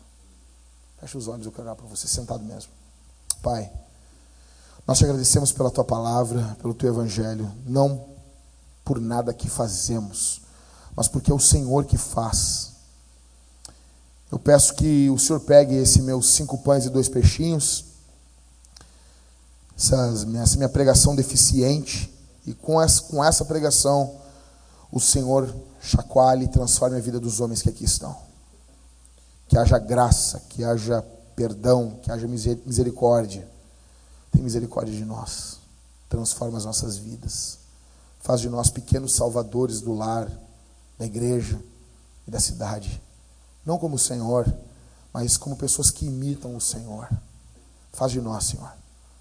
Feche 1.00 1.18
os 1.18 1.28
olhos, 1.28 1.46
eu 1.46 1.52
quero 1.52 1.64
orar 1.64 1.76
para 1.76 1.88
você, 1.88 2.08
sentado 2.08 2.44
mesmo. 2.44 2.72
Pai, 3.46 3.72
nós 4.88 4.98
te 4.98 5.04
agradecemos 5.04 5.52
pela 5.52 5.70
tua 5.70 5.84
palavra, 5.84 6.58
pelo 6.60 6.74
teu 6.74 6.90
Evangelho, 6.90 7.52
não 7.64 8.04
por 8.84 9.00
nada 9.00 9.32
que 9.36 9.48
fazemos, 9.48 10.42
mas 10.96 11.08
porque 11.08 11.30
é 11.30 11.34
o 11.34 11.40
Senhor 11.40 11.86
que 11.86 11.96
faz. 11.96 12.72
Eu 14.32 14.40
peço 14.40 14.74
que 14.74 15.12
o 15.12 15.20
Senhor 15.20 15.40
pegue 15.42 15.76
esse 15.76 16.02
meus 16.02 16.32
cinco 16.32 16.58
pães 16.58 16.86
e 16.86 16.90
dois 16.90 17.08
peixinhos, 17.08 17.86
essa 19.78 20.26
minha 20.58 20.70
pregação 20.70 21.16
deficiente, 21.16 22.12
e 22.48 22.54
com 22.56 22.82
essa, 22.82 23.04
com 23.04 23.24
essa 23.24 23.46
pregação, 23.46 24.16
o 24.92 25.00
Senhor 25.00 25.56
chacoalhe 25.80 26.46
e 26.46 26.48
transforme 26.48 26.98
a 26.98 27.00
vida 27.00 27.20
dos 27.20 27.40
homens 27.40 27.62
que 27.62 27.70
aqui 27.70 27.86
estão 27.86 28.26
que 29.48 29.58
haja 29.58 29.78
graça, 29.78 30.42
que 30.50 30.64
haja 30.64 31.06
perdão, 31.36 31.99
que 32.02 32.12
haja 32.12 32.28
misericórdia. 32.28 33.48
Tem 34.32 34.41
misericórdia 34.41 34.94
de 34.94 35.06
nós. 35.06 35.60
Transforma 36.10 36.57
as 36.57 36.66
nossas 36.66 36.98
vidas. 36.98 37.60
Faz 38.20 38.41
de 38.41 38.49
nós 38.49 38.70
pequenos 38.70 39.14
salvadores 39.14 39.82
do 39.82 39.94
lar, 39.94 40.32
da 40.98 41.06
igreja 41.06 41.62
e 42.28 42.32
da 42.32 42.40
cidade. 42.40 43.02
Não 43.66 43.78
como 43.78 43.95
o 43.95 43.99
Senhor, 43.99 44.52
mas 45.14 45.38
como 45.38 45.56
pessoas 45.56 45.91
que 45.91 46.06
imitam 46.06 46.56
o 46.56 46.62
Senhor. 46.62 47.10
Faz 47.94 48.12
de 48.12 48.22
nós, 48.22 48.45
Senhor, 48.45 48.72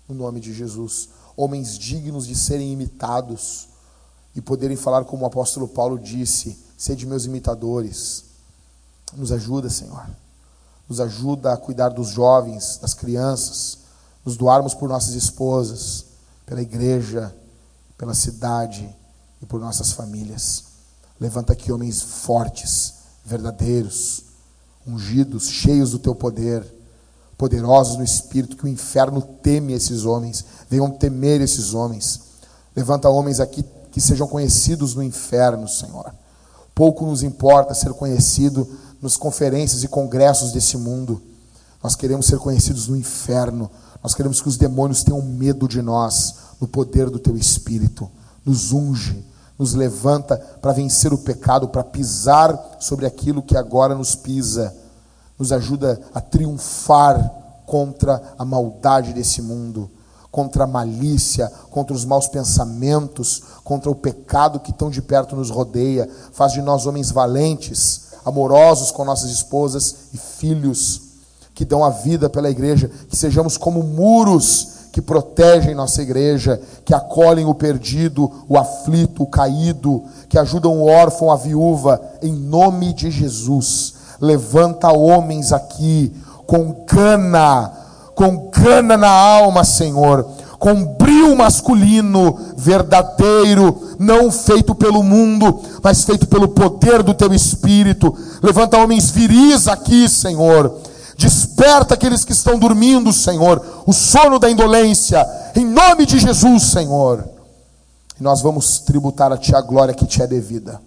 no 0.09 0.15
nome 0.15 0.41
de 0.41 0.53
Jesus, 0.53 1.09
homens 1.37 1.79
dignos 1.79 2.27
de 2.27 2.35
serem 2.35 2.73
imitados 2.73 3.69
e 4.35 4.41
poderem 4.41 4.77
falar 4.77 5.05
como 5.05 5.23
o 5.23 5.27
apóstolo 5.27 5.69
Paulo 5.69 5.99
disse: 5.99 6.59
sede 6.77 7.07
meus 7.07 7.25
imitadores 7.25 8.25
nos 9.17 9.31
ajuda, 9.31 9.71
Senhor. 9.71 10.05
Nos 10.89 11.01
ajuda 11.01 11.53
a 11.53 11.57
cuidar 11.57 11.91
dos 11.91 12.09
jovens, 12.09 12.79
das 12.81 12.95
crianças, 12.95 13.79
nos 14.25 14.37
doarmos 14.37 14.75
por 14.75 14.89
nossas 14.89 15.15
esposas, 15.15 16.07
pela 16.47 16.63
igreja, 16.63 17.35
pela 17.97 18.15
cidade 18.15 18.89
e 19.41 19.47
por 19.47 19.61
nossas 19.61 19.93
famílias. 19.93 20.65
Levanta 21.21 21.53
aqui 21.53 21.73
homens 21.73 22.03
fortes, 22.03 22.95
verdadeiros, 23.25 24.25
ungidos, 24.87 25.49
cheios 25.49 25.93
do 25.93 25.99
teu 25.99 26.15
poder, 26.15 26.65
poderosos 27.37 27.97
no 27.97 28.05
espírito, 28.05 28.57
que 28.57 28.65
o 28.65 28.69
inferno 28.69 29.23
teme 29.23 29.73
esses 29.73 30.05
homens, 30.05 30.45
venham 30.69 30.91
temer 30.91 31.41
esses 31.41 31.75
homens. 31.75 32.21
Levanta 32.75 33.09
homens 33.09 33.41
aqui 33.41 33.65
que 33.91 34.01
sejam 34.01 34.27
conhecidos 34.27 34.95
no 34.95 35.03
inferno, 35.03 35.69
Senhor. 35.69 36.13
Pouco 36.75 37.07
nos 37.07 37.23
importa 37.23 37.75
ser 37.75 37.93
conhecido 37.95 38.69
nas 39.05 39.19
conferências 39.19 39.85
e 39.85 39.89
congressos 39.89 40.51
desse 40.51 40.79
mundo. 40.79 41.21
Nós 41.83 41.95
queremos 41.95 42.25
ser 42.25 42.39
conhecidos 42.39 42.89
no 42.89 42.97
inferno. 42.97 43.71
Nós 44.03 44.15
queremos 44.15 44.41
que 44.41 44.49
os 44.49 44.57
demônios 44.57 45.05
tenham 45.05 45.21
medo 45.21 45.69
de 45.69 45.83
nós, 45.83 46.37
no 46.59 46.67
poder 46.67 47.11
do 47.11 47.19
teu 47.19 47.37
espírito. 47.37 48.11
Nos 48.47 48.73
unge, 48.73 49.23
nos 49.59 49.75
levanta 49.75 50.39
para 50.39 50.73
vencer 50.73 51.13
o 51.13 51.19
pecado, 51.19 51.69
para 51.69 51.85
pisar 51.85 52.79
sobre 52.81 53.05
aquilo 53.05 53.43
que 53.43 53.59
agora 53.59 53.95
nos 53.95 54.15
pisa. 54.15 54.75
Nos 55.39 55.53
ajuda 55.53 56.01
a 56.15 56.21
triunfar 56.23 57.31
contra 57.67 58.23
a 58.39 58.45
maldade 58.45 59.13
desse 59.13 59.43
mundo, 59.43 59.91
contra 60.31 60.65
a 60.65 60.67
malícia, 60.67 61.53
contra 61.71 61.95
os 61.95 62.07
maus 62.07 62.27
pensamentos, 62.27 63.43
contra 63.63 63.91
o 63.91 63.95
pecado 63.95 64.61
que 64.61 64.73
tão 64.73 64.89
de 64.89 65.03
perto 65.03 65.37
nos 65.37 65.51
rodeia. 65.51 66.09
Faz 66.33 66.53
de 66.53 66.63
nós 66.63 66.87
homens 66.87 67.11
valentes, 67.11 68.04
amorosos 68.25 68.91
com 68.91 69.05
nossas 69.05 69.31
esposas 69.31 69.97
e 70.13 70.19
filhos, 70.19 71.03
que 71.55 71.65
dão 71.65 71.85
a 71.85 71.91
vida 71.91 72.29
pela 72.29 72.51
igreja, 72.51 72.91
que 73.09 73.17
sejamos 73.17 73.57
como 73.57 73.83
muros 73.83 74.75
que 74.95 75.03
protegem 75.03 75.75
nossa 75.75 76.03
igreja, 76.03 76.61
que 76.85 76.95
acolhem 76.95 77.47
o 77.47 77.55
perdido, 77.55 78.31
o 78.49 78.57
aflito, 78.57 79.25
o 79.25 79.27
caído, 79.27 80.05
que 80.29 80.39
ajudam 80.39 80.73
o 80.79 80.87
órfão, 80.87 81.33
a 81.33 81.37
viúva, 81.37 82.01
em 82.23 82.33
nome 82.33 82.93
de 82.93 83.11
Jesus. 83.11 83.95
Levanta 84.21 84.93
homens 84.93 85.53
aqui 85.53 86.15
com 86.47 86.85
gana, 86.89 87.73
com 88.15 88.49
gana 88.51 88.97
na 88.97 89.11
alma, 89.11 89.65
Senhor, 89.65 90.29
com 90.61 90.85
brilho 91.25 91.37
masculino 91.37 92.39
verdadeiro, 92.57 93.97
não 93.99 94.31
feito 94.31 94.75
pelo 94.75 95.03
mundo, 95.03 95.63
mas 95.83 96.05
feito 96.05 96.27
pelo 96.27 96.49
poder 96.49 97.03
do 97.03 97.15
teu 97.15 97.33
espírito. 97.33 98.15
Levanta 98.43 98.77
homens 98.77 99.11
viris 99.11 99.67
aqui, 99.67 100.09
Senhor. 100.09 100.81
Desperta 101.17 101.95
aqueles 101.95 102.25
que 102.25 102.33
estão 102.33 102.59
dormindo, 102.59 103.13
Senhor, 103.13 103.65
o 103.87 103.93
sono 103.93 104.39
da 104.39 104.51
indolência, 104.51 105.25
em 105.55 105.65
nome 105.65 106.05
de 106.05 106.19
Jesus, 106.19 106.65
Senhor. 106.65 107.25
E 108.19 108.23
nós 108.23 108.43
vamos 108.43 108.81
tributar 108.81 109.33
a 109.33 109.39
Ti 109.39 109.55
a 109.55 109.61
glória 109.61 109.95
que 109.95 110.07
te 110.07 110.23
é 110.23 110.27
devida, 110.27 110.81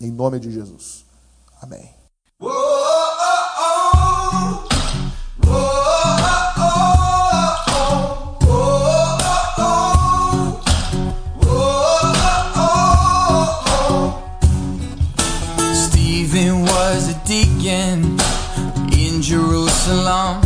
em 0.00 0.10
nome 0.10 0.38
de 0.38 0.50
Jesus. 0.50 1.04
Amém. 1.60 1.90
Jerusalem. 19.94 20.40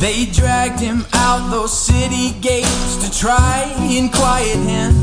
They 0.00 0.24
dragged 0.26 0.80
him 0.80 1.04
out 1.12 1.50
those 1.50 1.76
city 1.76 2.32
gates 2.40 2.96
to 3.04 3.18
try 3.18 3.64
and 3.78 4.10
quiet 4.10 4.56
him. 4.56 4.94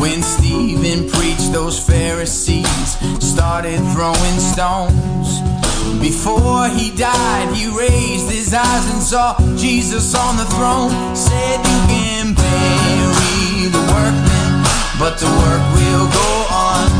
When 0.00 0.22
Stephen 0.22 1.10
preached, 1.10 1.52
those 1.52 1.78
Pharisees 1.78 2.96
started 3.20 3.78
throwing 3.92 4.38
stones. 4.40 5.40
Before 6.00 6.68
he 6.68 6.96
died, 6.96 7.54
he 7.54 7.66
raised 7.66 8.30
his 8.30 8.54
eyes 8.54 8.90
and 8.90 9.02
saw 9.02 9.36
Jesus 9.56 10.14
on 10.14 10.36
the 10.38 10.46
throne. 10.46 10.90
Said, 11.14 11.58
You 11.58 11.80
can 11.92 12.34
bury 12.34 13.68
the 13.68 13.84
workmen, 13.92 14.64
but 14.98 15.18
the 15.18 15.28
work 15.28 15.64
will 15.76 16.06
go 16.08 16.46
on. 16.50 16.99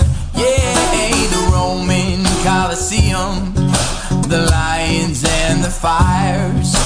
Fires. 5.81 6.77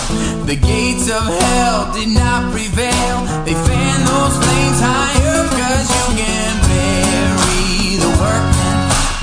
The 0.47 0.55
gates 0.55 1.11
of 1.11 1.27
hell 1.27 1.91
did 1.91 2.15
not 2.15 2.47
prevail. 2.55 3.27
They 3.43 3.51
fan 3.51 3.97
those 4.07 4.35
flames 4.39 4.79
higher, 4.79 5.43
cause 5.51 5.87
you 5.91 6.23
can 6.23 6.55
bury 6.63 7.99
the 7.99 8.07
workmen, 8.15 8.77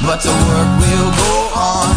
but 0.05 0.21
the 0.21 0.37
work 0.45 0.71
will 0.77 1.11
go 1.17 1.35
on. 1.57 1.89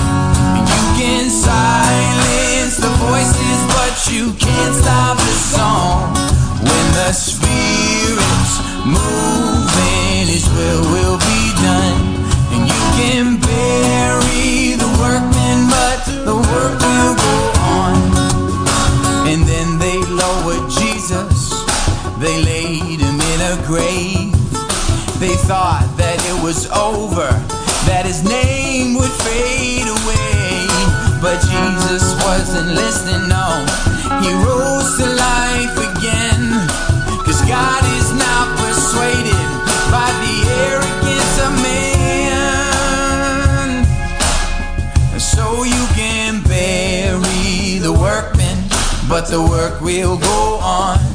You 0.56 0.84
can 0.96 1.28
silence 1.28 2.80
the 2.80 2.94
voices, 3.12 3.60
but 3.76 3.94
you 4.08 4.32
can't 4.40 4.76
stop 4.80 5.20
the 5.20 5.36
song. 5.36 6.16
When 6.64 6.86
the 6.96 7.12
Spirit's 7.12 8.56
moving, 8.88 10.32
His 10.32 10.48
will 10.56 10.84
will 10.96 11.20
be 11.20 11.42
done. 11.60 12.24
And 12.56 12.64
you 12.72 12.84
can 12.96 13.26
bury 13.36 14.80
the 14.80 14.88
workmen, 14.96 15.68
but 15.68 16.00
the 16.24 16.36
work 16.40 16.80
will 16.80 17.16
go 17.20 17.50
on. 17.52 17.55
Grave. 23.76 24.32
They 25.20 25.36
thought 25.52 25.84
that 26.00 26.16
it 26.32 26.38
was 26.40 26.72
over, 26.72 27.28
that 27.92 28.08
his 28.08 28.24
name 28.24 28.96
would 28.96 29.12
fade 29.28 29.84
away. 29.84 30.64
But 31.20 31.44
Jesus 31.44 32.16
wasn't 32.24 32.72
listening, 32.72 33.28
no. 33.28 33.68
He 34.24 34.32
rose 34.48 34.96
to 34.96 35.08
life 35.12 35.76
again. 35.92 36.64
Cause 37.28 37.44
God 37.52 37.84
is 38.00 38.16
not 38.16 38.48
persuaded 38.64 39.44
by 39.92 40.08
the 40.24 40.36
arrogance 40.72 41.36
of 41.44 41.52
man. 41.68 42.48
So 45.20 45.68
you 45.68 45.84
can 46.00 46.40
bury 46.48 47.84
the 47.84 47.92
workmen, 47.92 48.56
but 49.10 49.28
the 49.28 49.42
work 49.44 49.82
will 49.82 50.16
go 50.16 50.60
on 50.64 51.15